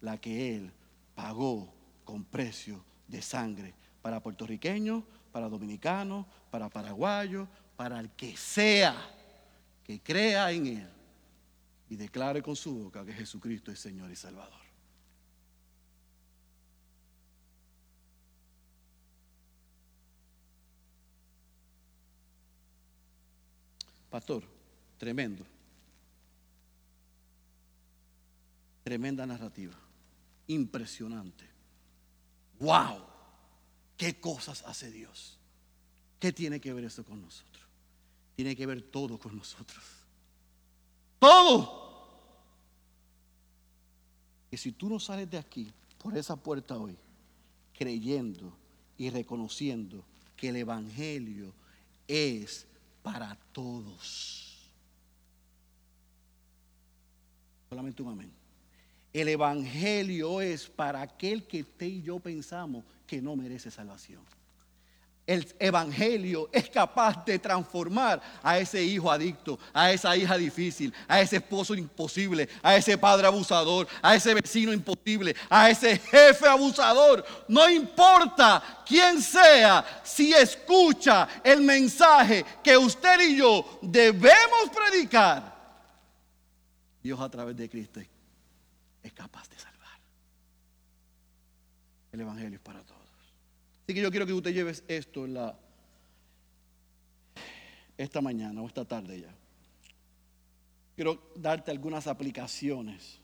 la 0.00 0.18
que 0.18 0.56
Él 0.56 0.72
pagó 1.14 1.72
con 2.04 2.24
precio 2.24 2.82
de 3.08 3.20
sangre 3.20 3.74
para 4.00 4.22
puertorriqueños, 4.22 5.04
para 5.32 5.48
dominicanos, 5.48 6.26
para 6.50 6.68
paraguayos, 6.70 7.48
para 7.76 8.00
el 8.00 8.10
que 8.10 8.36
sea 8.36 8.96
que 9.82 10.00
crea 10.00 10.50
en 10.52 10.66
Él 10.66 10.88
y 11.90 11.96
declare 11.96 12.42
con 12.42 12.56
su 12.56 12.84
boca 12.84 13.04
que 13.04 13.12
Jesucristo 13.12 13.70
es 13.70 13.78
Señor 13.78 14.10
y 14.10 14.16
Salvador. 14.16 14.63
Pastor, 24.14 24.44
tremendo. 24.96 25.44
Tremenda 28.84 29.26
narrativa. 29.26 29.74
Impresionante. 30.46 31.44
¡Wow! 32.60 33.02
¿Qué 33.96 34.20
cosas 34.20 34.62
hace 34.68 34.92
Dios? 34.92 35.36
¿Qué 36.20 36.32
tiene 36.32 36.60
que 36.60 36.72
ver 36.72 36.84
eso 36.84 37.04
con 37.04 37.22
nosotros? 37.22 37.64
Tiene 38.36 38.54
que 38.54 38.66
ver 38.66 38.82
todo 38.82 39.18
con 39.18 39.36
nosotros. 39.36 39.82
Todo. 41.18 42.38
Y 44.48 44.56
si 44.56 44.70
tú 44.70 44.88
no 44.88 45.00
sales 45.00 45.28
de 45.28 45.38
aquí, 45.38 45.72
por 45.98 46.16
esa 46.16 46.36
puerta 46.36 46.78
hoy, 46.78 46.96
creyendo 47.76 48.56
y 48.96 49.10
reconociendo 49.10 50.04
que 50.36 50.50
el 50.50 50.56
Evangelio 50.58 51.52
es 52.06 52.68
para 53.04 53.36
todos. 53.52 54.72
Solamente 57.68 58.02
un 58.02 58.12
amén. 58.12 58.32
El 59.12 59.28
Evangelio 59.28 60.40
es 60.40 60.68
para 60.68 61.02
aquel 61.02 61.46
que 61.46 61.60
usted 61.60 61.86
y 61.86 62.02
yo 62.02 62.18
pensamos 62.18 62.82
que 63.06 63.20
no 63.20 63.36
merece 63.36 63.70
salvación. 63.70 64.22
El 65.26 65.54
Evangelio 65.58 66.50
es 66.52 66.68
capaz 66.68 67.24
de 67.24 67.38
transformar 67.38 68.20
a 68.42 68.58
ese 68.58 68.82
hijo 68.84 69.10
adicto, 69.10 69.58
a 69.72 69.90
esa 69.90 70.14
hija 70.14 70.36
difícil, 70.36 70.92
a 71.08 71.18
ese 71.18 71.36
esposo 71.36 71.74
imposible, 71.74 72.46
a 72.62 72.76
ese 72.76 72.98
padre 72.98 73.26
abusador, 73.26 73.88
a 74.02 74.14
ese 74.14 74.34
vecino 74.34 74.70
imposible, 74.70 75.34
a 75.48 75.70
ese 75.70 75.98
jefe 75.98 76.46
abusador. 76.46 77.24
No 77.48 77.70
importa 77.70 78.82
quién 78.86 79.22
sea, 79.22 80.02
si 80.04 80.34
escucha 80.34 81.26
el 81.42 81.62
mensaje 81.62 82.44
que 82.62 82.76
usted 82.76 83.18
y 83.20 83.38
yo 83.38 83.78
debemos 83.80 84.68
predicar, 84.74 85.54
Dios 87.02 87.18
a 87.18 87.30
través 87.30 87.56
de 87.56 87.68
Cristo 87.70 88.00
es 89.02 89.12
capaz 89.14 89.48
de 89.48 89.58
salvar. 89.58 89.98
El 92.12 92.20
Evangelio 92.20 92.56
es 92.56 92.62
para 92.62 92.80
todos. 92.82 92.93
Así 93.84 93.92
que 93.92 94.00
yo 94.00 94.10
quiero 94.10 94.24
que 94.26 94.32
usted 94.32 94.54
lleves 94.54 94.82
esto 94.88 95.26
esta 97.98 98.20
mañana 98.22 98.62
o 98.62 98.66
esta 98.66 98.86
tarde 98.86 99.20
ya. 99.20 99.34
Quiero 100.94 101.30
darte 101.36 101.70
algunas 101.70 102.06
aplicaciones. 102.06 103.18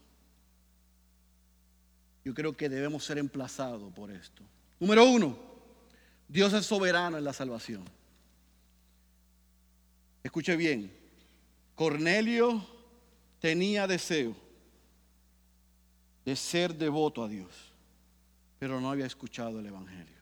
Yo 2.24 2.34
creo 2.34 2.54
que 2.54 2.68
debemos 2.68 3.04
ser 3.04 3.16
emplazados 3.16 3.90
por 3.94 4.10
esto. 4.10 4.42
Número 4.78 5.08
uno, 5.08 5.38
Dios 6.28 6.52
es 6.52 6.66
soberano 6.66 7.16
en 7.16 7.24
la 7.24 7.32
salvación. 7.32 7.84
Escuche 10.22 10.56
bien, 10.56 10.92
Cornelio 11.74 12.62
tenía 13.40 13.86
deseo 13.86 14.36
de 16.26 16.36
ser 16.36 16.74
devoto 16.74 17.24
a 17.24 17.28
Dios, 17.28 17.72
pero 18.58 18.78
no 18.78 18.90
había 18.90 19.06
escuchado 19.06 19.60
el 19.60 19.66
Evangelio. 19.66 20.19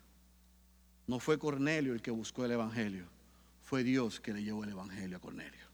No 1.09 1.19
fue 1.19 1.39
Cornelio 1.39 1.95
el 1.95 2.03
que 2.03 2.11
buscó 2.11 2.45
el 2.45 2.53
Evangelio, 2.53 3.07
fue 3.65 3.83
Dios 3.83 4.21
que 4.21 4.33
le 4.33 4.43
llevó 4.43 4.63
el 4.63 4.71
Evangelio 4.71 5.17
a 5.17 5.21
Cornelio. 5.21 5.67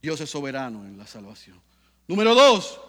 Dios 0.00 0.20
es 0.20 0.30
soberano 0.30 0.84
en 0.86 0.96
la 0.96 1.06
salvación. 1.06 1.60
Número 2.06 2.34
dos, 2.34 2.80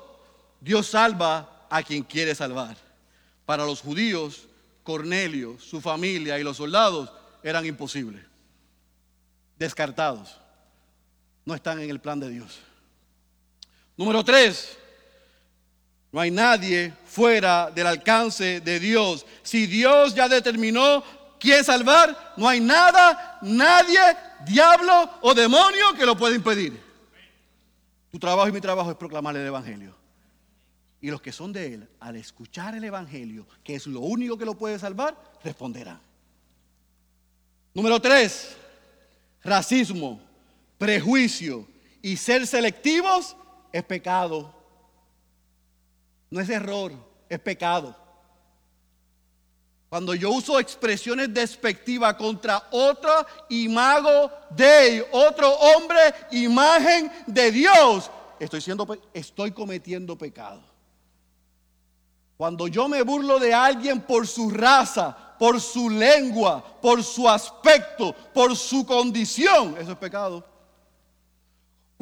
Dios 0.61 0.87
salva 0.87 1.67
a 1.69 1.83
quien 1.83 2.03
quiere 2.03 2.33
salvar. 2.35 2.77
Para 3.45 3.65
los 3.65 3.81
judíos, 3.81 4.47
Cornelio, 4.83 5.59
su 5.59 5.81
familia 5.81 6.39
y 6.39 6.43
los 6.43 6.57
soldados 6.57 7.11
eran 7.43 7.65
imposibles, 7.65 8.23
descartados, 9.57 10.39
no 11.45 11.55
están 11.55 11.79
en 11.81 11.89
el 11.89 11.99
plan 11.99 12.19
de 12.19 12.29
Dios. 12.29 12.59
Número 13.97 14.23
tres, 14.23 14.77
no 16.11 16.19
hay 16.19 16.31
nadie 16.31 16.93
fuera 17.05 17.71
del 17.71 17.87
alcance 17.87 18.59
de 18.59 18.79
Dios. 18.79 19.25
Si 19.43 19.65
Dios 19.65 20.13
ya 20.13 20.27
determinó 20.27 21.03
quién 21.39 21.63
salvar, 21.63 22.33
no 22.35 22.47
hay 22.47 22.59
nada, 22.59 23.39
nadie, 23.41 23.99
diablo 24.45 25.09
o 25.21 25.33
demonio 25.33 25.93
que 25.97 26.05
lo 26.05 26.17
pueda 26.17 26.35
impedir. 26.35 26.79
Tu 28.11 28.19
trabajo 28.19 28.49
y 28.49 28.51
mi 28.51 28.59
trabajo 28.59 28.91
es 28.91 28.97
proclamar 28.97 29.35
el 29.37 29.47
Evangelio. 29.47 29.95
Y 30.99 31.09
los 31.09 31.21
que 31.21 31.31
son 31.31 31.53
de 31.53 31.73
Él, 31.73 31.89
al 31.99 32.17
escuchar 32.17 32.75
el 32.75 32.83
Evangelio, 32.83 33.47
que 33.63 33.75
es 33.75 33.87
lo 33.87 34.01
único 34.01 34.37
que 34.37 34.45
lo 34.45 34.55
puede 34.55 34.77
salvar, 34.77 35.17
responderán. 35.43 35.99
Número 37.73 38.01
tres, 38.01 38.55
racismo, 39.43 40.21
prejuicio 40.77 41.65
y 42.01 42.17
ser 42.17 42.45
selectivos 42.45 43.35
es 43.71 43.83
pecado. 43.83 44.60
No 46.31 46.39
es 46.39 46.49
error, 46.49 46.93
es 47.29 47.39
pecado. 47.39 47.95
Cuando 49.89 50.15
yo 50.15 50.31
uso 50.31 50.57
expresiones 50.57 51.33
despectivas 51.33 52.15
contra 52.15 52.63
otro 52.71 53.11
imago 53.49 54.31
de 54.51 55.05
otro 55.11 55.51
hombre, 55.53 55.99
imagen 56.31 57.11
de 57.27 57.51
Dios, 57.51 58.09
estoy, 58.39 58.61
siendo, 58.61 58.87
estoy 59.13 59.51
cometiendo 59.51 60.17
pecado. 60.17 60.61
Cuando 62.37 62.69
yo 62.69 62.87
me 62.87 63.01
burlo 63.03 63.37
de 63.37 63.53
alguien 63.53 63.99
por 63.99 64.25
su 64.25 64.49
raza, 64.49 65.35
por 65.37 65.59
su 65.59 65.89
lengua, 65.89 66.63
por 66.81 67.03
su 67.03 67.27
aspecto, 67.27 68.15
por 68.33 68.55
su 68.55 68.85
condición, 68.85 69.75
eso 69.77 69.91
es 69.91 69.97
pecado. 69.97 70.50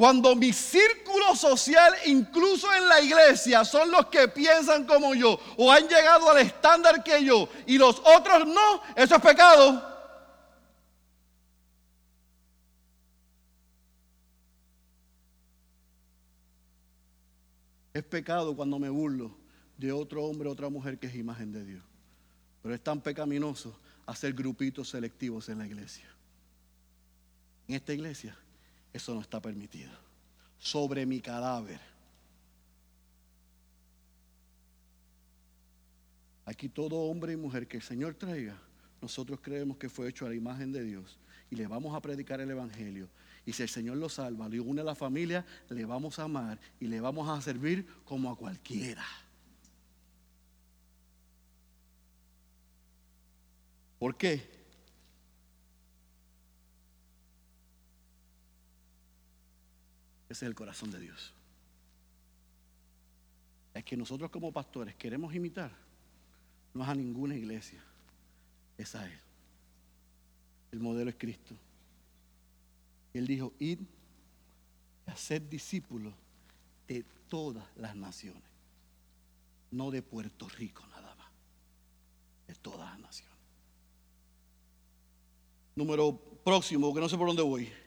Cuando 0.00 0.34
mi 0.34 0.50
círculo 0.50 1.36
social, 1.36 1.92
incluso 2.06 2.72
en 2.72 2.88
la 2.88 3.02
iglesia, 3.02 3.66
son 3.66 3.90
los 3.90 4.06
que 4.06 4.28
piensan 4.28 4.86
como 4.86 5.14
yo 5.14 5.38
o 5.58 5.70
han 5.70 5.86
llegado 5.88 6.30
al 6.30 6.38
estándar 6.38 7.04
que 7.04 7.22
yo 7.22 7.50
y 7.66 7.76
los 7.76 7.98
otros 7.98 8.46
no, 8.46 8.80
eso 8.96 9.16
es 9.16 9.20
pecado. 9.20 9.86
Es 17.92 18.02
pecado 18.02 18.56
cuando 18.56 18.78
me 18.78 18.88
burlo 18.88 19.36
de 19.76 19.92
otro 19.92 20.24
hombre 20.24 20.48
o 20.48 20.52
otra 20.52 20.70
mujer 20.70 20.98
que 20.98 21.08
es 21.08 21.14
imagen 21.14 21.52
de 21.52 21.62
Dios. 21.62 21.82
Pero 22.62 22.74
es 22.74 22.82
tan 22.82 23.02
pecaminoso 23.02 23.78
hacer 24.06 24.32
grupitos 24.32 24.88
selectivos 24.88 25.50
en 25.50 25.58
la 25.58 25.66
iglesia. 25.66 26.08
En 27.68 27.74
esta 27.74 27.92
iglesia 27.92 28.34
eso 28.92 29.14
no 29.14 29.20
está 29.20 29.40
permitido. 29.40 29.92
Sobre 30.58 31.06
mi 31.06 31.20
cadáver. 31.20 31.80
Aquí 36.44 36.68
todo 36.68 36.96
hombre 36.96 37.32
y 37.32 37.36
mujer 37.36 37.68
que 37.68 37.76
el 37.76 37.82
Señor 37.82 38.14
traiga, 38.14 38.60
nosotros 39.00 39.38
creemos 39.40 39.76
que 39.76 39.88
fue 39.88 40.08
hecho 40.08 40.26
a 40.26 40.28
la 40.28 40.34
imagen 40.34 40.72
de 40.72 40.82
Dios 40.82 41.18
y 41.50 41.56
le 41.56 41.66
vamos 41.66 41.94
a 41.94 42.00
predicar 42.00 42.40
el 42.40 42.50
Evangelio. 42.50 43.08
Y 43.46 43.52
si 43.52 43.62
el 43.62 43.68
Señor 43.68 43.96
lo 43.96 44.08
salva, 44.08 44.48
le 44.48 44.60
une 44.60 44.80
a 44.80 44.84
la 44.84 44.94
familia, 44.94 45.46
le 45.68 45.84
vamos 45.84 46.18
a 46.18 46.24
amar 46.24 46.60
y 46.78 46.86
le 46.86 47.00
vamos 47.00 47.28
a 47.28 47.40
servir 47.40 47.86
como 48.04 48.30
a 48.30 48.36
cualquiera. 48.36 49.04
¿Por 53.98 54.16
qué? 54.16 54.59
Ese 60.30 60.44
es 60.44 60.48
el 60.48 60.54
corazón 60.54 60.92
de 60.92 61.00
Dios. 61.00 61.34
Es 63.74 63.84
que 63.84 63.96
nosotros 63.96 64.30
como 64.30 64.52
pastores 64.52 64.94
queremos 64.94 65.34
imitar, 65.34 65.72
no 66.72 66.84
es 66.84 66.88
a 66.88 66.94
ninguna 66.94 67.34
iglesia, 67.34 67.82
es 68.78 68.94
a 68.94 69.04
Él. 69.06 69.20
El 70.70 70.78
modelo 70.78 71.10
es 71.10 71.16
Cristo. 71.16 71.56
Él 73.12 73.26
dijo, 73.26 73.52
id 73.58 73.80
a 75.06 75.16
ser 75.16 75.48
discípulos 75.48 76.14
de 76.86 77.04
todas 77.28 77.64
las 77.76 77.96
naciones, 77.96 78.44
no 79.72 79.90
de 79.90 80.00
Puerto 80.00 80.48
Rico 80.48 80.86
nada 80.92 81.12
más, 81.16 81.28
de 82.46 82.54
todas 82.54 82.88
las 82.88 83.00
naciones. 83.00 83.36
Número 85.74 86.16
próximo, 86.44 86.94
que 86.94 87.00
no 87.00 87.08
sé 87.08 87.18
por 87.18 87.26
dónde 87.26 87.42
voy. 87.42 87.79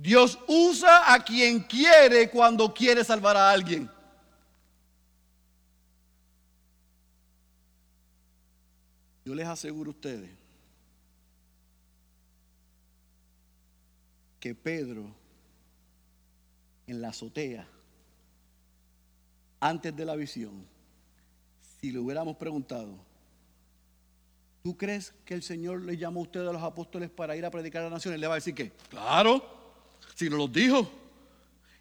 Dios 0.00 0.38
usa 0.48 1.12
a 1.12 1.22
quien 1.22 1.60
quiere 1.60 2.30
cuando 2.30 2.72
quiere 2.72 3.04
salvar 3.04 3.36
a 3.36 3.50
alguien. 3.50 3.90
Yo 9.26 9.34
les 9.34 9.46
aseguro 9.46 9.90
a 9.90 9.94
ustedes 9.94 10.30
que 14.40 14.54
Pedro 14.54 15.14
en 16.86 17.02
la 17.02 17.10
azotea, 17.10 17.68
antes 19.60 19.94
de 19.94 20.04
la 20.06 20.16
visión, 20.16 20.66
si 21.78 21.92
le 21.92 21.98
hubiéramos 21.98 22.38
preguntado, 22.38 22.96
¿tú 24.62 24.78
crees 24.78 25.12
que 25.26 25.34
el 25.34 25.42
Señor 25.42 25.82
le 25.82 25.98
llamó 25.98 26.20
a 26.20 26.22
ustedes 26.22 26.48
a 26.48 26.52
los 26.52 26.62
apóstoles 26.62 27.10
para 27.10 27.36
ir 27.36 27.44
a 27.44 27.50
predicar 27.50 27.82
a 27.82 27.84
las 27.84 27.92
naciones? 27.92 28.18
Le 28.18 28.26
va 28.26 28.32
a 28.32 28.36
decir 28.36 28.54
que, 28.54 28.70
claro, 28.88 29.59
si 30.20 30.28
nos 30.28 30.38
los 30.38 30.52
dijo. 30.52 30.86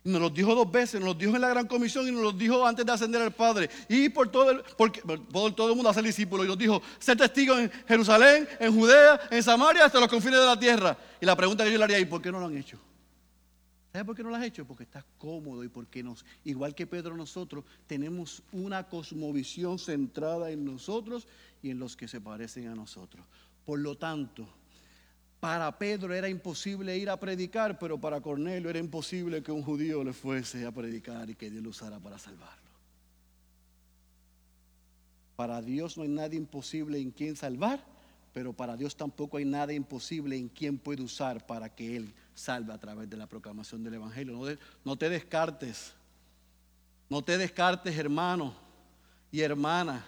Nos 0.01 0.21
los 0.21 0.33
dijo 0.33 0.55
dos 0.55 0.71
veces, 0.71 1.01
nos 1.01 1.09
los 1.09 1.17
dijo 1.17 1.35
en 1.35 1.41
la 1.41 1.49
gran 1.49 1.67
comisión 1.67 2.07
y 2.07 2.11
nos 2.11 2.21
los 2.21 2.37
dijo 2.37 2.65
antes 2.65 2.85
de 2.85 2.91
ascender 2.91 3.21
al 3.21 3.33
Padre. 3.33 3.69
Y 3.89 4.07
por 4.07 4.29
todo 4.29 4.49
el, 4.51 4.63
porque, 4.77 5.01
por 5.01 5.53
todo 5.53 5.69
el 5.69 5.75
mundo 5.75 5.89
a 5.89 5.93
ser 5.93 6.05
discípulo. 6.05 6.45
Y 6.45 6.47
nos 6.47 6.57
dijo, 6.57 6.81
ser 6.99 7.17
testigo 7.17 7.59
en 7.59 7.69
Jerusalén, 7.85 8.47
en 8.61 8.73
Judea, 8.73 9.19
en 9.29 9.43
Samaria, 9.43 9.83
hasta 9.83 9.99
los 9.99 10.07
confines 10.07 10.39
de 10.39 10.45
la 10.45 10.57
tierra. 10.57 10.97
Y 11.19 11.25
la 11.25 11.35
pregunta 11.35 11.65
que 11.65 11.71
yo 11.71 11.77
le 11.77 11.83
haría, 11.83 11.99
¿y 11.99 12.05
por 12.05 12.21
qué 12.21 12.31
no 12.31 12.39
lo 12.39 12.45
han 12.45 12.57
hecho? 12.57 12.79
¿Sabes 13.91 14.05
por 14.05 14.15
qué 14.15 14.23
no 14.23 14.29
lo 14.29 14.37
has 14.37 14.45
hecho? 14.45 14.65
Porque 14.65 14.83
estás 14.83 15.03
cómodo 15.17 15.65
y 15.65 15.67
porque 15.67 16.01
nos, 16.01 16.23
igual 16.45 16.73
que 16.73 16.87
Pedro 16.87 17.17
nosotros, 17.17 17.65
tenemos 17.87 18.41
una 18.53 18.87
cosmovisión 18.87 19.79
centrada 19.79 20.49
en 20.49 20.63
nosotros 20.63 21.27
y 21.61 21.71
en 21.71 21.79
los 21.79 21.97
que 21.97 22.07
se 22.07 22.21
parecen 22.21 22.69
a 22.69 22.75
nosotros. 22.75 23.25
Por 23.65 23.79
lo 23.79 23.97
tanto, 23.97 24.47
para 25.39 25.77
Pedro 25.77 26.13
era 26.13 26.27
imposible 26.27 26.97
ir 26.97 27.09
a 27.09 27.17
predicar, 27.17 27.79
pero 27.79 27.97
para 27.97 28.19
Cornelio 28.19 28.69
era 28.69 28.79
imposible 28.79 29.41
que 29.41 29.51
un 29.51 29.63
judío 29.63 30.03
le 30.03 30.11
fuese 30.11 30.65
a 30.65 30.71
predicar 30.71 31.29
y 31.29 31.35
que 31.35 31.49
Dios 31.49 31.63
lo 31.63 31.69
usara 31.69 31.97
para 31.99 32.17
salvarlo. 32.17 32.69
Para 35.37 35.61
Dios 35.61 35.95
no 35.95 36.03
hay 36.03 36.09
nada 36.09 36.35
imposible 36.35 36.99
en 36.99 37.11
quien 37.11 37.37
salvar, 37.37 37.81
pero 38.33 38.51
para 38.51 38.75
Dios 38.75 38.97
tampoco 38.97 39.37
hay 39.37 39.45
nada 39.45 39.71
imposible 39.71 40.35
en 40.35 40.49
quien 40.49 40.77
puede 40.77 41.01
usar 41.01 41.45
para 41.47 41.73
que 41.73 41.95
Él 41.95 42.13
salve 42.35 42.73
a 42.73 42.77
través 42.77 43.09
de 43.09 43.15
la 43.15 43.27
proclamación 43.27 43.81
del 43.81 43.93
Evangelio. 43.93 44.33
No, 44.33 44.57
no 44.83 44.97
te 44.97 45.07
descartes, 45.07 45.93
no 47.09 47.21
te 47.21 47.37
descartes 47.37 47.97
hermano 47.97 48.53
y 49.31 49.39
hermana 49.39 50.05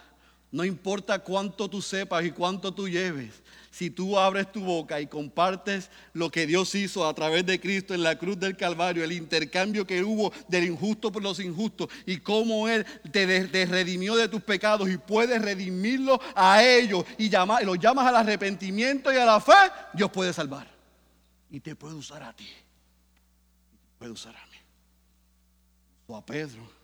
no 0.52 0.66
importa 0.66 1.18
cuánto 1.18 1.68
tú 1.68 1.80
sepas 1.80 2.24
y 2.26 2.30
cuánto 2.30 2.72
tú 2.72 2.86
lleves, 2.86 3.42
si 3.70 3.88
tú 3.88 4.18
abres 4.18 4.52
tu 4.52 4.60
boca 4.60 5.00
y 5.00 5.06
compartes 5.06 5.90
lo 6.12 6.30
que 6.30 6.46
Dios 6.46 6.74
hizo 6.74 7.08
a 7.08 7.14
través 7.14 7.46
de 7.46 7.58
Cristo 7.58 7.94
en 7.94 8.02
la 8.02 8.18
cruz 8.18 8.38
del 8.38 8.54
Calvario, 8.54 9.02
el 9.02 9.12
intercambio 9.12 9.86
que 9.86 10.04
hubo 10.04 10.30
del 10.48 10.64
injusto 10.64 11.10
por 11.10 11.22
los 11.22 11.40
injustos 11.40 11.88
y 12.04 12.18
cómo 12.18 12.68
Él 12.68 12.84
te, 13.10 13.24
redimió 13.64 14.14
de 14.14 14.28
tus 14.28 14.42
pecados 14.42 14.90
y 14.90 14.98
puedes 14.98 15.40
redimirlo 15.40 16.20
a 16.34 16.62
ellos 16.62 17.06
y, 17.16 17.30
los 17.30 17.78
llamas 17.78 18.06
al 18.06 18.16
arrepentimiento 18.16 19.10
y 19.10 19.16
a 19.16 19.24
la 19.24 19.40
fe, 19.40 19.52
Dios 19.94 20.10
puede 20.10 20.34
salvar. 20.34 20.70
Y 21.50 21.60
te 21.60 21.74
puede 21.74 21.94
usar 21.94 22.22
a 22.22 22.34
ti. 22.34 22.48
Puede 23.98 24.12
usar 24.12 24.36
a 24.36 24.46
mí. 24.48 24.56
O 26.08 26.16
a 26.16 26.24
Pedro 26.24 26.81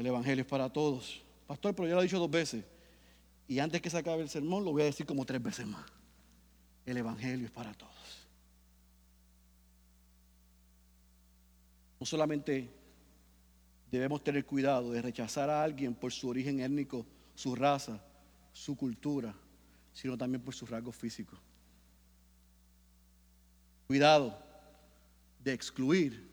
El 0.00 0.06
Evangelio 0.06 0.40
es 0.40 0.48
para 0.48 0.70
todos. 0.70 1.20
Pastor, 1.46 1.74
pero 1.74 1.86
ya 1.86 1.94
lo 1.94 2.00
he 2.00 2.04
dicho 2.04 2.18
dos 2.18 2.30
veces. 2.30 2.64
Y 3.46 3.58
antes 3.58 3.82
que 3.82 3.90
se 3.90 3.98
acabe 3.98 4.22
el 4.22 4.30
sermón, 4.30 4.64
lo 4.64 4.72
voy 4.72 4.80
a 4.80 4.86
decir 4.86 5.04
como 5.04 5.26
tres 5.26 5.42
veces 5.42 5.66
más. 5.66 5.84
El 6.86 6.96
Evangelio 6.96 7.44
es 7.44 7.52
para 7.52 7.74
todos. 7.74 8.26
No 12.00 12.06
solamente 12.06 12.70
debemos 13.90 14.24
tener 14.24 14.46
cuidado 14.46 14.90
de 14.90 15.02
rechazar 15.02 15.50
a 15.50 15.62
alguien 15.62 15.94
por 15.94 16.12
su 16.12 16.30
origen 16.30 16.60
étnico, 16.60 17.04
su 17.34 17.54
raza, 17.54 18.02
su 18.54 18.78
cultura, 18.78 19.34
sino 19.92 20.16
también 20.16 20.40
por 20.40 20.54
sus 20.54 20.70
rasgos 20.70 20.96
físicos. 20.96 21.38
Cuidado 23.86 24.42
de 25.44 25.52
excluir 25.52 26.26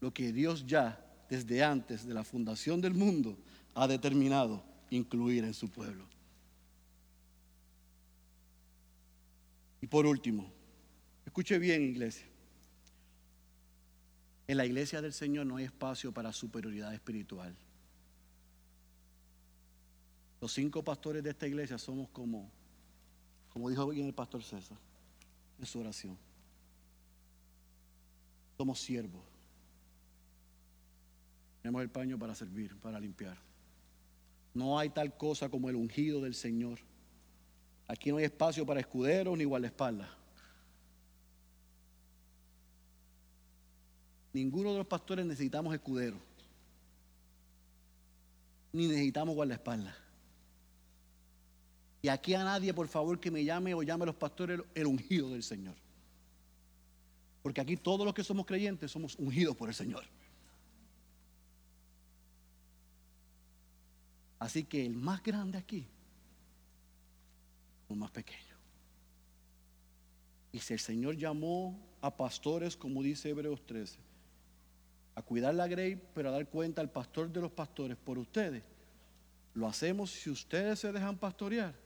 lo 0.00 0.12
que 0.12 0.32
Dios 0.32 0.66
ya 0.66 1.01
desde 1.32 1.64
antes 1.64 2.06
de 2.06 2.12
la 2.12 2.24
fundación 2.24 2.82
del 2.82 2.92
mundo, 2.92 3.38
ha 3.74 3.88
determinado 3.88 4.62
incluir 4.90 5.44
en 5.44 5.54
su 5.54 5.70
pueblo. 5.70 6.04
Y 9.80 9.86
por 9.86 10.04
último, 10.04 10.52
escuche 11.24 11.58
bien 11.58 11.80
iglesia, 11.80 12.26
en 14.46 14.58
la 14.58 14.66
iglesia 14.66 15.00
del 15.00 15.14
Señor 15.14 15.46
no 15.46 15.56
hay 15.56 15.64
espacio 15.64 16.12
para 16.12 16.34
superioridad 16.34 16.92
espiritual. 16.92 17.56
Los 20.38 20.52
cinco 20.52 20.84
pastores 20.84 21.22
de 21.22 21.30
esta 21.30 21.46
iglesia 21.46 21.78
somos 21.78 22.10
como, 22.10 22.52
como 23.48 23.70
dijo 23.70 23.88
bien 23.88 24.06
el 24.06 24.12
pastor 24.12 24.42
César 24.42 24.76
en 25.58 25.64
su 25.64 25.80
oración, 25.80 26.18
somos 28.58 28.78
siervos. 28.78 29.31
Tenemos 31.62 31.82
el 31.82 31.90
paño 31.90 32.18
para 32.18 32.34
servir, 32.34 32.76
para 32.80 32.98
limpiar. 32.98 33.38
No 34.52 34.78
hay 34.78 34.90
tal 34.90 35.16
cosa 35.16 35.48
como 35.48 35.70
el 35.70 35.76
ungido 35.76 36.20
del 36.20 36.34
Señor. 36.34 36.80
Aquí 37.86 38.10
no 38.10 38.16
hay 38.16 38.24
espacio 38.24 38.66
para 38.66 38.80
escuderos 38.80 39.38
ni 39.38 39.44
guardaespaldas. 39.44 40.08
Ninguno 44.32 44.72
de 44.72 44.78
los 44.78 44.86
pastores 44.86 45.24
necesitamos 45.24 45.72
escuderos. 45.72 46.20
Ni 48.72 48.88
necesitamos 48.88 49.34
guardaespaldas. 49.34 49.94
Y 52.00 52.08
aquí 52.08 52.34
a 52.34 52.42
nadie, 52.42 52.74
por 52.74 52.88
favor, 52.88 53.20
que 53.20 53.30
me 53.30 53.44
llame 53.44 53.74
o 53.74 53.82
llame 53.82 54.02
a 54.02 54.06
los 54.06 54.16
pastores 54.16 54.60
el 54.74 54.86
ungido 54.86 55.30
del 55.30 55.44
Señor. 55.44 55.76
Porque 57.42 57.60
aquí 57.60 57.76
todos 57.76 58.04
los 58.04 58.14
que 58.14 58.24
somos 58.24 58.46
creyentes 58.46 58.90
somos 58.90 59.16
ungidos 59.16 59.54
por 59.54 59.68
el 59.68 59.74
Señor. 59.74 60.04
Así 64.42 64.64
que 64.64 64.84
el 64.84 64.96
más 64.96 65.22
grande 65.22 65.56
aquí, 65.56 65.86
el 67.88 67.94
más 67.94 68.10
pequeño. 68.10 68.56
Y 70.50 70.58
si 70.58 70.72
el 70.72 70.80
Señor 70.80 71.16
llamó 71.16 71.78
a 72.00 72.16
pastores, 72.16 72.76
como 72.76 73.04
dice 73.04 73.28
Hebreos 73.28 73.64
13, 73.64 74.00
a 75.14 75.22
cuidar 75.22 75.54
la 75.54 75.68
grey, 75.68 75.94
pero 76.12 76.28
a 76.28 76.32
dar 76.32 76.48
cuenta 76.48 76.80
al 76.80 76.90
pastor 76.90 77.30
de 77.32 77.40
los 77.40 77.52
pastores 77.52 77.96
por 77.96 78.18
ustedes, 78.18 78.64
lo 79.54 79.68
hacemos 79.68 80.10
si 80.10 80.28
ustedes 80.28 80.80
se 80.80 80.90
dejan 80.90 81.18
pastorear, 81.18 81.76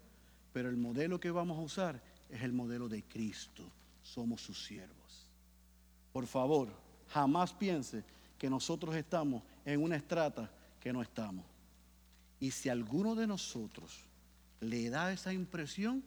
pero 0.54 0.70
el 0.70 0.78
modelo 0.78 1.20
que 1.20 1.30
vamos 1.30 1.58
a 1.58 1.60
usar 1.60 2.02
es 2.30 2.40
el 2.40 2.54
modelo 2.54 2.88
de 2.88 3.02
Cristo. 3.02 3.70
Somos 4.02 4.40
sus 4.40 4.64
siervos. 4.64 5.28
Por 6.10 6.26
favor, 6.26 6.70
jamás 7.08 7.52
piense 7.52 8.02
que 8.38 8.48
nosotros 8.48 8.96
estamos 8.96 9.42
en 9.62 9.82
una 9.82 9.96
estrata 9.96 10.50
que 10.80 10.90
no 10.90 11.02
estamos. 11.02 11.44
Y 12.40 12.50
si 12.50 12.68
alguno 12.68 13.14
de 13.14 13.26
nosotros 13.26 14.04
le 14.60 14.90
da 14.90 15.12
esa 15.12 15.32
impresión, 15.32 16.02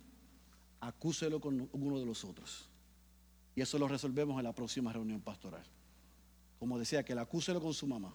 acúselo 0.80 1.39
con 1.39 1.69
uno 1.71 1.99
de 1.99 2.05
los 2.05 2.23
otros. 2.23 2.69
Y 3.55 3.61
eso 3.61 3.77
lo 3.77 3.88
resolvemos 3.88 4.38
en 4.38 4.43
la 4.43 4.53
próxima 4.53 4.93
reunión 4.93 5.21
pastoral. 5.21 5.63
Como 6.59 6.77
decía, 6.77 7.03
que 7.03 7.15
le 7.15 7.21
acúselo 7.21 7.61
con 7.61 7.73
su 7.73 7.88
mamá. 7.88 8.13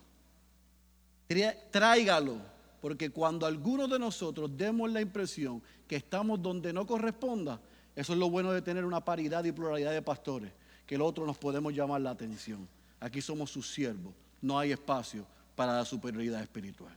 Tráigalo, 1.71 2.39
porque 2.81 3.11
cuando 3.11 3.47
algunos 3.47 3.91
de 3.91 3.99
nosotros 3.99 4.57
demos 4.57 4.91
la 4.91 5.01
impresión 5.01 5.62
que 5.89 5.97
estamos 5.97 6.41
donde 6.41 6.73
no 6.73 6.87
corresponda, 6.87 7.61
eso 7.97 8.12
es 8.12 8.19
lo 8.19 8.29
bueno 8.31 8.53
de 8.53 8.62
tener 8.62 8.85
una 8.85 9.05
paridad 9.05 9.45
y 9.45 9.53
pluralidad 9.53 9.93
de 9.93 10.03
pastores, 10.03 10.53
que 10.87 10.97
el 10.97 11.03
otro 11.03 11.27
nos 11.27 11.39
podemos 11.39 11.73
llamar 11.73 12.01
la 12.01 12.11
atención. 12.11 12.69
Aquí 13.01 13.21
somos 13.21 13.51
sus 13.51 13.73
siervos, 13.73 14.12
no 14.43 14.59
hay 14.59 14.73
espacio 14.73 15.27
para 15.55 15.75
la 15.77 15.85
superioridad 15.85 16.43
espiritual. 16.43 16.95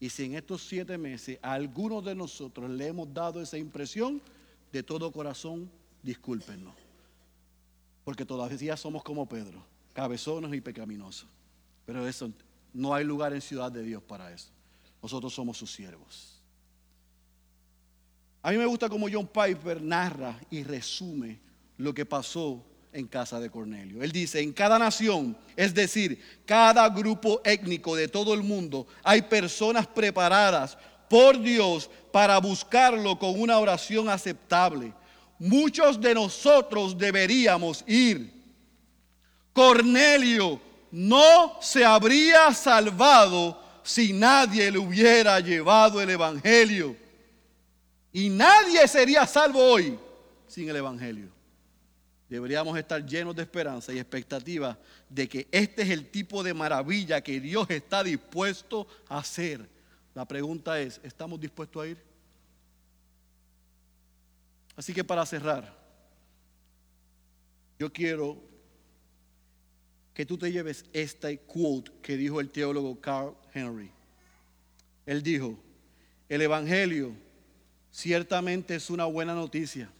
Y 0.00 0.10
si 0.10 0.24
en 0.24 0.34
estos 0.34 0.62
siete 0.62 0.96
meses 0.96 1.38
a 1.42 1.52
algunos 1.52 2.04
de 2.04 2.14
nosotros 2.14 2.70
le 2.70 2.86
hemos 2.86 3.12
dado 3.12 3.42
esa 3.42 3.58
impresión, 3.58 4.22
de 4.72 4.82
todo 4.82 5.10
corazón, 5.10 5.70
discúlpenos. 6.02 6.74
Porque 8.04 8.24
todavía 8.24 8.76
somos 8.76 9.02
como 9.02 9.28
Pedro, 9.28 9.64
cabezones 9.92 10.52
y 10.54 10.60
pecaminosos. 10.60 11.28
Pero 11.84 12.06
eso 12.06 12.30
no 12.72 12.94
hay 12.94 13.04
lugar 13.04 13.32
en 13.32 13.40
ciudad 13.40 13.72
de 13.72 13.82
Dios 13.82 14.02
para 14.02 14.32
eso. 14.32 14.50
Nosotros 15.02 15.32
somos 15.32 15.56
sus 15.56 15.72
siervos. 15.72 16.40
A 18.42 18.50
mí 18.50 18.58
me 18.58 18.66
gusta 18.66 18.88
como 18.88 19.08
John 19.10 19.26
Piper 19.26 19.82
narra 19.82 20.38
y 20.50 20.62
resume 20.62 21.40
lo 21.76 21.92
que 21.92 22.06
pasó 22.06 22.64
en 22.92 23.06
casa 23.06 23.40
de 23.40 23.50
Cornelio. 23.50 24.02
Él 24.02 24.12
dice, 24.12 24.40
en 24.40 24.52
cada 24.52 24.78
nación, 24.78 25.36
es 25.56 25.74
decir, 25.74 26.20
cada 26.46 26.88
grupo 26.88 27.40
étnico 27.44 27.94
de 27.94 28.08
todo 28.08 28.34
el 28.34 28.42
mundo, 28.42 28.86
hay 29.02 29.22
personas 29.22 29.86
preparadas 29.86 30.76
por 31.08 31.40
Dios 31.40 31.90
para 32.12 32.38
buscarlo 32.38 33.18
con 33.18 33.38
una 33.40 33.58
oración 33.58 34.08
aceptable. 34.08 34.92
Muchos 35.38 36.00
de 36.00 36.14
nosotros 36.14 36.96
deberíamos 36.96 37.84
ir. 37.86 38.32
Cornelio 39.52 40.60
no 40.90 41.58
se 41.60 41.84
habría 41.84 42.52
salvado 42.54 43.62
si 43.82 44.12
nadie 44.12 44.70
le 44.70 44.78
hubiera 44.78 45.40
llevado 45.40 46.00
el 46.00 46.10
Evangelio. 46.10 46.96
Y 48.12 48.28
nadie 48.28 48.86
sería 48.88 49.26
salvo 49.26 49.60
hoy 49.60 49.98
sin 50.46 50.68
el 50.68 50.76
Evangelio. 50.76 51.37
Deberíamos 52.28 52.78
estar 52.78 53.04
llenos 53.04 53.34
de 53.34 53.42
esperanza 53.42 53.92
y 53.92 53.98
expectativa 53.98 54.78
de 55.08 55.28
que 55.28 55.48
este 55.50 55.82
es 55.82 55.90
el 55.90 56.10
tipo 56.10 56.42
de 56.42 56.52
maravilla 56.52 57.22
que 57.22 57.40
Dios 57.40 57.68
está 57.70 58.04
dispuesto 58.04 58.86
a 59.08 59.18
hacer. 59.18 59.66
La 60.14 60.26
pregunta 60.26 60.78
es, 60.78 61.00
¿estamos 61.02 61.40
dispuestos 61.40 61.82
a 61.82 61.86
ir? 61.86 61.98
Así 64.76 64.92
que 64.92 65.02
para 65.02 65.24
cerrar, 65.24 65.74
yo 67.78 67.90
quiero 67.90 68.36
que 70.12 70.26
tú 70.26 70.36
te 70.36 70.52
lleves 70.52 70.84
esta 70.92 71.34
quote 71.36 71.92
que 72.02 72.16
dijo 72.16 72.40
el 72.40 72.50
teólogo 72.50 73.00
Carl 73.00 73.34
Henry. 73.54 73.90
Él 75.06 75.22
dijo, 75.22 75.58
el 76.28 76.42
Evangelio 76.42 77.12
ciertamente 77.90 78.74
es 78.74 78.90
una 78.90 79.06
buena 79.06 79.34
noticia 79.34 79.90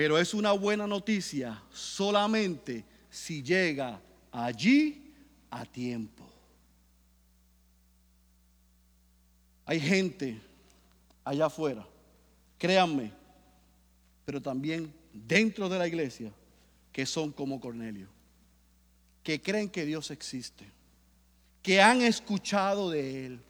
pero 0.00 0.16
es 0.16 0.32
una 0.32 0.52
buena 0.52 0.86
noticia 0.86 1.62
solamente 1.70 2.86
si 3.10 3.42
llega 3.42 4.00
allí 4.32 5.12
a 5.50 5.66
tiempo. 5.66 6.26
Hay 9.66 9.78
gente 9.78 10.40
allá 11.22 11.44
afuera, 11.44 11.86
créanme, 12.56 13.12
pero 14.24 14.40
también 14.40 14.90
dentro 15.12 15.68
de 15.68 15.78
la 15.78 15.86
iglesia 15.86 16.32
que 16.90 17.04
son 17.04 17.30
como 17.30 17.60
Cornelio, 17.60 18.08
que 19.22 19.42
creen 19.42 19.68
que 19.68 19.84
Dios 19.84 20.10
existe, 20.10 20.64
que 21.62 21.78
han 21.78 22.00
escuchado 22.00 22.88
de 22.88 23.26
Él, 23.26 23.40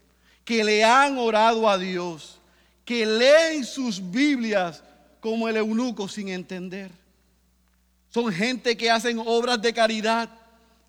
que 0.45 0.65
le 0.65 0.83
han 0.83 1.17
orado 1.17 1.71
a 1.71 1.79
Dios, 1.79 2.41
que 2.85 3.07
leen 3.07 3.65
sus 3.65 4.11
Biblias 4.11 4.83
como 5.21 5.49
el 5.49 5.57
eunuco 5.57 6.09
sin 6.09 6.29
entender. 6.29 6.91
Son 8.09 8.33
gente 8.33 8.77
que 8.77 8.91
hacen 8.91 9.19
obras 9.19 9.61
de 9.63 9.73
caridad, 9.73 10.29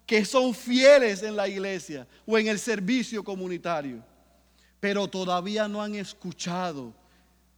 que 0.06 0.26
son 0.26 0.54
fieles 0.54 1.22
en 1.22 1.36
la 1.36 1.48
iglesia 1.48 2.08
o 2.26 2.38
en 2.38 2.48
el 2.48 2.58
servicio 2.58 3.24
comunitario, 3.24 4.04
pero 4.80 5.08
todavía 5.08 5.68
no 5.68 5.82
han 5.82 5.96
escuchado, 5.96 6.94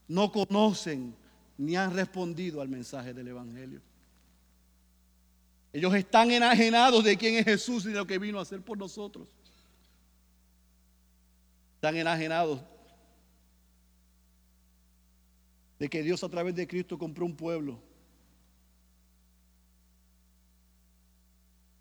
no 0.07 0.32
conocen 0.32 1.15
ni 1.57 1.76
han 1.76 1.93
respondido 1.93 2.61
al 2.61 2.67
mensaje 2.67 3.13
del 3.13 3.30
Evangelio. 3.30 3.82
Ellos 5.71 5.93
están 5.95 6.30
enajenados 6.30 7.03
de 7.03 7.17
quién 7.17 7.36
es 7.36 7.45
Jesús 7.45 7.86
y 7.86 7.89
de 7.89 7.95
lo 7.95 8.05
que 8.05 8.19
vino 8.19 8.38
a 8.38 8.43
hacer 8.43 8.61
por 8.61 8.78
nosotros. 8.78 9.28
Están 11.76 11.95
enajenados 11.95 12.61
de 15.84 15.89
que 15.89 16.01
Dios 16.01 16.23
a 16.23 16.29
través 16.29 16.55
de 16.55 16.65
Cristo 16.65 16.97
compró 16.97 17.25
un 17.25 17.36
pueblo. 17.36 17.77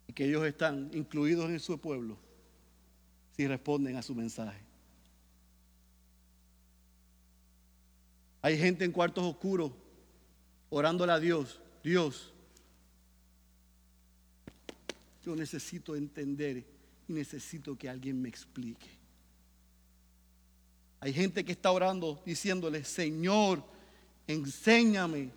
Y 0.08 0.12
que 0.12 0.24
ellos 0.24 0.44
están 0.44 0.90
incluidos 0.92 1.48
en 1.48 1.60
su 1.60 1.78
pueblo 1.78 2.18
si 3.36 3.46
responden 3.46 3.94
a 3.94 4.02
su 4.02 4.12
mensaje. 4.12 4.60
Hay 8.40 8.58
gente 8.58 8.84
en 8.84 8.90
cuartos 8.90 9.22
oscuros 9.22 9.70
orándole 10.68 11.12
a 11.12 11.20
Dios. 11.20 11.60
Dios, 11.84 12.34
yo 15.24 15.36
necesito 15.36 15.94
entender 15.94 16.66
y 17.06 17.12
necesito 17.12 17.78
que 17.78 17.88
alguien 17.88 18.20
me 18.20 18.28
explique. 18.28 18.90
Hay 20.98 21.12
gente 21.12 21.44
que 21.44 21.52
está 21.52 21.70
orando 21.70 22.20
diciéndole, 22.26 22.82
Señor, 22.82 23.70
enséñame 24.26 25.30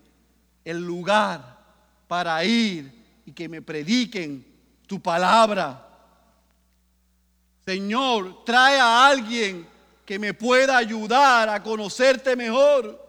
el 0.63 0.85
lugar 0.85 1.59
para 2.07 2.43
ir 2.43 2.91
y 3.25 3.31
que 3.31 3.49
me 3.49 3.61
prediquen 3.61 4.45
tu 4.87 5.01
palabra. 5.01 5.81
Señor, 7.65 8.43
trae 8.45 8.79
a 8.79 9.07
alguien 9.07 9.67
que 10.05 10.19
me 10.19 10.33
pueda 10.33 10.77
ayudar 10.77 11.49
a 11.49 11.63
conocerte 11.63 12.35
mejor. 12.35 13.03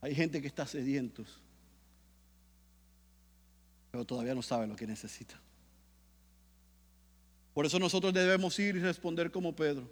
Hay 0.00 0.14
gente 0.14 0.40
que 0.40 0.46
está 0.46 0.66
sedientos, 0.66 1.26
pero 3.90 4.04
todavía 4.04 4.34
no 4.34 4.42
sabe 4.42 4.66
lo 4.66 4.76
que 4.76 4.86
necesita. 4.86 5.38
Por 7.52 7.66
eso 7.66 7.78
nosotros 7.78 8.12
debemos 8.12 8.58
ir 8.58 8.76
y 8.76 8.80
responder 8.80 9.30
como 9.30 9.56
Pedro. 9.56 9.90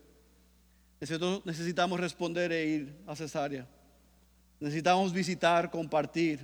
Necesitamos 1.44 2.00
responder 2.00 2.50
e 2.52 2.66
ir 2.66 2.96
a 3.06 3.14
cesárea. 3.14 3.66
Necesitamos 4.58 5.12
visitar, 5.12 5.70
compartir, 5.70 6.40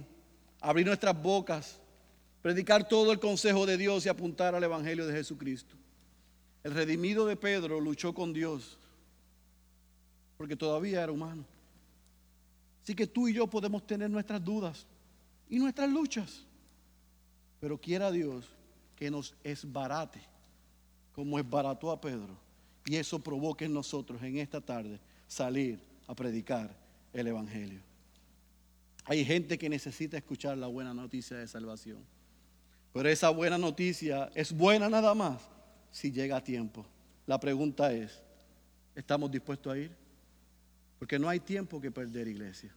abrir 0.60 0.86
nuestras 0.86 1.20
bocas, 1.20 1.80
predicar 2.42 2.86
todo 2.86 3.12
el 3.12 3.18
consejo 3.18 3.64
de 3.64 3.78
Dios 3.78 4.04
y 4.04 4.10
apuntar 4.10 4.54
al 4.54 4.62
Evangelio 4.62 5.06
de 5.06 5.14
Jesucristo. 5.14 5.74
El 6.62 6.74
redimido 6.74 7.24
de 7.24 7.36
Pedro 7.36 7.80
luchó 7.80 8.12
con 8.12 8.34
Dios 8.34 8.78
porque 10.36 10.56
todavía 10.56 11.02
era 11.02 11.12
humano. 11.12 11.44
Así 12.82 12.94
que 12.94 13.06
tú 13.06 13.28
y 13.28 13.32
yo 13.32 13.46
podemos 13.46 13.86
tener 13.86 14.10
nuestras 14.10 14.44
dudas 14.44 14.86
y 15.48 15.58
nuestras 15.58 15.88
luchas, 15.88 16.44
pero 17.60 17.78
quiera 17.78 18.10
Dios 18.10 18.46
que 18.96 19.10
nos 19.10 19.34
esbarate 19.42 20.20
como 21.14 21.38
esbarató 21.38 21.90
a 21.90 22.00
Pedro 22.00 22.49
y 22.86 22.96
eso 22.96 23.18
provoque 23.18 23.66
en 23.66 23.74
nosotros 23.74 24.22
en 24.22 24.38
esta 24.38 24.60
tarde 24.60 24.98
salir 25.26 25.78
a 26.06 26.14
predicar 26.14 26.74
el 27.12 27.26
Evangelio. 27.26 27.80
Hay 29.04 29.24
gente 29.24 29.58
que 29.58 29.68
necesita 29.68 30.16
escuchar 30.16 30.56
la 30.58 30.66
buena 30.66 30.94
noticia 30.94 31.36
de 31.36 31.48
salvación. 31.48 31.98
Pero 32.92 33.08
esa 33.08 33.30
buena 33.30 33.58
noticia 33.58 34.30
es 34.34 34.52
buena 34.52 34.88
nada 34.88 35.14
más 35.14 35.40
si 35.90 36.10
llega 36.10 36.36
a 36.36 36.44
tiempo. 36.44 36.84
La 37.26 37.38
pregunta 37.38 37.92
es, 37.92 38.22
¿estamos 38.94 39.30
dispuestos 39.30 39.72
a 39.72 39.78
ir? 39.78 39.90
Porque 40.98 41.18
no 41.18 41.28
hay 41.28 41.40
tiempo 41.40 41.80
que 41.80 41.90
perder, 41.90 42.28
iglesia. 42.28 42.74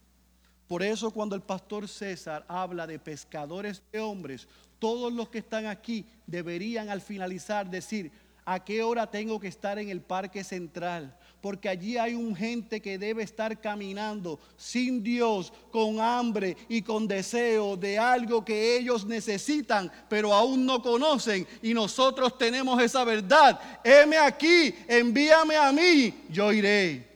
Por 0.68 0.82
eso 0.82 1.10
cuando 1.10 1.36
el 1.36 1.42
pastor 1.42 1.88
César 1.88 2.44
habla 2.48 2.86
de 2.86 2.98
pescadores 2.98 3.82
de 3.92 4.00
hombres, 4.00 4.48
todos 4.78 5.12
los 5.12 5.28
que 5.28 5.38
están 5.38 5.66
aquí 5.66 6.06
deberían 6.26 6.88
al 6.88 7.00
finalizar 7.00 7.68
decir, 7.68 8.10
a 8.44 8.62
qué 8.64 8.82
hora 8.82 9.10
tengo 9.10 9.40
que 9.40 9.48
estar 9.48 9.78
en 9.78 9.88
el 9.88 10.00
parque 10.00 10.44
central, 10.44 11.16
porque 11.40 11.68
allí 11.68 11.96
hay 11.96 12.14
un 12.14 12.34
gente 12.34 12.80
que 12.80 12.98
debe 12.98 13.22
estar 13.22 13.60
caminando 13.60 14.38
sin 14.56 15.02
Dios, 15.02 15.52
con 15.70 16.00
hambre 16.00 16.56
y 16.68 16.82
con 16.82 17.06
deseo 17.06 17.76
de 17.76 17.98
algo 17.98 18.44
que 18.44 18.76
ellos 18.76 19.04
necesitan, 19.04 19.90
pero 20.08 20.32
aún 20.32 20.64
no 20.64 20.82
conocen, 20.82 21.46
y 21.62 21.74
nosotros 21.74 22.36
tenemos 22.38 22.82
esa 22.82 23.04
verdad. 23.04 23.60
Heme 23.82 24.18
aquí, 24.18 24.74
envíame 24.88 25.56
a 25.56 25.72
mí, 25.72 26.14
yo 26.30 26.52
iré. 26.52 27.14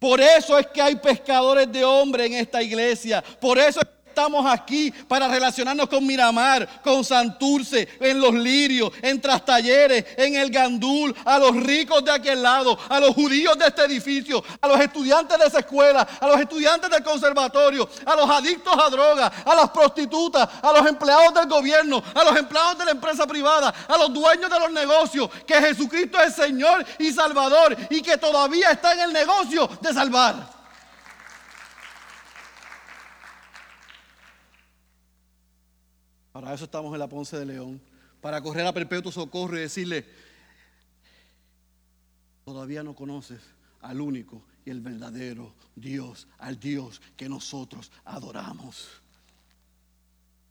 Por 0.00 0.18
eso 0.18 0.58
es 0.58 0.66
que 0.68 0.80
hay 0.80 0.96
pescadores 0.96 1.70
de 1.70 1.84
hombres 1.84 2.26
en 2.26 2.32
esta 2.32 2.62
iglesia. 2.62 3.22
Por 3.38 3.58
eso 3.58 3.80
es 3.80 3.86
Estamos 4.10 4.44
aquí 4.44 4.90
para 4.90 5.28
relacionarnos 5.28 5.88
con 5.88 6.04
Miramar, 6.04 6.82
con 6.82 7.04
Santurce, 7.04 7.88
en 8.00 8.20
los 8.20 8.34
lirios, 8.34 8.90
en 9.02 9.20
Trastalleres, 9.20 10.04
en 10.16 10.34
el 10.34 10.50
Gandul, 10.50 11.14
a 11.24 11.38
los 11.38 11.54
ricos 11.54 12.04
de 12.04 12.10
aquel 12.10 12.42
lado, 12.42 12.76
a 12.88 12.98
los 12.98 13.14
judíos 13.14 13.56
de 13.56 13.66
este 13.68 13.84
edificio, 13.84 14.42
a 14.60 14.66
los 14.66 14.80
estudiantes 14.80 15.38
de 15.38 15.46
esa 15.46 15.60
escuela, 15.60 16.06
a 16.20 16.26
los 16.26 16.40
estudiantes 16.40 16.90
del 16.90 17.04
conservatorio, 17.04 17.88
a 18.04 18.16
los 18.16 18.28
adictos 18.28 18.74
a 18.76 18.90
drogas, 18.90 19.32
a 19.44 19.54
las 19.54 19.70
prostitutas, 19.70 20.48
a 20.60 20.72
los 20.72 20.86
empleados 20.86 21.32
del 21.32 21.46
gobierno, 21.48 22.02
a 22.12 22.24
los 22.24 22.36
empleados 22.36 22.78
de 22.78 22.86
la 22.86 22.90
empresa 22.90 23.26
privada, 23.28 23.72
a 23.86 23.96
los 23.96 24.12
dueños 24.12 24.50
de 24.50 24.58
los 24.58 24.72
negocios, 24.72 25.30
que 25.46 25.54
Jesucristo 25.54 26.20
es 26.20 26.34
Señor 26.34 26.84
y 26.98 27.12
Salvador 27.12 27.76
y 27.88 28.02
que 28.02 28.18
todavía 28.18 28.72
está 28.72 28.92
en 28.92 29.00
el 29.00 29.12
negocio 29.12 29.70
de 29.80 29.94
salvar. 29.94 30.59
Para 36.32 36.54
eso 36.54 36.64
estamos 36.64 36.92
en 36.92 36.98
la 37.00 37.08
Ponce 37.08 37.36
de 37.38 37.46
León, 37.46 37.80
para 38.20 38.40
correr 38.40 38.66
a 38.66 38.72
perpetuo 38.72 39.10
socorro 39.10 39.56
y 39.56 39.60
decirle, 39.60 40.06
todavía 42.44 42.82
no 42.82 42.94
conoces 42.94 43.40
al 43.80 44.00
único 44.00 44.42
y 44.64 44.70
el 44.70 44.80
verdadero 44.80 45.54
Dios, 45.74 46.28
al 46.38 46.60
Dios 46.60 47.00
que 47.16 47.28
nosotros 47.28 47.90
adoramos. 48.04 48.99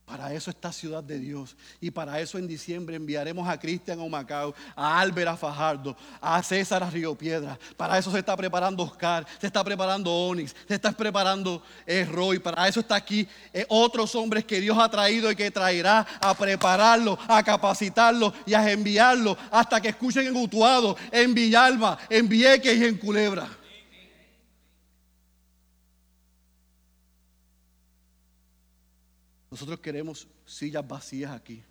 Para 0.10 0.34
eso 0.34 0.49
está 0.49 0.74
Ciudad 0.74 1.03
de 1.03 1.20
Dios. 1.20 1.55
Y 1.80 1.91
para 1.91 2.20
eso 2.20 2.39
en 2.39 2.47
diciembre 2.47 2.95
enviaremos 2.95 3.47
a 3.47 3.60
Cristian 3.60 3.99
Omacao, 3.99 4.55
a 4.76 4.99
Álvaro 4.99 5.38
Fajardo, 5.38 5.95
a 6.20 6.41
César 6.41 6.82
a 6.82 6.89
Río 6.89 7.14
Piedra. 7.14 7.60
Para 7.78 7.95
eso 7.95 8.12
se 8.12 8.18
está 8.18 8.36
preparando 8.36 8.82
Oscar, 8.82 9.28
se 9.39 9.45
está 9.45 9.64
preparando 9.64 10.12
Onix, 10.12 10.55
se 10.68 10.74
está 10.74 10.91
preparando 10.93 11.62
eh, 11.86 12.07
Roy. 12.12 12.39
Para 12.39 12.68
eso 12.68 12.80
está 12.80 12.95
aquí 12.95 13.28
eh, 13.53 13.68
otros 13.70 14.16
hombres 14.16 14.45
que 14.45 14.60
Dios 14.60 14.80
ha 14.80 14.89
traído 14.89 15.32
y 15.32 15.36
que 15.36 15.51
traerá 15.51 16.07
a 16.20 16.34
prepararlos, 16.34 17.20
a 17.28 17.43
capacitarlos 17.43 18.34
y 18.47 18.55
a 18.55 18.72
enviarlos 18.72 19.38
hasta 19.51 19.80
que 19.80 19.89
escuchen 19.89 20.26
en 20.26 20.36
Utuado, 20.36 20.97
en 21.12 21.36
Villalba, 21.36 21.99
en 22.10 22.28
Vieques 22.28 22.76
y 22.76 22.86
en 22.86 22.97
Culebra. 22.97 23.59
Nosotros 29.50 29.80
queremos 29.80 30.28
sillas 30.45 30.88
vacías 30.88 31.32
aquí 31.32 31.64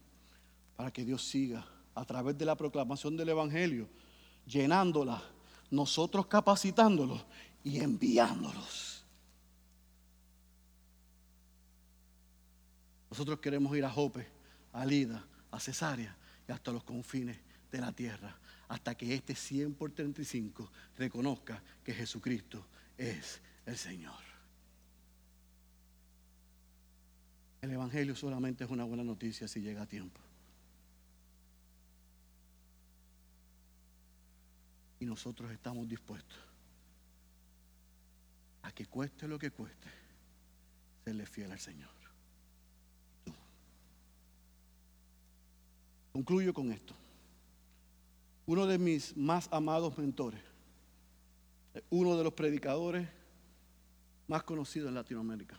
para 0.76 0.90
que 0.92 1.04
Dios 1.04 1.24
siga 1.24 1.66
a 1.94 2.04
través 2.04 2.36
de 2.36 2.44
la 2.44 2.56
proclamación 2.56 3.16
del 3.16 3.28
Evangelio, 3.28 3.88
llenándolas, 4.46 5.22
nosotros 5.70 6.26
capacitándolos 6.26 7.24
y 7.62 7.78
enviándolos. 7.80 9.04
Nosotros 13.10 13.40
queremos 13.40 13.76
ir 13.76 13.84
a 13.84 13.90
Jope, 13.90 14.26
a 14.72 14.84
Lida, 14.84 15.24
a 15.50 15.60
Cesarea 15.60 16.16
y 16.48 16.52
hasta 16.52 16.72
los 16.72 16.84
confines 16.84 17.38
de 17.70 17.80
la 17.80 17.92
tierra, 17.92 18.36
hasta 18.68 18.94
que 18.94 19.14
este 19.14 19.34
100 19.34 19.74
por 19.74 19.92
35 19.92 20.70
reconozca 20.96 21.62
que 21.82 21.94
Jesucristo 21.94 22.66
es 22.96 23.40
el 23.66 23.76
Señor. 23.76 24.27
El 27.60 27.72
Evangelio 27.72 28.14
solamente 28.14 28.64
es 28.64 28.70
una 28.70 28.84
buena 28.84 29.02
noticia 29.02 29.48
si 29.48 29.60
llega 29.60 29.82
a 29.82 29.86
tiempo. 29.86 30.20
Y 35.00 35.06
nosotros 35.06 35.50
estamos 35.50 35.88
dispuestos 35.88 36.38
a 38.62 38.72
que 38.72 38.86
cueste 38.86 39.26
lo 39.26 39.38
que 39.38 39.50
cueste, 39.50 39.88
serle 41.04 41.26
fiel 41.26 41.52
al 41.52 41.60
Señor. 41.60 41.90
Concluyo 46.12 46.52
con 46.52 46.72
esto. 46.72 46.94
Uno 48.46 48.66
de 48.66 48.78
mis 48.78 49.16
más 49.16 49.48
amados 49.52 49.96
mentores, 49.98 50.40
uno 51.90 52.16
de 52.16 52.24
los 52.24 52.32
predicadores 52.32 53.08
más 54.26 54.42
conocidos 54.42 54.88
en 54.88 54.94
Latinoamérica, 54.94 55.58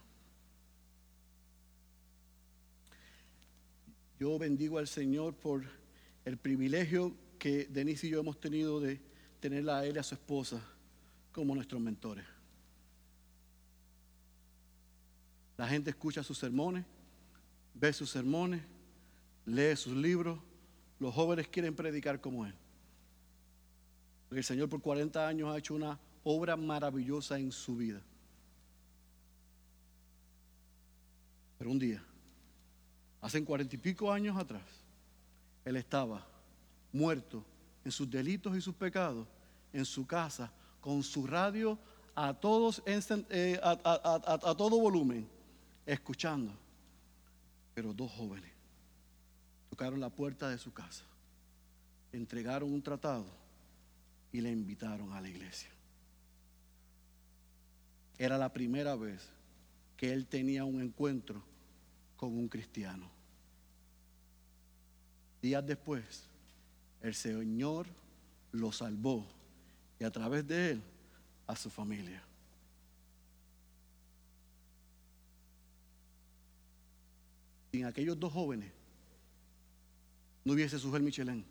Yo 4.20 4.38
bendigo 4.38 4.78
al 4.78 4.88
Señor 4.88 5.34
por 5.34 5.64
el 6.26 6.36
privilegio 6.36 7.16
que 7.40 7.68
Denise 7.68 8.08
y 8.08 8.10
yo 8.10 8.20
hemos 8.20 8.38
tenido 8.38 8.82
de 8.82 9.00
tener 9.40 9.68
a 9.70 9.86
él 9.86 9.96
y 9.96 10.00
a 10.00 10.04
su 10.04 10.14
esposa 10.14 10.62
como 11.32 11.56
nuestros 11.56 11.82
mentores. 11.82 12.26
La 15.56 15.70
gente 15.70 15.90
escucha 15.90 16.22
sus 16.22 16.38
sermones, 16.38 16.84
ve 17.74 17.94
sus 17.94 18.10
sermones, 18.10 18.62
lee 19.46 19.76
sus 19.78 19.96
libros. 19.96 20.38
Los 21.00 21.16
jóvenes 21.16 21.48
quieren 21.48 21.74
predicar 21.74 22.20
como 22.20 22.46
él. 22.46 22.54
Porque 24.28 24.40
el 24.40 24.46
Señor 24.46 24.68
por 24.68 24.82
40 24.82 25.26
años 25.26 25.50
ha 25.50 25.58
hecho 25.58 25.76
una 25.76 25.98
obra 26.26 26.58
maravillosa 26.58 27.40
en 27.40 27.54
su 27.54 27.78
vida. 27.78 28.02
Pero 31.58 31.72
un 31.72 31.80
día 31.80 32.04
hace 33.22 33.44
cuarenta 33.44 33.76
y 33.76 33.80
pico 33.80 34.12
años 34.12 34.38
atrás, 34.38 34.64
él 35.66 35.76
estaba 35.76 36.26
muerto 36.92 37.46
en 37.84 37.92
sus 37.92 38.10
delitos 38.10 38.56
y 38.56 38.62
sus 38.62 38.76
pecados, 38.76 39.28
en 39.74 39.86
su 39.86 40.06
casa, 40.06 40.52
con 40.82 41.04
su 41.04 41.28
radio 41.28 41.78
a, 42.16 42.34
todos, 42.34 42.82
eh, 42.86 43.60
a, 43.64 44.56
todo 44.58 44.80
volumen, 44.80 45.28
escuchando. 45.86 46.54
Pero 47.74 47.94
dos 47.94 48.12
jóvenes 48.12 48.52
tocaron 49.70 50.00
la 50.00 50.10
puerta 50.10 50.50
de 50.50 50.58
su 50.58 50.74
casa, 50.74 51.06
entregaron 52.12 52.74
un 52.74 52.82
tratado 52.82 53.26
y 54.32 54.42
le 54.42 54.52
invitaron 54.52 55.14
a 55.14 55.22
la 55.22 55.30
iglesia. 55.30 55.70
Era 58.18 58.38
la 58.38 58.52
primera 58.52 58.96
vez 58.96 59.30
que 59.96 60.12
él 60.12 60.28
tenía 60.28 60.66
un 60.66 60.82
encuentro 60.82 61.42
con 62.20 62.38
un 62.38 62.50
cristiano. 62.50 63.10
Días 65.42 65.66
después, 65.66 66.26
el 67.02 67.16
Señor 67.16 67.88
lo 68.52 68.74
salvó 68.74 69.26
y 69.98 70.04
a 70.04 70.12
través 70.12 70.46
de 70.46 70.72
él 70.72 70.84
a 71.48 71.56
su 71.56 71.70
familia. 71.70 72.22
Sin 77.72 77.86
aquellos 77.86 78.20
dos 78.20 78.34
jóvenes 78.34 78.70
no 80.44 80.52
hubiese 80.52 80.78
Sujel 80.78 81.04
Michelén. 81.04 81.46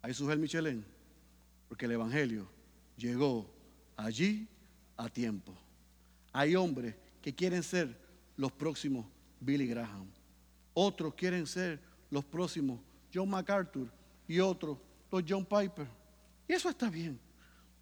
Hay 0.00 0.14
Sujel 0.14 0.38
Michelén 0.38 0.82
porque 1.68 1.84
el 1.84 1.92
Evangelio 1.92 2.48
llegó 2.96 3.46
allí 3.94 4.48
a 4.96 5.10
tiempo. 5.10 5.52
Hay 6.32 6.56
hombres 6.56 6.94
que 7.20 7.34
quieren 7.34 7.62
ser 7.62 8.05
los 8.36 8.52
próximos 8.52 9.06
Billy 9.40 9.66
Graham. 9.66 10.06
Otros 10.74 11.14
quieren 11.14 11.46
ser 11.46 11.80
los 12.10 12.24
próximos 12.24 12.80
John 13.12 13.30
MacArthur 13.30 13.88
y 14.28 14.40
otros 14.40 14.78
los 15.10 15.24
John 15.26 15.44
Piper. 15.44 15.86
Y 16.48 16.52
eso 16.52 16.68
está 16.68 16.90
bien. 16.90 17.18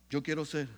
Yo 0.08 0.22
quiero 0.22 0.44
ser 0.44 0.68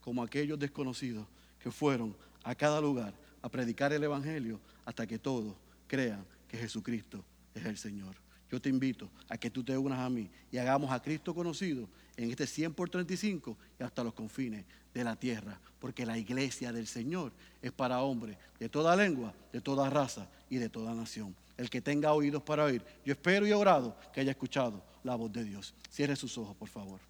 como 0.00 0.22
aquellos 0.22 0.58
desconocidos 0.58 1.26
que 1.58 1.70
fueron 1.70 2.16
a 2.42 2.54
cada 2.54 2.80
lugar 2.80 3.12
a 3.42 3.48
predicar 3.48 3.92
el 3.92 4.02
Evangelio 4.02 4.60
hasta 4.84 5.06
que 5.06 5.18
todos 5.18 5.54
crean 5.86 6.24
que 6.48 6.56
Jesucristo 6.56 7.24
es 7.54 7.64
el 7.64 7.76
Señor. 7.76 8.25
Yo 8.50 8.60
te 8.60 8.68
invito 8.68 9.10
a 9.28 9.36
que 9.36 9.50
tú 9.50 9.64
te 9.64 9.76
unas 9.76 9.98
a 9.98 10.08
mí 10.08 10.30
y 10.52 10.58
hagamos 10.58 10.90
a 10.90 11.02
Cristo 11.02 11.34
conocido 11.34 11.88
en 12.16 12.30
este 12.30 12.46
100 12.46 12.74
por 12.74 12.88
35 12.88 13.56
y 13.78 13.82
hasta 13.82 14.04
los 14.04 14.14
confines 14.14 14.64
de 14.94 15.04
la 15.04 15.16
tierra, 15.16 15.60
porque 15.78 16.06
la 16.06 16.16
iglesia 16.16 16.72
del 16.72 16.86
Señor 16.86 17.32
es 17.60 17.72
para 17.72 18.00
hombres 18.00 18.36
de 18.58 18.68
toda 18.68 18.96
lengua, 18.96 19.34
de 19.52 19.60
toda 19.60 19.90
raza 19.90 20.28
y 20.48 20.56
de 20.56 20.68
toda 20.68 20.94
nación. 20.94 21.34
El 21.56 21.68
que 21.68 21.80
tenga 21.80 22.12
oídos 22.12 22.42
para 22.42 22.64
oír, 22.64 22.82
yo 23.04 23.12
espero 23.12 23.46
y 23.46 23.50
he 23.50 23.54
orado 23.54 23.96
que 24.12 24.20
haya 24.20 24.30
escuchado 24.30 24.82
la 25.02 25.14
voz 25.14 25.32
de 25.32 25.44
Dios. 25.44 25.74
Cierre 25.90 26.16
sus 26.16 26.36
ojos, 26.38 26.56
por 26.56 26.68
favor. 26.68 27.00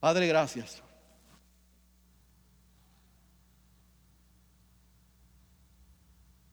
Padre, 0.00 0.26
gracias. 0.26 0.82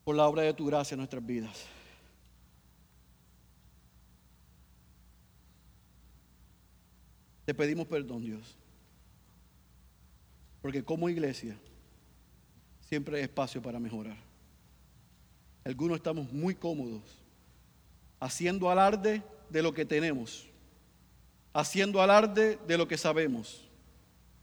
Por 0.04 0.14
la 0.14 0.26
obra 0.26 0.42
de 0.42 0.54
tu 0.54 0.66
gracia 0.66 0.94
en 0.94 0.98
nuestras 0.98 1.24
vidas. 1.24 1.77
Te 7.48 7.54
pedimos 7.54 7.86
perdón, 7.86 8.22
Dios. 8.22 8.58
Porque 10.60 10.84
como 10.84 11.08
iglesia 11.08 11.56
siempre 12.78 13.16
hay 13.16 13.22
espacio 13.22 13.62
para 13.62 13.80
mejorar. 13.80 14.18
Algunos 15.64 15.96
estamos 15.96 16.30
muy 16.30 16.54
cómodos 16.54 17.00
haciendo 18.20 18.68
alarde 18.68 19.22
de 19.48 19.62
lo 19.62 19.72
que 19.72 19.86
tenemos, 19.86 20.46
haciendo 21.54 22.02
alarde 22.02 22.58
de 22.66 22.76
lo 22.76 22.86
que 22.86 22.98
sabemos, 22.98 23.66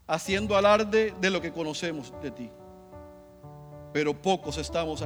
haciendo 0.08 0.58
alarde 0.58 1.14
de 1.22 1.30
lo 1.30 1.39
que 1.41 1.51
conocemos 1.51 2.12
de 2.24 2.32
ti. 2.32 2.49
Pero 3.93 4.20
pocos 4.20 4.58
estamos 4.58 5.03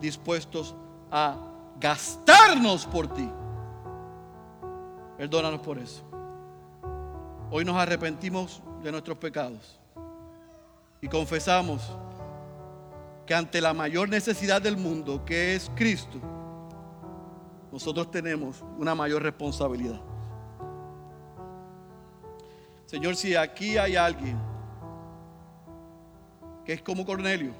dispuestos 0.00 0.74
a 1.08 1.38
gastarnos 1.78 2.84
por 2.86 3.14
ti. 3.14 3.30
Perdónanos 5.16 5.60
por 5.60 5.78
eso. 5.78 6.07
Hoy 7.50 7.64
nos 7.64 7.76
arrepentimos 7.76 8.62
de 8.82 8.92
nuestros 8.92 9.16
pecados 9.16 9.80
y 11.00 11.08
confesamos 11.08 11.96
que 13.26 13.34
ante 13.34 13.60
la 13.62 13.72
mayor 13.72 14.08
necesidad 14.10 14.60
del 14.60 14.76
mundo, 14.76 15.24
que 15.24 15.54
es 15.54 15.70
Cristo, 15.74 16.18
nosotros 17.72 18.10
tenemos 18.10 18.62
una 18.76 18.94
mayor 18.94 19.22
responsabilidad. 19.22 20.00
Señor, 22.84 23.16
si 23.16 23.34
aquí 23.34 23.78
hay 23.78 23.96
alguien 23.96 24.38
que 26.66 26.74
es 26.74 26.82
como 26.82 27.06
Cornelio, 27.06 27.52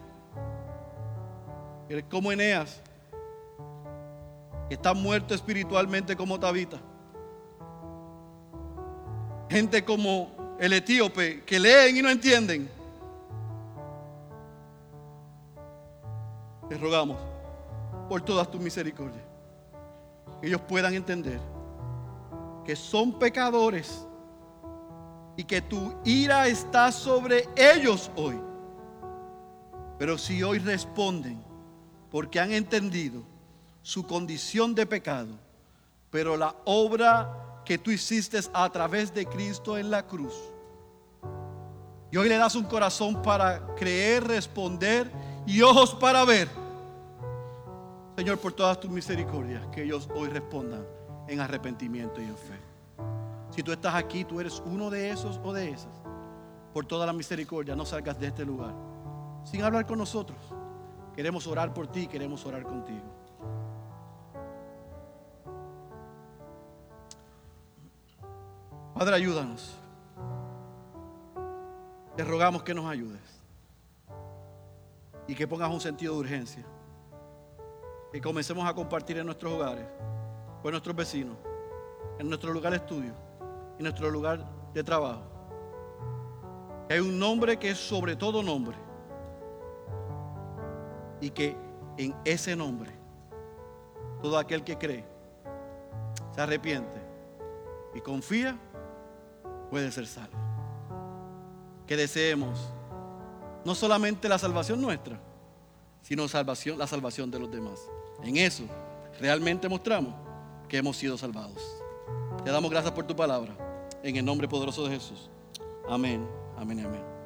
que 1.89 1.99
es 1.99 2.05
como 2.05 2.31
Eneas, 2.31 2.83
que 4.69 4.75
está 4.75 4.93
muerto 4.93 5.35
espiritualmente 5.35 6.15
como 6.15 6.39
Tabita, 6.39 6.79
gente 9.49 9.85
como 9.85 10.57
el 10.59 10.73
etíope 10.73 11.43
que 11.45 11.59
leen 11.59 11.97
y 11.97 12.03
no 12.03 12.11
entienden, 12.11 12.71
te 16.69 16.77
rogamos 16.77 17.17
por 18.09 18.21
todas 18.21 18.51
tus 18.51 18.61
misericordias, 18.61 19.25
que 20.41 20.49
ellos 20.49 20.61
puedan 20.63 20.95
entender 20.95 21.41
que 22.65 22.77
son 22.77 23.19
pecadores 23.19 24.05
y 25.37 25.45
que 25.45 25.63
tu 25.63 25.95
ira 26.05 26.49
está 26.49 26.93
sobre 26.93 27.49
ellos 27.57 28.11
hoy. 28.17 28.39
Pero 29.99 30.19
si 30.19 30.43
hoy 30.43 30.59
responden 30.59 31.43
porque 32.11 32.39
han 32.41 32.53
entendido 32.53 33.23
su 33.83 34.07
condición 34.07 34.75
de 34.75 34.85
pecado, 34.85 35.31
pero 36.11 36.37
la 36.37 36.55
obra 36.67 37.48
que 37.69 37.77
tú 37.77 37.91
hiciste 37.91 38.41
a 38.55 38.71
través 38.71 39.13
de 39.13 39.27
Cristo 39.27 39.77
en 39.77 39.91
la 39.91 40.07
cruz, 40.07 40.33
y 42.11 42.17
hoy 42.17 42.27
le 42.27 42.39
das 42.39 42.55
un 42.55 42.65
corazón 42.65 43.21
para 43.21 43.75
creer, 43.77 44.25
responder 44.25 45.13
y 45.47 45.61
ojos 45.61 45.95
para 45.95 46.25
ver. 46.25 46.49
Señor, 48.17 48.39
por 48.39 48.55
todas 48.55 48.81
tus 48.81 48.91
misericordias, 48.91 49.67
que 49.67 49.83
ellos 49.83 50.09
hoy 50.15 50.31
respondan 50.31 50.83
en 51.27 51.41
arrepentimiento 51.41 52.23
y 52.23 52.25
en 52.25 52.39
fe. 52.39 52.59
Si 53.51 53.63
tú 53.63 53.71
estás 53.71 53.95
aquí, 53.95 54.25
tú 54.25 54.41
eres 54.41 54.63
uno 54.65 54.89
de 54.89 55.11
esos 55.11 55.39
o 55.45 55.53
de 55.53 55.69
esas. 55.69 55.93
Por 56.73 56.87
toda 56.87 57.05
la 57.05 57.13
misericordia, 57.13 57.77
no 57.77 57.85
salgas 57.85 58.19
de 58.19 58.29
este 58.29 58.47
lugar 58.47 58.73
sin 59.45 59.63
hablar 59.63 59.85
con 59.85 59.99
nosotros. 59.99 60.39
Queremos 61.15 61.47
orar 61.47 61.75
por 61.75 61.87
ti, 61.87 62.07
queremos 62.07 62.47
orar 62.47 62.63
contigo. 62.63 63.18
Padre, 68.99 69.15
ayúdanos. 69.15 69.77
Te 72.17 72.25
rogamos 72.25 72.65
que 72.65 72.75
nos 72.75 72.85
ayudes 72.87 73.21
y 75.29 75.37
que 75.37 75.47
pongas 75.47 75.71
un 75.71 75.81
sentido 75.81 76.15
de 76.15 76.21
urgencia. 76.21 76.65
Que 78.13 78.21
comencemos 78.21 78.69
a 78.69 78.75
compartir 78.75 79.19
en 79.19 79.27
nuestros 79.27 79.53
hogares, 79.53 79.87
con 80.63 80.73
nuestros 80.73 80.97
vecinos, 80.97 81.37
en 82.19 82.29
nuestro 82.29 82.53
lugar 82.53 82.73
de 82.73 82.79
estudio 82.79 83.29
en 83.79 83.85
nuestro 83.85 84.11
lugar 84.11 84.45
de 84.75 84.83
trabajo. 84.83 85.23
hay 86.91 86.99
un 86.99 87.19
nombre 87.19 87.57
que 87.59 87.71
es 87.71 87.79
sobre 87.79 88.17
todo 88.17 88.43
nombre. 88.43 88.77
Y 91.21 91.31
que 91.31 91.57
en 91.97 92.15
ese 92.25 92.57
nombre, 92.57 92.91
todo 94.23 94.39
aquel 94.39 94.65
que 94.65 94.77
cree, 94.77 95.05
se 96.35 96.41
arrepiente 96.41 97.01
y 97.95 98.01
confía, 98.01 98.59
puede 99.71 99.91
ser 99.93 100.07
salvo. 100.07 100.39
Que 101.87 101.97
deseemos 101.97 102.59
no 103.65 103.75
solamente 103.75 104.29
la 104.29 104.39
salvación 104.39 104.81
nuestra, 104.81 105.21
sino 106.03 106.29
salvación, 106.29 106.79
la 106.79 106.87
salvación 106.87 107.31
de 107.31 107.39
los 107.39 107.51
demás. 107.51 107.81
En 108.23 108.37
eso 108.37 108.65
realmente 109.21 109.69
mostramos 109.69 110.15
que 110.69 110.79
hemos 110.79 110.97
sido 110.97 111.17
salvados. 111.19 111.63
Te 112.45 112.51
damos 112.51 112.71
gracias 112.71 112.93
por 112.93 113.07
tu 113.07 113.17
palabra. 113.17 113.57
En 114.03 114.17
el 114.17 114.25
nombre 114.25 114.47
poderoso 114.49 114.85
de 114.85 114.95
Jesús. 114.95 115.29
Amén, 115.89 116.27
amén, 116.57 116.81
amén. 116.81 117.18